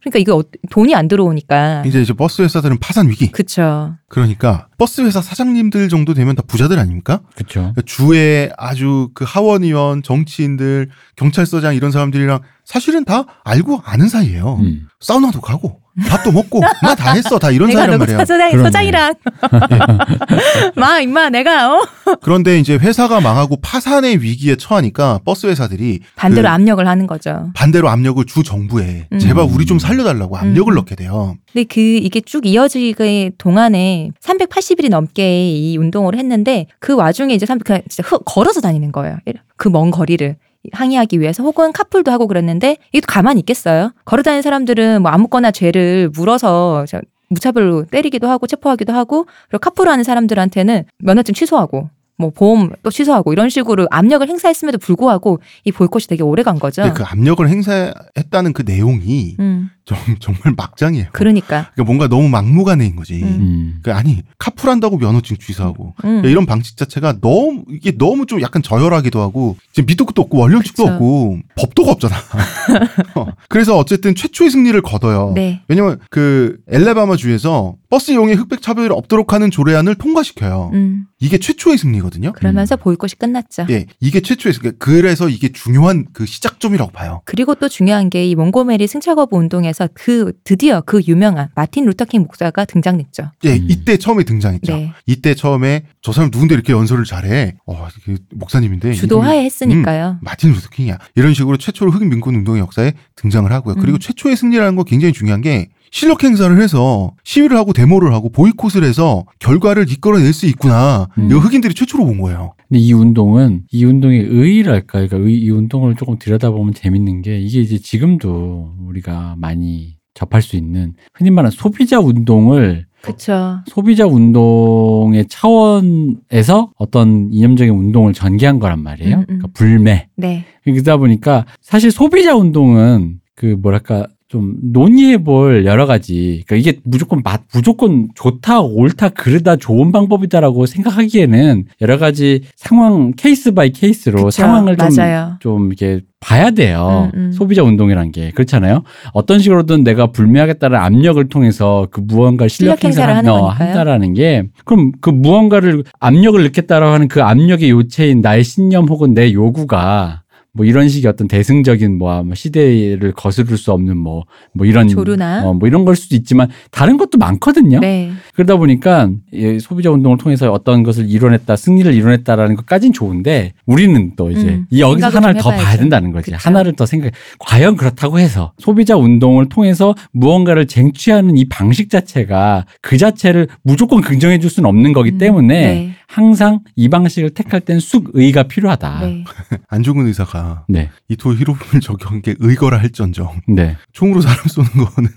[0.00, 1.84] 그러니까 이거 어- 돈이 안 들어오니까.
[1.86, 3.30] 이제 이제 버스 회사들은 파산 위기.
[3.30, 3.94] 그쵸.
[4.08, 7.20] 그러니까 버스 회사 사장님들 정도 되면 다 부자들 아닙니까?
[7.34, 7.60] 그렇죠.
[7.60, 14.56] 그러니까 주에 아주 그 하원 의원, 정치인들, 경찰서장 이런 사람들이랑 사실은 다 알고 아는 사이예요.
[14.60, 14.88] 음.
[15.00, 18.18] 사우나도 가고 밥도 먹고 나 다 했어 다 이런 말이에요.
[18.18, 18.62] 사장, 그러네.
[18.64, 19.14] 서장이랑
[20.76, 21.86] 마 임마 내가 어?
[22.20, 27.50] 그런데 이제 회사가 망하고 파산의 위기에 처하니까 버스 회사들이 반대로 그 압력을 하는 거죠.
[27.54, 29.18] 반대로 압력을 주 정부에 음.
[29.18, 30.76] 제발 우리 좀 살려달라고 압력을 음.
[30.76, 31.36] 넣게 돼요.
[31.52, 37.58] 근데 그 이게 쭉 이어지게 동안에 380일이 넘게 이 운동을 했는데 그 와중에 이제 사람
[37.58, 39.16] 그냥 진짜 흑- 걸어서 다니는 거예요.
[39.56, 40.36] 그 먼 거리를
[40.72, 43.92] 항의하기 위해서 혹은 카풀도 하고 그랬는데 이게 또 가만히 있겠어요.
[44.04, 47.00] 걸어 다니는 사람들은 뭐 아무거나 죄를 물어서 저
[47.30, 53.48] 무차별로 때리기도 하고 체포하기도 하고 그리고 카풀하는 사람들한테는 면허증 취소하고 뭐 보험 또 취소하고 이런
[53.48, 56.82] 식으로 압력을 행사했음에도 불구하고 이 보이콧이 되게 오래 간 거죠.
[56.82, 61.06] 근데 그 압력을 행사했다는 그 내용이 음, 정, 정말 막장이에요.
[61.12, 61.70] 그러니까.
[61.74, 63.22] 그러니까 뭔가 너무 막무가내인 거지.
[63.22, 63.26] 음.
[63.26, 63.78] 음.
[63.82, 66.22] 그 아니 카풀한다고 면허증 취소하고 음.
[66.24, 70.84] 이런 방식 자체가 너무 이게 너무 좀 약간 저열하기도 하고 지금 밑도 끝도 없고 원령칙도
[70.84, 70.92] 그쵸.
[70.94, 72.14] 없고 법도가 없잖아.
[73.16, 73.26] 어.
[73.48, 75.32] 그래서 어쨌든 최초의 승리를 거둬요.
[75.34, 75.62] 네.
[75.68, 80.70] 왜냐면 그 엘레바마 주에서 버스 이용에 흑백 차별이 없도록 하는 조례안을 통과시켜요.
[80.74, 81.06] 음.
[81.20, 82.32] 이게 최초의 승리거든요.
[82.32, 83.66] 그러면서 보이콧이 끝났죠.
[83.70, 84.70] 예, 이게 최초의 승리.
[84.78, 87.22] 그래서 이게 중요한 그 시작점이라고 봐요.
[87.24, 92.06] 그리고 또 중요한 게 이 몽고메리 승차 거부 운동에서 그 드디어 그 유명한 마틴 루터
[92.06, 93.30] 킹 목사가 등장했죠.
[93.44, 93.66] 예, 음.
[93.68, 94.76] 이때 처음에 등장했죠.
[94.76, 94.92] 네.
[95.06, 97.56] 이때 처음에 저 사람 누군데 이렇게 연설을 잘해?
[97.66, 100.18] 어, 그 목사님인데 주도하에 했으니까요.
[100.22, 100.98] 마틴 루터 킹이야.
[101.14, 103.76] 이런 식으로 최초로 흑인 민권 운동의 역사에 등장을 하고요.
[103.76, 103.98] 그리고 음.
[103.98, 109.24] 최초의 승리라는 거 굉장히 중요한 게 실력 행사를 해서 시위를 하고 데모를 하고 보이콧을 해서
[109.38, 111.08] 결과를 이끌어낼 수 있구나.
[111.18, 111.30] 음.
[111.30, 112.54] 이거 흑인들이 최초로 본 거예요.
[112.68, 117.60] 근데 이 운동은 이 운동의 의의랄까, 그러니까 의, 이 운동을 조금 들여다보면 재밌는 게 이게
[117.60, 123.60] 이제 지금도 우리가 많이 접할 수 있는 흔히 말하는 소비자 운동을 그쵸.
[123.66, 129.16] 소비자 운동의 차원에서 어떤 이념적인 운동을 전개한 거란 말이에요.
[129.16, 129.24] 음, 음.
[129.26, 130.08] 그러니까 불매.
[130.16, 130.44] 네.
[130.64, 137.22] 그러다 보니까 사실 소비자 운동은 그 뭐랄까 좀 논의해 볼 여러 가지 그러니까 이게 무조건
[137.24, 144.30] 맛 무조건 좋다 옳다 그르다 좋은 방법이다라고 생각하기에는 여러 가지 상황 case by case로 그쵸.
[144.30, 145.36] 상황을 좀 맞아요.
[145.40, 147.10] 좀 이렇게 봐야 돼요.
[147.14, 147.32] 음, 음.
[147.32, 148.82] 소비자 운동이란 게 그렇잖아요.
[149.14, 153.48] 어떤 식으로든 내가 불매하겠다는 압력을 통해서 그 무언가를 실력 실력 행사를 하는 어.
[153.48, 159.32] 한다라는 게 그럼 그 무언가를 압력을 느꼈다라고 하는 그 압력의 요체인 나의 신념 혹은 내
[159.32, 160.22] 요구가
[160.52, 165.46] 뭐 이런 식의 어떤 대승적인 뭐 아마 시대를 거스를 수 없는 뭐뭐 이런 조류나.
[165.46, 167.80] 어, 뭐 이런 걸 수도 있지만 다른 것도 많거든요.
[167.80, 168.10] 네.
[168.34, 174.30] 그러다 보니까 이 소비자 운동을 통해서 어떤 것을 이뤄냈다, 승리를 이뤄냈다라는 것까진 좋은데 우리는 또
[174.30, 175.56] 이제 음, 이 여기서 하나를 좀 더.
[175.56, 176.30] 봐야 된다는 거지.
[176.30, 176.36] 그쵸.
[176.40, 177.12] 하나를 더 생각.
[177.38, 184.38] 과연 그렇다고 해서 소비자 운동을 통해서 무언가를 쟁취하는 이 방식 자체가 그 자체를 무조건 긍정해
[184.38, 185.92] 줄 수는 없는 거기 음, 때문에 네.
[186.08, 189.00] 항상 이 방식을 택할 땐 숙의가 필요하다.
[189.02, 189.24] 네.
[189.68, 193.76] 안중근 의사가 네, 이토 히로부미를 저격한 게 의거라 할전정 네.
[193.92, 195.10] 총으로 사람 쏘는 거는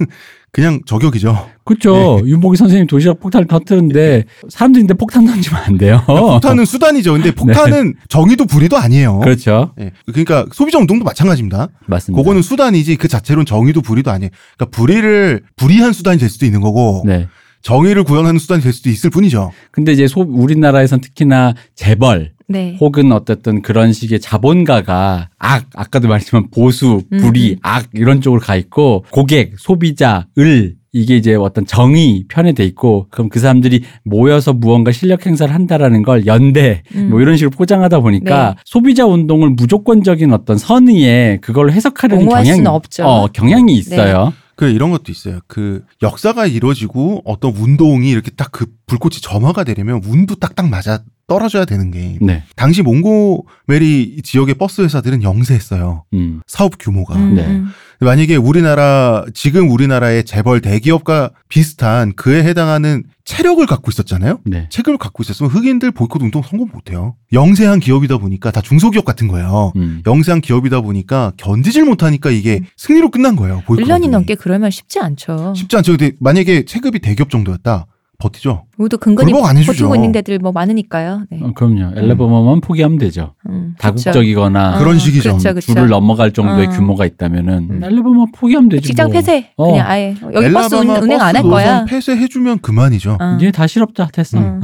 [0.51, 1.49] 그냥 저격이죠.
[1.63, 2.19] 그렇죠.
[2.21, 2.29] 네.
[2.29, 6.03] 윤복이 선생님 도시락 폭탄을 터뜨렸는데 사람들인데 폭탄 던지면 안 돼요.
[6.05, 7.13] 폭탄은 수단이죠.
[7.13, 9.19] 근데 폭탄은 정의도 불의도 아니에요.
[9.19, 9.23] 네.
[9.23, 9.73] 그렇죠.
[9.79, 9.91] 예.
[10.07, 11.69] 그러니까 소비자 운동도 마찬가지입니다.
[11.85, 12.21] 맞습니다.
[12.21, 14.29] 그거는 수단이지 그 자체로는 정의도 불의도 아니에요.
[14.57, 17.29] 그러니까 불의를 불의한 수단이 될 수도 있는 거고 네.
[17.61, 19.51] 정의를 구현하는 수단이 될 수도 있을 뿐이죠.
[19.71, 22.77] 근데 이제 소, 우리나라에선 특히나 재벌 네.
[22.79, 27.59] 혹은 어쨌든 그런 식의 자본가가 악, 아까도 말했지만 보수, 불의, 음, 음.
[27.61, 33.07] 악 이런 쪽으로 가 있고 고객, 소비자, 을 이게 이제 어떤 정의 편에 돼 있고
[33.11, 37.09] 그럼 그 사람들이 모여서 무언가 실력 행사를 한다라는 걸 연대 음.
[37.09, 38.61] 뭐 이런 식으로 포장하다 보니까 네.
[38.65, 43.03] 소비자 운동을 무조건적인 어떤 선의에 그걸 해석하려는 경향이 없죠.
[43.03, 43.09] 네.
[43.09, 44.33] 어, 경향이 있어요.
[44.61, 45.39] 그 이런 것도 있어요.
[45.47, 51.63] 그 역사가 이루어지고 어떤 운동이 이렇게 딱 그 불꽃이 점화가 되려면 운도 딱딱 맞아 떨어져야
[51.63, 52.43] 되는 게 네.
[52.57, 56.03] 당시 몽고메리 지역의 버스 회사들은 영세했어요.
[56.13, 56.41] 음.
[56.45, 57.15] 사업 규모가.
[57.15, 57.47] 음, 네.
[57.47, 57.69] 음.
[58.01, 64.39] 만약에 우리나라 지금 우리나라의 재벌 대기업과 비슷한 그에 해당하는 체력을 갖고 있었잖아요.
[64.43, 64.67] 네.
[64.69, 67.15] 체급을 갖고 있었으면 흑인들 보이콧 운동 성공 못해요.
[67.31, 69.71] 영세한 기업이다 보니까 다 중소기업 같은 거예요.
[69.77, 70.01] 음.
[70.05, 73.61] 영세한 기업이다 보니까 견디질 못하니까 이게 승리로 끝난 거예요.
[73.67, 74.07] 보이콧 1년이 운동이.
[74.09, 75.53] 넘게 그러면 쉽지 않죠.
[75.55, 75.95] 쉽지 않죠.
[75.95, 77.85] 근데 만약에 체급이 대기업 정도였다.
[78.21, 78.65] 버티죠.
[78.77, 79.33] 우리도 근근히.
[79.33, 81.23] 버티고 있는 데들 뭐 많으니까요.
[81.29, 81.39] 네.
[81.41, 81.93] 어, 그럼요.
[81.97, 83.33] 앨라배마 포기하면 되죠.
[83.49, 83.81] 음, 그쵸.
[83.81, 85.29] 다국적이거나 그런 식이죠.
[85.31, 85.73] 그렇죠, 그렇죠.
[85.73, 86.69] 줄을 넘어갈 정도의 어.
[86.69, 87.83] 규모가 있다면은 음.
[87.83, 88.87] 앨라배마 포기하면 되지.
[88.87, 89.13] 직장 뭐.
[89.13, 89.49] 폐쇄.
[89.57, 89.71] 어.
[89.71, 91.85] 그냥 아예 여기 버스 운, 앨라배마 운행 안할 버스 거야.
[91.85, 93.17] 폐쇄해주면 그만이죠.
[93.19, 93.37] 어.
[93.37, 94.37] 이제 다 실업자 됐어.
[94.37, 94.61] 음.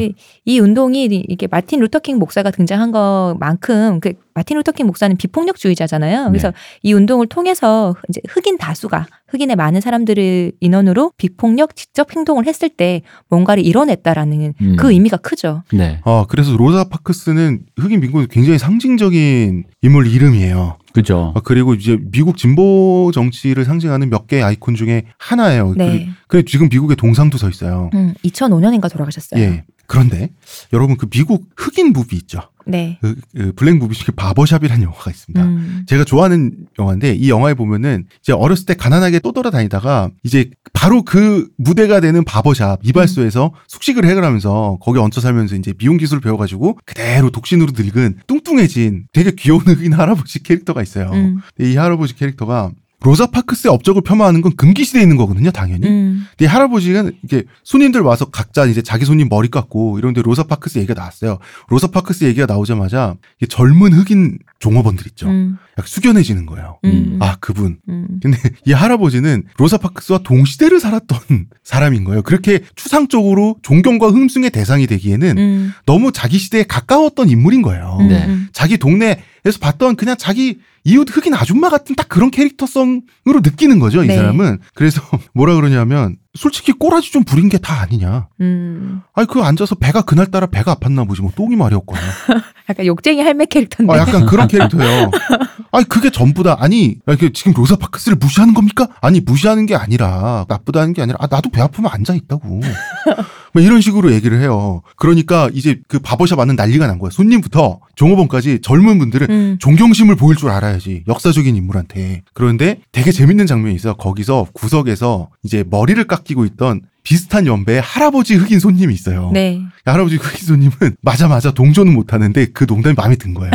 [0.00, 0.12] 이,
[0.44, 6.28] 이 운동이 이게 마틴 루터 킹 목사가 등장한 것만큼 그 마틴 루터 킹 목사는 비폭력주의자잖아요.
[6.28, 6.56] 그래서 네.
[6.82, 13.00] 이 운동을 통해서 이제 흑인 다수가 흑인의 많은 사람들을 인원으로 비폭력 직접 행동을 했을 때
[13.30, 14.76] 뭔가를 이뤄냈다라는 음.
[14.78, 15.62] 그 의미가 크죠.
[15.72, 16.00] 네.
[16.04, 20.76] 어, 그래서 로사 파크스는 흑인 민권의 굉장히 상징적인 인물 이름이에요.
[20.92, 21.32] 그죠.
[21.34, 25.72] 어, 그리고 이제 미국 진보 정치를 상징하는 몇 개의 아이콘 중에 하나예요.
[25.78, 26.10] 네.
[26.28, 27.88] 그래 지금 미국에 동상도 서 있어요.
[27.94, 29.40] 음, 2005년인가 돌아가셨어요.
[29.40, 29.64] 예.
[29.86, 30.28] 그런데
[30.74, 32.40] 여러분 그 미국 흑인 movie 있죠.
[32.66, 32.98] 네.
[33.00, 35.44] 그, 그 black movie 중에 바버샵이라는 영화가 있습니다.
[35.44, 35.84] 음.
[35.86, 42.00] 제가 좋아하는 영화인데 이 영화에 보면은 이제 어렸을 때 가난하게 떠돌아다니다가 이제 바로 그 무대가
[42.00, 48.18] 되는 바버샵 이발소에서 숙식을 해결하면서 거기 얹혀 살면서 이제 미용 기술을 배워가지고 그대로 독신으로 늙은
[48.26, 51.10] 뚱뚱해진 되게 귀여운 흑인 할아버지 캐릭터가 있어요.
[51.12, 51.38] 음.
[51.60, 55.86] 이 할아버지 캐릭터가 로사 파크스의 업적을 폄하하는 건 금기시돼 있는 거거든요, 당연히.
[55.86, 56.24] 음.
[56.30, 60.78] 근데 이 할아버지는 이게 손님들 와서 각자 이제 자기 손님 머리 깎고 이런데 로사 파크스
[60.78, 61.38] 얘기가 나왔어요.
[61.68, 65.28] 로사 파크스 얘기가 나오자마자 이게 젊은 흑인 종업원들 있죠.
[65.28, 65.58] 음.
[65.72, 66.78] 약간 숙연해지는 거예요.
[66.84, 67.18] 음.
[67.20, 67.78] 아, 그분.
[67.88, 68.18] 음.
[68.22, 71.18] 근데 이 할아버지는 로사 파크스와 동시대를 살았던
[71.62, 72.22] 사람인 거예요.
[72.22, 75.72] 그렇게 추상적으로 존경과 흠숭의 대상이 되기에는 음.
[75.84, 77.98] 너무 자기 시대에 가까웠던 인물인 거예요.
[78.00, 78.08] 음.
[78.08, 78.24] 네.
[78.26, 78.48] 음.
[78.52, 84.08] 자기 동네에서 봤던 그냥 자기 이웃 흑인 아줌마 같은 딱 그런 캐릭터성으로 느끼는 거죠, 이
[84.08, 84.16] 네.
[84.16, 84.58] 사람은.
[84.74, 85.00] 그래서
[85.34, 88.28] 뭐라 그러냐면 솔직히 꼬라지 좀 부린 게 다 아니냐.
[88.40, 89.02] 음.
[89.14, 92.00] 아니 그 앉아서 배가 그날 따라 배가 아팠나 보지 뭐 똥이 마려웠거나.
[92.68, 93.92] 약간 욕쟁이 할매 캐릭터인데.
[93.94, 95.10] 아 약간 그런 캐릭터예요.
[95.72, 96.56] 아니 그게 전부다.
[96.60, 98.88] 아니 이게 지금 로사 파크스를 무시하는 겁니까?
[99.00, 102.60] 아니 무시하는 게 아니라 나쁘다는 게 아니라 아 나도 배 아프면 앉아 있다고.
[103.52, 104.82] 뭐 이런 식으로 얘기를 해요.
[104.96, 107.10] 그러니까 이제 그 바버샵 안은 난리가 난 거야.
[107.10, 109.56] 손님부터 종업원까지 젊은 분들은 음.
[109.60, 116.02] 존경심을 보일 줄 알아야지 역사적인 인물한테 그런데 되게 재밌는 장면이 있어 거기서 구석에서 이제 머리를
[116.06, 119.30] 깎 이고 있던 비슷한 연배의 할아버지 흑인 손님이 있어요.
[119.32, 119.62] 네.
[119.84, 123.52] 할아버지 흑인 손님은 맞아 맞아 동조는 못 하는데 그 농담이 마음에 든 거예요.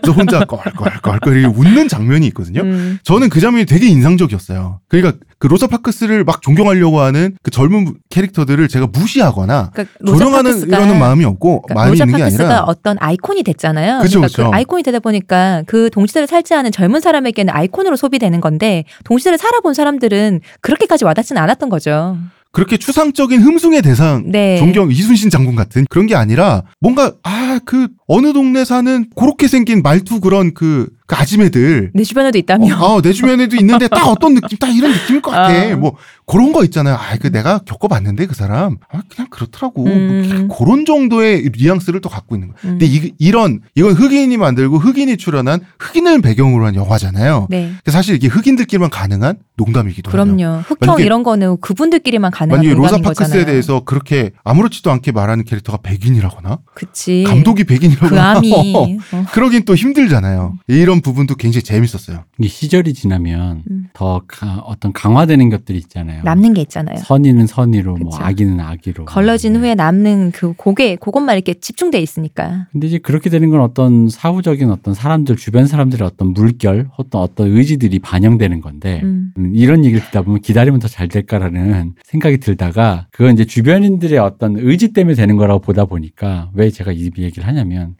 [0.00, 2.62] 그래서 혼자 껄껄껄껄 웃는 장면이 있거든요.
[2.62, 2.98] 음.
[3.04, 4.80] 저는 그 장면이 되게 인상적이었어요.
[4.88, 10.98] 그러니까 그 로사 파크스를 막 존경하려고 하는 그 젊은 캐릭터들을 제가 무시하거나 그러니까 조롱하는 이러는
[10.98, 13.98] 마음이 없고 그러니까 마음이 로자 있는 게 파크스가 아니라 어떤 아이콘이 됐잖아요.
[14.00, 14.50] 그쵸, 러니까 그쵸.
[14.50, 19.74] 그 아이콘이 되다 보니까 그 동시대를 살지 않은 젊은 사람에게는 아이콘으로 소비되는 건데 동시대를 살아본
[19.74, 22.16] 사람들은 그렇게까지 와닿지는 않았던 거죠.
[22.54, 24.56] 그렇게 추상적인 흠숭의 대상 네.
[24.56, 29.82] 존경 이순신 장군 같은 그런 게 아니라 뭔가 아 그 어느 동네 사는 그렇게 생긴
[29.82, 32.74] 말투 그런 그, 그 아지매들 내 주변에도 있다며.
[32.78, 35.52] 어, 아, 내 주변에도 있는데 딱 어떤 느낌, 딱 이런 느낌일 것 같아.
[35.72, 35.76] 아.
[35.76, 35.96] 뭐
[36.26, 36.94] 그런 거 있잖아요.
[36.94, 39.84] 아, 그 내가 겪어봤는데 그 사람, 아, 그냥 그렇더라고.
[39.84, 40.46] 음.
[40.48, 42.56] 뭐 그런 정도의 뉘앙스를 또 갖고 있는 거야.
[42.64, 42.78] 음.
[42.78, 47.48] 근데 이, 이런 이건 흑인이 만들고 흑인이 출연한 흑인을 배경으로 한 영화잖아요.
[47.50, 47.72] 네.
[47.84, 50.12] 근데 사실 이게 흑인들끼리만 가능한 농담이기도 해요.
[50.12, 50.62] 그럼요.
[50.80, 53.44] 만약에- 이런 거는 그분들끼리만 가능한 만약에 로사 파크스에.
[53.44, 57.24] 대해서 그렇게 아무렇지도 않게 말하는 캐릭터가 백인이라거나 그치.
[57.26, 58.74] 감독이 그 백인이라거나 암이
[59.12, 59.24] 어.
[59.32, 60.54] 그러긴 또 힘들잖아요.
[60.68, 62.24] 이런 부분도 굉장히 재밌었어요.
[62.38, 63.86] 이 시절이 지나면 음.
[63.94, 66.22] 더 가- 어떤 강화되는 것들이 있잖아요.
[66.24, 66.96] 남는 게 있잖아요.
[66.98, 68.22] 선의는 선의로, 뭐 그쵸.
[68.22, 69.04] 악의는 악의로.
[69.04, 69.58] 걸러진 네.
[69.60, 72.68] 후에 남는 그 고개 그것만 이렇게 집중돼 있으니까.
[72.72, 77.48] 근데 이제 그렇게 되는 건 어떤 사후적인 어떤 사람들 주변 사람들의 어떤 물결, 어떤 어떤
[77.52, 79.32] 의지들이 반영되는 건데 음.
[79.38, 84.56] 음, 이런 얘기를 듣다 보면 기다리면 더 잘 될까라는 생각이 들다가 그건 이제 주변인들의 어떤
[84.58, 87.96] 의지 때문에 되는 거라고 보다 보니까 왜 제가 이 얘기를 하냐면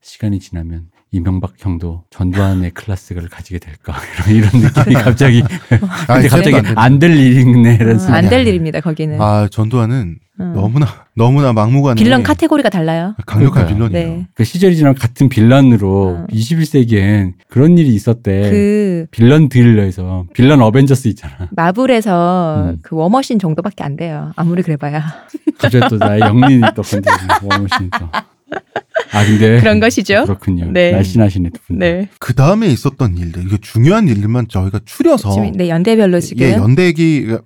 [0.00, 3.94] 시간이 지나면 이명박 형도 전두환의 클래스를 가지게 될까
[4.28, 5.42] 이런 이런 느낌이 갑자기
[6.06, 9.20] 아, 근데 갑자기 안 될 일이네 이런 어, 생각이 안될 일입니다 거기는.
[9.20, 10.52] 아 전두환은 음.
[10.54, 13.14] 너무나 너무나 막무가내 빌런 카테고리가 달라요.
[13.26, 13.88] 강력한 그러니까요.
[13.88, 14.16] villain이에요.
[14.18, 14.26] 네.
[14.34, 16.26] 그 시절이 지나면 같은 villain으로 어.
[16.30, 18.50] 21세기엔 그런 일이 있었대.
[18.50, 21.48] 그 빌런 드릴러에서 빌런 어벤져스 있잖아.
[21.52, 22.78] 마블에서 음.
[22.82, 24.32] 그 워머신 정도밖에 안 돼요.
[24.36, 25.02] 아무리 그래봐야
[25.58, 28.08] 갑자기 또 나의 영린이 또 건드리는 워머신 또.
[29.12, 30.24] 아 근데 그런 것이죠.
[30.24, 30.70] 그렇군요.
[30.72, 30.92] 네.
[30.92, 31.78] 날씬하시네 두 분.
[31.78, 32.08] 네.
[32.18, 37.36] 그 다음에 있었던 일들, 이게 중요한 일들만 저희가 추려서 지금 네 연대별로 지금 예, 연대기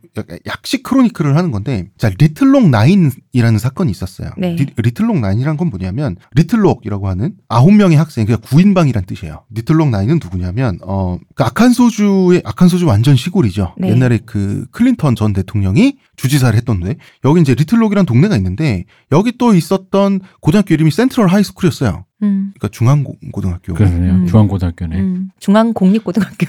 [0.46, 4.30] 약식 chronicle을 하는 건데, 자 리틀록 나인이라는 사건이 있었어요.
[4.38, 4.57] 네.
[4.57, 9.44] 리틀록 나인이란 건 뭐냐면 리틀록이라고 하는 아홉 명의 학생, 그러니까 구인방이란 뜻이에요.
[9.50, 13.74] 리틀록 나인은 누구냐면 어, 그 아칸소주의 아칸소주 완전 시골이죠.
[13.78, 13.90] 네.
[13.90, 20.20] 옛날에 그 클린턴 전 대통령이 주지사를 했던데 여기 이제 리틀록이란 동네가 있는데 여기 또 있었던
[20.40, 22.05] 고등학교 이름이 센트럴 하이스쿨이었어요.
[22.22, 23.74] 음, 그러니까 중앙고등학교.
[23.74, 24.12] 그러네요.
[24.12, 24.26] 음.
[24.26, 24.97] 중앙고등학교네.
[25.01, 26.47] 음, 중앙공립고등학교.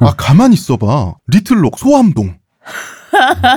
[0.00, 1.14] 아 가만히 있어봐.
[1.28, 2.36] 리틀록 소암동,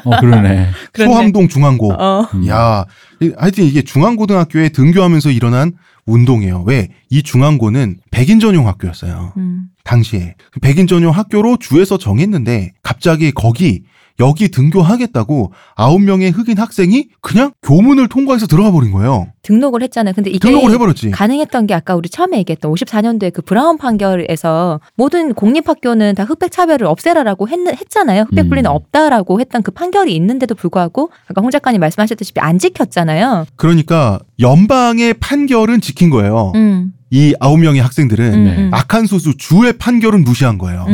[0.05, 0.69] 어 그러네.
[0.95, 1.93] 소암동 중앙고.
[1.93, 2.27] 어.
[2.33, 2.47] 음.
[2.47, 2.85] 야,
[3.21, 5.73] 이- 하여튼 이게 중앙고등학교에 등교하면서 일어난
[6.05, 6.63] 운동이에요.
[6.65, 6.89] 왜?
[7.09, 9.33] 이 중앙고는 백인 전용 학교였어요.
[9.37, 9.65] 음.
[9.83, 10.35] 당시에.
[10.61, 13.83] 백인 전용 학교로 주에서 정했는데 갑자기 거기
[14.21, 19.27] 여기 등교하겠다고 아홉 명의 흑인 학생이 그냥 교문을 통과해서 들어가 버린 거예요.
[19.41, 20.13] 등록을 했잖아요.
[20.13, 21.09] 근데 이게 등록을 해버렸지.
[21.09, 26.85] 가능했던 게 아까 우리 처음에 얘기했던 54년도에 그 브라운 판결에서 모든 공립학교는 다 흑백 차별을
[26.85, 28.23] 없애라라고 했, 했잖아요.
[28.29, 28.49] 흑백 음.
[28.49, 33.45] 분리는 없다라고 했던 그 판결이 있는데도 불구하고 아까 홍 작가님 말씀하셨다시피 안 지켰잖아요.
[33.55, 36.51] 그러니까 연방의 판결은 지킨 거예요.
[36.55, 38.57] 음, 이 아홉 명의 학생들은 음, 네.
[38.57, 38.69] 음.
[38.73, 40.85] 아칸소수 주의 판결은 무시한 거예요.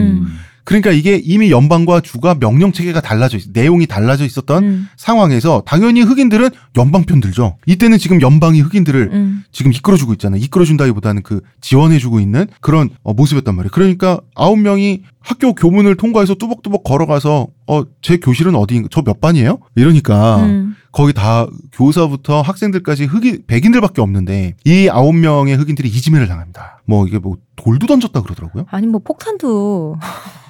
[0.68, 0.82] 음.
[0.82, 6.02] 그러니까 이게 이미 연방과 주가 명령 체계가 달라져 있, 내용이 달라져 있었던 음, 상황에서 당연히
[6.02, 7.58] 흑인들은 연방 편 들죠.
[7.66, 9.44] 이때는 지금 연방이 흑인들을 음.
[9.54, 10.42] 지금 이끌어주고 있잖아요.
[10.44, 13.72] 이끌어준다기보다는 그 지원해주고 있는 그런 어, 모습이었단 말이에요.
[13.72, 19.60] 그러니까 아홉 명이 학교 교문을 통과해서 뚜벅뚜벅 걸어가서 어 제 교실은 어디인가 저 몇 반이에요?
[19.76, 20.76] 이러니까 음.
[20.98, 26.82] 거기 다 교사부터 학생들까지 흑인 백인들밖에 없는데 이 아홉 명의 흑인들이 이지매를 당합니다.
[26.86, 28.66] 뭐 이게 뭐 돌도 던졌다 그러더라고요.
[28.72, 29.98] 아니 뭐 폭탄도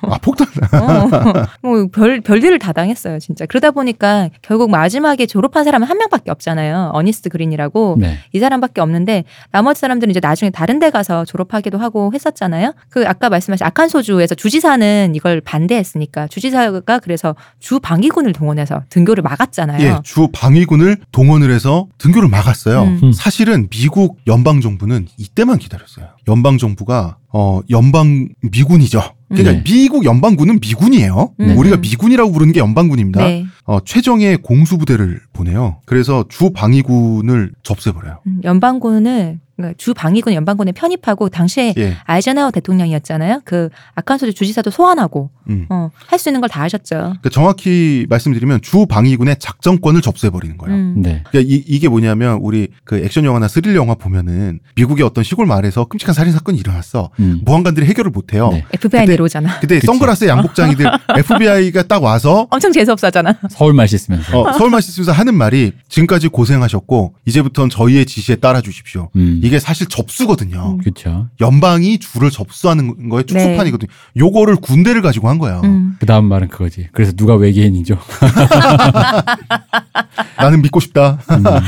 [0.03, 0.47] 아 폭탄.
[0.71, 6.91] 어, 뭐별 별일을 다 당했어요 진짜 그러다 보니까 결국 마지막에 졸업한 사람은 한 명밖에 없잖아요
[6.93, 8.17] 어니스트 그린이라고 네.
[8.33, 12.73] 이 사람밖에 없는데 나머지 사람들은 이제 나중에 다른 데 가서 졸업하기도 하고 했었잖아요.
[12.89, 19.81] 그 아까 말씀하신 아칸소주에서 주지사는 이걸 반대했으니까 주지사가 그래서 주 방위군을 동원해서 등교를 막았잖아요.
[19.81, 22.83] 예, 주 방위군을 동원을 해서 등교를 막았어요.
[22.83, 23.11] 음.
[23.11, 26.09] 사실은 미국 연방 정부는 이때만 기다렸어요.
[26.27, 29.01] 연방 정부가 어 연방 미군이죠.
[29.29, 29.63] 그러니까 네.
[29.63, 31.33] 미국 연방군은 미군이에요.
[31.39, 31.57] 음.
[31.57, 33.23] 우리가 미군이라고 부르는 게 연방군입니다.
[33.25, 33.45] 네.
[33.65, 35.79] 어 최정예 공수부대를 보내요.
[35.85, 38.19] 그래서 주 방위군을 접수해 버려요.
[38.27, 39.39] 음, 연방군을
[39.77, 41.97] 주 방위군 연방군에 편입하고 당시에 예.
[42.05, 43.41] 아이젠하워 대통령이었잖아요.
[43.43, 45.65] 그 아칸소주 주지사도 소환하고 음.
[45.69, 46.95] 어, 할 수 있는 걸 다 하셨죠.
[46.95, 50.75] 그러니까 정확히 말씀드리면 주 방위군의 작전권을 접수해 버리는 거예요.
[50.75, 51.01] 음.
[51.01, 51.23] 네.
[51.29, 55.85] 그러니까 이, 이게 뭐냐면 우리 그 액션 영화나 스릴 영화 보면은 미국의 어떤 시골 마을에서
[55.85, 57.09] 끔찍한 살인 사건이 일어났어.
[57.19, 57.41] 음.
[57.45, 58.49] 보안관들이 해결을 못 해요.
[58.51, 58.63] 네.
[58.73, 59.59] FBI 그때- 내려오잖아.
[59.59, 60.85] 근데 선글라스 양복장이들
[61.17, 63.35] FBI가 딱 와서 엄청 재수 없어하잖아.
[63.49, 64.39] 서울 맛이 있으면서.
[64.39, 69.09] 어, 서울 마시면서 하는 말이 지금까지 고생하셨고 이제부터는 저희의 지시에 따라 주십시오.
[69.15, 69.39] 음.
[69.47, 70.77] 이게 사실 접수거든요.
[70.79, 71.29] 그렇죠.
[71.39, 73.89] 연방이 주를 접수하는 거에 축소판이거든요.
[74.17, 75.61] 요거를 군대를 가지고 한 거예요.
[75.63, 75.95] 음.
[75.99, 76.89] 그 다음 말은 그거지.
[76.91, 77.97] 그래서 누가 외계인이죠?
[80.37, 81.19] 나는 믿고 싶다.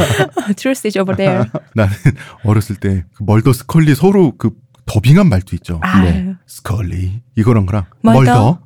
[0.57, 1.45] Truth is over there.
[1.73, 1.93] 나는
[2.43, 4.51] 어렸을 때 그 멀더 스컬리 서로 그
[4.85, 5.79] 더빙한 말도 있죠.
[5.81, 6.33] 아, 네.
[6.47, 8.21] 스컬리 이거랑 거랑 멀더?
[8.21, 8.59] 멀더.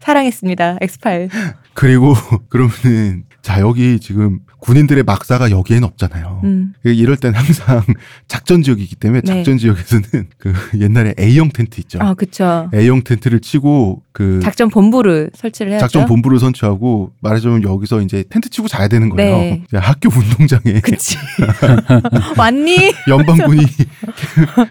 [0.00, 0.78] 사랑했습니다.
[0.80, 1.28] 엑스파일.
[1.74, 2.14] 그리고
[2.48, 6.40] 그러면은 자 여기 지금 군인들의 막사가 여기엔 없잖아요.
[6.44, 6.74] 음.
[6.84, 7.82] 이럴 땐 항상
[8.28, 9.26] 작전 지역이기 때문에 네.
[9.26, 10.04] 작전 지역에서는
[10.38, 11.98] 그 옛날에 A형 텐트 있죠.
[12.00, 12.70] 아, 그쵸.
[12.74, 15.86] A형 텐트를 치고 그 작전 본부를 설치를 해야죠.
[15.86, 19.36] 작전 본부를 설치하고 말하자면 여기서 이제 텐트 치고 자야 되는 거예요.
[19.36, 19.64] 네.
[19.72, 21.16] 학교 운동장에 그치.
[22.36, 22.92] 왔니?
[23.08, 23.62] 연방군이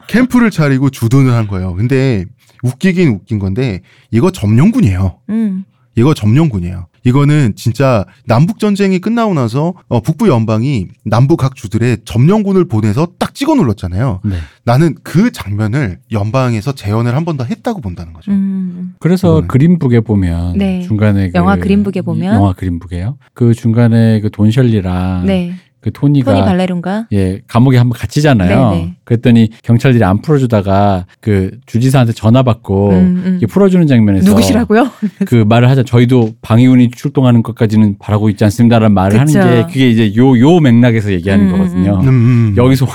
[0.08, 1.74] 캠프를 차리고 주둔을 한 거예요.
[1.76, 2.26] 근데
[2.64, 3.82] 웃기긴 웃긴 건데
[4.12, 5.20] 이거 점령군이에요.
[5.30, 5.66] 음.
[6.00, 6.88] 이거 점령군이에요.
[7.06, 13.34] 이거는 진짜 남북 전쟁이 끝나고 나서 어, 북부 연방이 남부 각 주들의 점령군을 보내서 딱
[13.34, 14.20] 찍어 눌렀잖아요.
[14.26, 14.36] 네.
[14.66, 18.32] 나는 그 장면을 연방에서 재현을 한 번 더 했다고 본다는 거죠.
[18.32, 18.96] 음.
[19.00, 19.48] 그래서 그거는.
[19.48, 20.82] 그린북에 보면 네.
[20.82, 22.34] 중간에 그 영화 그린북에 보면.
[22.36, 23.18] 영화 그린북에요.
[23.34, 25.54] 그 중간에 그 돈셜리랑 네.
[25.82, 27.08] 그 토니가 토니 발레룬가?
[27.14, 28.72] 예 감옥에 한번 갇히잖아요.
[28.72, 28.96] 네네.
[29.06, 33.48] 그랬더니 경찰들이 안 풀어주다가 그 주지사한테 전화 받고 음, 음.
[33.50, 34.90] 풀어주는 장면에서 누구시라고요?
[35.26, 39.40] 그 말을 하자 저희도 방위군이 출동하는 것까지는 바라고 있지 않습니다라는 말을 그쵸.
[39.40, 42.00] 하는 게 그게 이제 요요 맥락에서 얘기하는 음, 거거든요.
[42.04, 42.54] 음, 음.
[42.58, 42.86] 여기서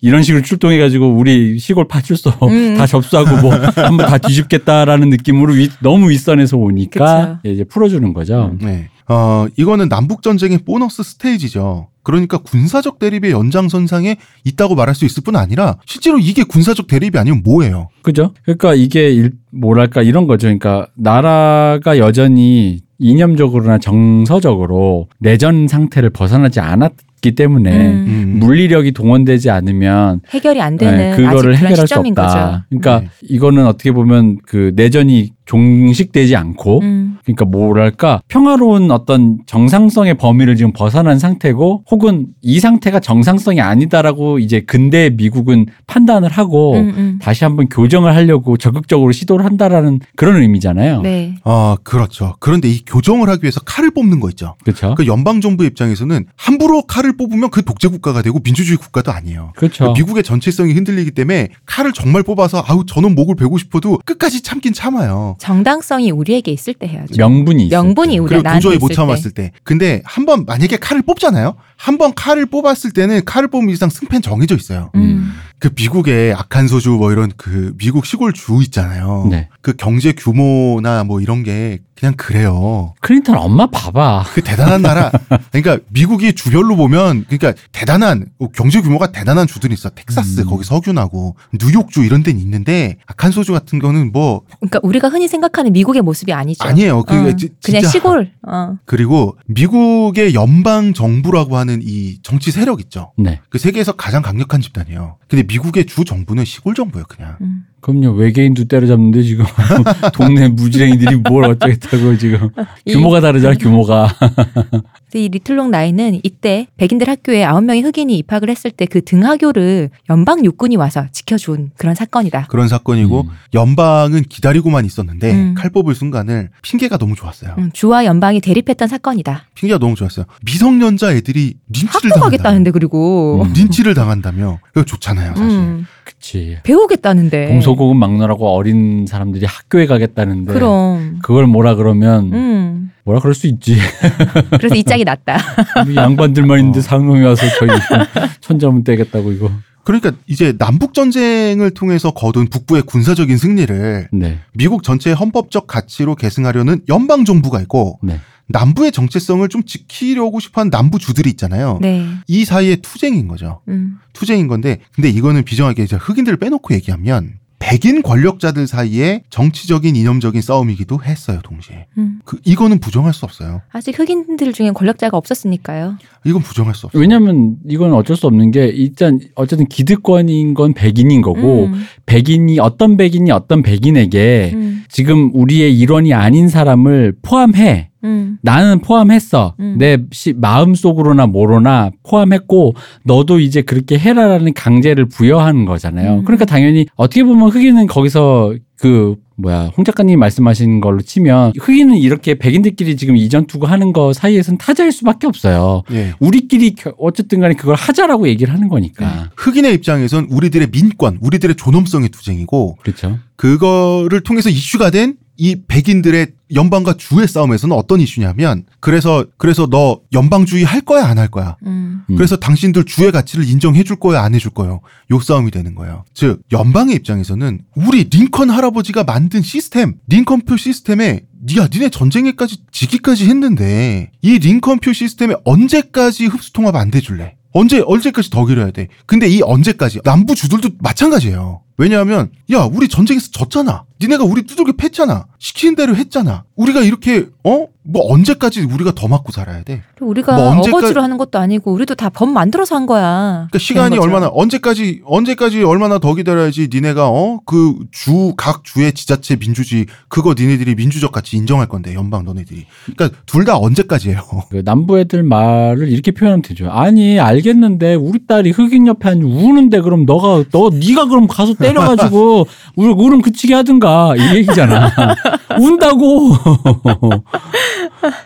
[0.00, 2.76] 이런 식으로 출동해가지고 우리 시골 파출소 음.
[2.78, 8.56] 다 접수하고 뭐 한번 다 뒤집겠다라는 느낌으로 위- 너무 윗선에서 오니까 이제 풀어주는 거죠.
[8.60, 8.88] 네.
[9.08, 11.88] 어, 이거는 남북 전쟁의 보너스 스테이지죠.
[12.02, 17.42] 그러니까 군사적 대립의 연장선상에 있다고 말할 수 있을 뿐 아니라 실제로 이게 군사적 대립이 아니면
[17.44, 17.88] 뭐예요?
[18.02, 18.32] 그죠?
[18.44, 20.46] 그러니까 이게 일- 뭐랄까 이런 거죠.
[20.46, 28.04] 그러니까 나라가 여전히 이념적으로나 정서적으로 내전 상태를 벗어나지 않았기 때문에 음.
[28.08, 28.36] 음.
[28.40, 32.26] 물리력이 동원되지 않으면 해결이 안 되는 네, 그거를 해결할 수 시점인 없다.
[32.26, 32.62] 거죠.
[32.68, 33.08] 그러니까 네.
[33.22, 37.18] 이거는 어떻게 보면 그 내전이 종식되지 않고 음.
[37.24, 44.60] 그러니까 뭐랄까 평화로운 어떤 정상성의 범위를 지금 벗어난 상태고 혹은 이 상태가 정상성이 아니다라고 이제
[44.60, 47.18] 근대 미국은 판단을 하고 음, 음.
[47.20, 51.02] 다시 한번 교정을 하려고 적극적으로 시도를 한다라는 그런 의미잖아요.
[51.02, 51.34] 네.
[51.42, 52.36] 아, 그렇죠.
[52.38, 54.54] 그런데 이 교정을 하기 위해서 칼을 뽑는 거 있죠.
[54.62, 54.94] 그렇죠.
[54.94, 59.52] 그 연방 정부 입장에서는 함부로 칼을 뽑으면 그 독재 국가가 되고 민주주의 국가도 아니에요.
[59.56, 59.92] 그렇죠.
[59.94, 65.36] 미국의 전체성이 흔들리기 때문에 칼을 정말 뽑아서 아우 저는 목을 베고 싶어도 끝까지 참긴 참아요.
[65.40, 67.14] 정당성이 우리에게 있을 때 해야죠.
[67.16, 67.68] 명분이.
[67.68, 69.52] 명분이 우리 그리고 나한테 도저히 있을 못 참았을 때.
[69.64, 71.56] 근데 한번 만약에 칼을 뽑잖아요.
[71.82, 74.90] 한 번 칼을 뽑았을 때는 칼을 뽑은 이상 승패는 정해져 있어요.
[74.96, 75.32] 음.
[75.58, 79.26] 그 미국의 악한 소주 뭐 이런 그 미국 시골 주 있잖아요.
[79.30, 79.48] 네.
[79.60, 82.94] 그 경제 규모나 뭐 이런 게 그냥 그래요.
[83.00, 84.24] 클린턴 엄마 봐봐.
[84.32, 85.10] 그 대단한 나라.
[85.52, 89.90] 그러니까 미국이 주별로 보면 그러니까 대단한 경제 규모가 대단한 주들이 있어.
[89.90, 90.46] 텍사스 음.
[90.46, 95.72] 거기 석유나고 뉴욕주 이런 데는 있는데 악한 소주 같은 거는 뭐 그러니까 우리가 흔히 생각하는
[95.74, 96.64] 미국의 모습이 아니죠.
[96.66, 97.02] 아니에요.
[97.02, 98.32] 그게 어, 지- 그냥 시골.
[98.48, 98.76] 어.
[98.86, 103.12] 그리고 미국의 연방 정부라고 하는 이 정치 세력 있죠.
[103.16, 103.40] 네.
[103.48, 105.18] 그 세계에서 가장 강력한 집단이에요.
[105.28, 107.36] 근데 미국의 주 정부는 시골 정부예요, 그냥.
[107.40, 107.66] 음.
[107.80, 108.10] 그럼요.
[108.12, 109.44] 외계인도 때려잡는데 지금
[110.14, 112.48] 동네 무지랭이들이 뭘 어쩌겠다고 지금
[112.84, 113.54] 이- 규모가 다르잖아.
[113.56, 114.08] 규모가.
[115.10, 119.90] 근데 이 리틀롱 나이는 이때 백인들 학교에 아홉 명의 흑인이 입학을 했을 때 그 등하교를
[120.08, 122.46] 연방 육군이 와서 지켜준 그런 사건이다.
[122.48, 123.28] 그런 사건이고 음.
[123.54, 125.54] 연방은 기다리고만 있었는데 음.
[125.56, 127.54] 칼 뽑을 순간을 핑계가 너무 좋았어요.
[127.58, 129.44] 음, 주와 연방이 대립했던 사건이다.
[129.54, 130.26] 핑계가 너무 좋았어요.
[130.44, 132.10] 미성년자 애들이 린치를.
[132.20, 133.52] 가겠다는데 그리고 음.
[133.52, 134.58] 린치를 당한다며.
[134.72, 135.84] 이거 좋잖아요, 사실.
[136.10, 136.58] 음, 그치.
[136.62, 137.48] 배우겠다는데.
[137.48, 141.18] 동서고금 막느라고 어린 사람들이 학교에 가겠다는데 그럼.
[141.22, 142.90] 그걸 뭐라 그러면 음.
[143.04, 143.76] 뭐라 그럴 수 있지.
[144.58, 145.38] 그래서 이 짝이 낫다.
[145.86, 146.82] 우리 양반들만 있는데 어.
[146.82, 147.70] 상놈이 와서 저희
[148.40, 149.50] 천자문 떼겠다고 이거.
[149.82, 154.38] 그러니까 이제 남북 전쟁을 통해서 거둔 북부의 군사적인 승리를 네.
[154.52, 158.20] 미국 전체의 헌법적 가치로 계승하려는 연방 정부가 있고 네.
[158.50, 161.78] 남부의 정체성을 좀 지키려고 싶어하는 남부 주들이 있잖아요.
[161.80, 162.06] 네.
[162.26, 163.60] 이 사이에 투쟁인 거죠.
[163.68, 163.98] 음.
[164.12, 171.02] 투쟁인 건데 근데 이거는 비정하게 이제 흑인들을 빼놓고 얘기하면 백인 권력자들 사이에 정치적인 이념적인 싸움이기도
[171.04, 172.20] 했어요 동시에 음.
[172.24, 175.98] 그 이거는 부정할 수 없어요 아직 흑인들 중엔 권력자가 없었으니까요.
[176.24, 176.98] 이건 부정할 수 없어.
[176.98, 182.96] 왜냐면 이건 어쩔 수 없는 게 일단 어쨌든 기득권인 건 백인인 거고 음, 백인이 어떤
[182.96, 187.89] 백인이 어떤 백인에게 음, 지금 우리의 일원이 아닌 사람을 포함해.
[188.04, 189.54] 음, 나는 포함했어.
[189.60, 189.76] 음.
[189.78, 192.74] 내 시- 마음 속으로나 뭐로나 포함했고
[193.04, 196.18] 너도 이제 그렇게 해라라는 강제를 부여하는 거잖아요.
[196.20, 196.24] 음.
[196.24, 202.34] 그러니까 당연히 어떻게 보면 흑인은 거기서 그 뭐야 홍 작가님 말씀하신 걸로 치면 흑인은 이렇게
[202.34, 205.82] 백인들끼리 지금 이전 투구 하는 거 사이에서는 타자일 수밖에 없어요.
[205.92, 206.12] 예.
[206.20, 209.30] 우리끼리 겨- 어쨌든 간에 그걸 하자라고 얘기를 하는 거니까.
[209.36, 213.18] 흑인의 입장에선 우리들의 민권, 우리들의 존엄성의 투쟁이고 그렇죠.
[213.36, 220.64] 그거를 통해서 이슈가 된 이 백인들의 연방과 주의 싸움에서는 어떤 이슈냐면 그래서 그래서 너 연방주의
[220.64, 221.56] 할 거야 안 할 거야.
[221.66, 222.16] 음, 음.
[222.16, 224.80] 그래서 당신들 주의 가치를 인정해 줄 거야 안 해 줄 거요.
[225.10, 226.04] 요 싸움이 되는 거예요.
[226.14, 234.10] 즉 연방의 입장에서는 우리 링컨 할아버지가 만든 시스템, 링컨표 시스템에 니야 니네 전쟁에까지 지기까지 했는데
[234.22, 237.36] 이 링컨표 시스템에 언제까지 흡수 통합 안 돼줄래?
[237.52, 238.88] 언제 언제까지 더 길어야 돼?
[239.06, 241.62] 근데 이 언제까지 남부 주들도 마찬가지예요.
[241.78, 243.84] 왜냐하면 야 우리 전쟁에서 졌잖아.
[244.00, 245.26] 니네가 우리 두들겨 팼잖아.
[245.40, 246.44] 시키는 대로 했잖아.
[246.54, 249.82] 우리가 이렇게 어뭐 언제까지 우리가 더 맞고 살아야 돼?
[250.00, 253.46] 우리가 뭐 언제까- 어거지로 하는 것도 아니고 우리도 다 법 만들어서 한 거야.
[253.50, 253.96] 그러니까 시간이.
[253.98, 260.34] 얼마나 언제까지 언제까지 얼마나 더 기다려야지 니네가 어 그 주 각 주의 지자체 민주주의 그거
[260.38, 264.20] 니네들이 민주적 가치 인정할 건데 연방 너네들이 그러니까 둘 다 언제까지예요.
[264.50, 266.70] 그 남부 애들 말을 이렇게 표현하면 되죠.
[266.70, 272.46] 아니 알겠는데 우리 딸이 흑인 옆에 앉아 우는데 그럼 너가 너 네가 그럼 가서 때려가지고
[272.76, 274.90] 울 울음 그치게 하든가 이 얘기잖아.
[275.58, 276.36] 운다고.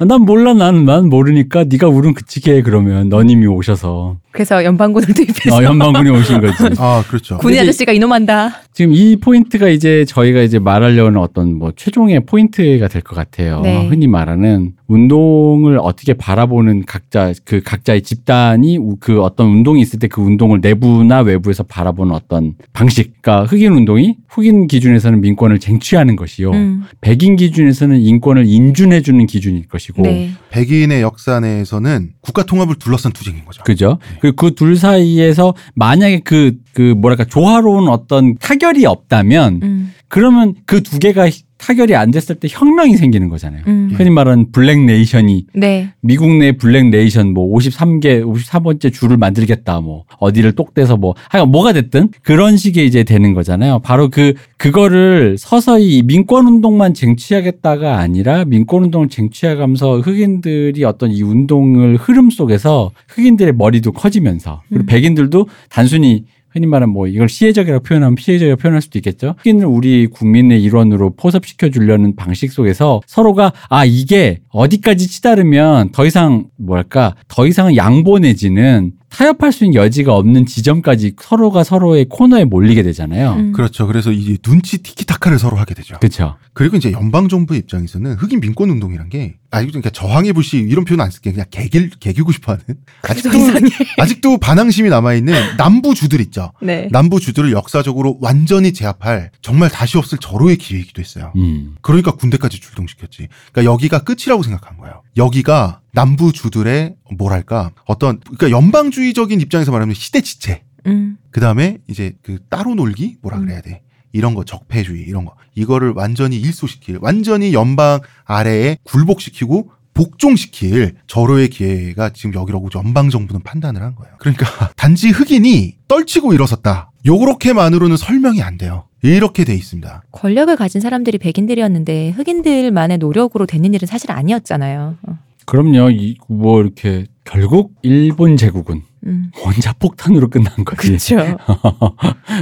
[0.07, 5.57] 난 몰라 나는 난 모르니까 네가 울음 그치게 해 그러면 너님이 오셔서 그래서 연방군을 도입해서
[5.57, 6.65] 어, 연방군이 오신 거지.
[6.83, 7.39] 아 그렇죠.
[7.39, 8.63] 군인 아저씨가 이놈한다.
[8.73, 13.61] 지금 이 포인트가 이제 저희가 이제 말하려는 어떤 뭐 최종의 포인트가 될 것 같아요.
[13.61, 13.87] 네.
[13.89, 20.09] 흔히 말하는 운동을 어떻게 바라보는 각자 그 각자의 집단이 우- 그 어떤 운동이 있을 때
[20.09, 23.23] 그 운동을 내부나 외부에서 바라보는 어떤 방식.
[23.23, 26.51] 그러니까 흑인 운동이 흑인 기준에서는 민권을 쟁취하는 것이요.
[26.51, 30.03] 음, 백인 기준에서는 인권을 인준해주는 기준일 것이고.
[30.03, 30.33] 네.
[30.51, 33.63] 백인의 역사 내에서는 국가 통합을 둘러싼 투쟁인 거죠.
[33.65, 33.99] 그죠?
[34.25, 40.83] 그리고 그 둘 사이에서 만약에 그, 그 뭐랄까 조화로운 어떤 타결이 없다면 음, 그러면 그
[40.83, 41.29] 두 개가
[41.59, 43.63] 타결이 안 됐을 때 혁명이 생기는 거잖아요.
[43.67, 45.91] 음, 흔히 말하는 Black Nation이 네.
[46.01, 51.51] 미국 내 Black Nation 뭐 53개 53번째 주를 만들겠다 뭐 어디를 똑 떼서 뭐 하여간
[51.51, 53.79] 뭐가 됐든 그런 식의 이제 되는 거잖아요.
[53.81, 61.97] 바로 그 그거를 서서히 민권 운동만 쟁취하겠다가 아니라 민권 운동을 쟁취해가면서 흑인들이 어떤 이 운동을
[61.97, 64.87] 흐름 속에서 흑인들의 머리도 커지면서 그리고 음.
[64.87, 66.25] 백인들도 단순히
[66.55, 69.35] 흔히 말하는 뭐 이걸 시혜적이라고 표현하면 피해적이라고 표현할 수도 있겠죠.
[69.39, 76.47] 흑인을 우리 국민의 일원으로 포섭시켜 주려는 방식 속에서 서로가 아 이게 어디까지 치다르면 더 이상
[76.57, 82.83] 뭐랄까 더 이상 양보 내지는 타협할 수 있는 여지가 없는 지점까지 서로가 서로의 코너에 몰리게
[82.83, 83.35] 되잖아요.
[83.35, 83.53] 음.
[83.53, 83.87] 그렇죠.
[83.87, 85.97] 그래서 이 눈치 티키타카를 서로 하게 되죠.
[86.01, 86.37] 그렇죠.
[86.53, 91.01] 그리고 이제 연방 정부의 입장에서는 흑인 민권 운동이란 게 아니 그러니까 저항의 불씨 이런 표현
[91.01, 92.65] 안 쓸게 그냥 개길 개기고 싶어하는
[93.03, 93.69] 아직도 이상해.
[93.99, 96.51] 아직도 반항심이 남아 있는 남부 주들 있죠.
[96.61, 96.89] 네.
[96.91, 101.33] 남부 주들을 역사적으로 완전히 제압할 정말 다시 없을 절호의 기회이기도 했어요.
[101.37, 101.77] 음.
[101.83, 103.29] 그러니까 군대까지 출동시켰지.
[103.53, 105.03] 그러니까 여기가 끝이라고 생각한 거예요.
[105.17, 110.63] 여기가 남부 주들의 뭐랄까 어떤 그러니까 연방주의적인 입장에서 말하면 시대 지체.
[110.87, 113.83] 음, 그 다음에 이제 그 따로 놀기 뭐라 그래야 돼.
[114.13, 122.11] 이런 거 적폐주의 이런 거 이거를 완전히 일소시킬 완전히 연방 아래에 굴복시키고 복종시킬 절호의 기회가
[122.11, 124.15] 지금 여기라고 연방 정부는 판단을 한 거예요.
[124.19, 126.91] 그러니까 단지 흑인이 떨치고 일어섰다.
[127.07, 128.89] 요렇게만으로는 설명이 안 돼요.
[129.03, 130.03] 이렇게 돼 있습니다.
[130.13, 134.97] 권력을 가진 사람들이 백인들이었는데 흑인들만의 노력으로 되는 일은 사실 아니었잖아요.
[135.03, 135.91] 어, 그럼요.
[135.91, 140.89] 이, 뭐 이렇게 결국 일본 제국은 음, 원자폭탄으로 끝난 거지.
[140.89, 141.17] 그렇죠.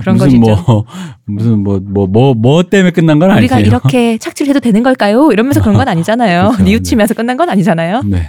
[0.00, 0.62] 그런 무슨 것이죠.
[0.66, 0.84] 뭐
[1.26, 3.66] 무슨 뭐 뭐 뭐 뭐 때문에 끝난 건 우리가 아니에요.
[3.68, 5.30] 이렇게 착취를 해도 되는 걸까요?
[5.32, 6.50] 이러면서 그런 건 아니잖아요.
[6.50, 6.62] 그렇죠.
[6.64, 8.02] 뉘우치면서 끝난 건 아니잖아요.
[8.04, 8.28] 네.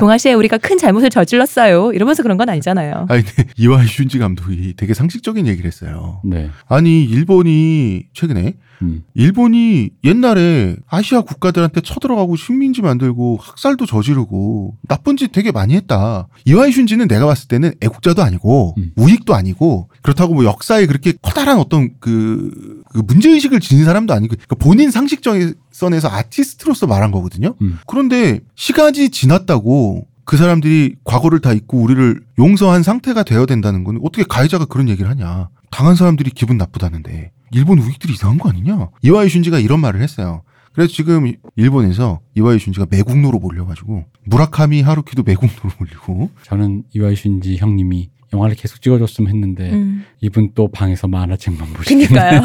[0.00, 1.92] 동아시아에 우리가 큰 잘못을 저질렀어요.
[1.92, 3.06] 이러면서 그런 건 아니잖아요.
[3.08, 3.22] 아니
[3.56, 6.20] 이와이 슌지 감독이 되게 상식적인 얘기를 했어요.
[6.24, 6.50] 네.
[6.68, 9.02] 아니 일본이 최근에 음.
[9.14, 16.28] 일본이 옛날에 아시아 국가들한테 쳐들어가고 식민지 만들고 학살도 저지르고 나쁜 짓 되게 많이 했다.
[16.46, 18.92] 이와이 슌지는 내가 봤을 때는 애국자도 아니고 음.
[18.96, 24.56] 우익도 아니고 그렇다고 뭐 역사에 그렇게 커다란 어떤 그, 그 문제의식을 지닌 사람도 아니고 그러니까
[24.56, 25.36] 본인 상식적
[25.80, 27.54] 선에서 아티스트로서 말한 거거든요.
[27.62, 27.78] 음.
[27.86, 34.22] 그런데 시간이 지났다고 그 사람들이 과거를 다 잊고 우리를 용서한 상태가 되어야 된다는 건 어떻게
[34.24, 35.48] 가해자가 그런 얘기를 하냐.
[35.70, 38.88] 당한 사람들이 기분 나쁘다는데 일본 우익들이 이상한 거 아니냐?
[39.02, 40.42] 이와이 슌지가 이런 말을 했어요.
[40.72, 47.56] 그래서 지금 이- 일본에서 이와이 슌지가 매국노로 몰려가지고 무라카미 하루키도 매국노로 몰리고 저는 이와이 슌지
[47.58, 50.04] 형님이 영화를 계속 찍어줬으면 했는데 음.
[50.20, 52.06] 이분 또 방에서 만화책만 보시네.
[52.06, 52.42] 그니까요.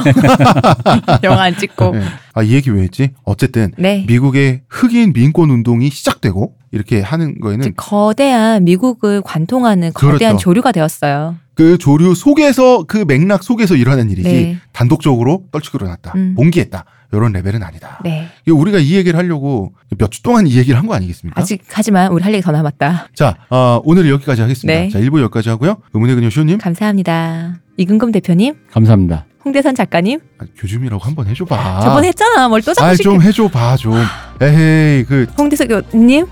[1.24, 1.96] 영화 안 찍고.
[1.96, 2.02] 네.
[2.34, 3.12] 아이 얘기 왜 했지?
[3.24, 4.04] 어쨌든 네.
[4.08, 10.38] 미국의 흑인 민권 운동이 시작되고 이렇게 하는 거에는 거대한 미국을 관통하는 거대한 그렇죠.
[10.38, 11.36] 조류가 되었어요.
[11.54, 14.58] 그 조류 속에서 그 맥락 속에서 일어난 일이지 네.
[14.74, 16.34] 단독적으로 떨치고 일어났다 음.
[16.36, 18.00] 봉기했다 이런 레벨은 아니다.
[18.04, 18.28] 네.
[18.48, 21.40] 우리가 이 얘기를 하려고 몇 주 동안 이 얘기를 한 거 아니겠습니까?
[21.42, 23.08] 아직 하지만 우리 할 얘기 더 남았다.
[23.16, 24.80] 자, 어, 오늘 여기까지 하겠습니다.
[24.80, 24.90] 네.
[24.90, 25.78] 자, 1부 여기까지 하고요.
[25.94, 27.56] 의문의 그녀 쇼님, 감사합니다.
[27.78, 29.26] 이근금 대표님, 감사합니다.
[29.44, 30.20] 홍대선 작가님.
[30.40, 31.82] 아, 교주미라고 한번 해줘봐.
[31.82, 32.48] 저번에 했잖아.
[32.50, 33.12] 뭘 또 자꾸 아이 시켜.
[33.12, 33.94] 좀 해줘봐 좀.
[34.42, 36.26] 에헤이 그, 홍대선 교수님,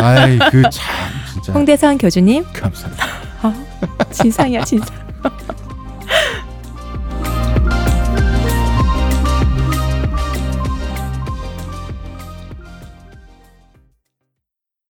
[0.00, 0.72] 아이 그 참
[1.32, 2.44] 진짜 홍대선 교주님.
[2.52, 3.06] 감사합니다.
[4.12, 4.96] 진상이야 진상.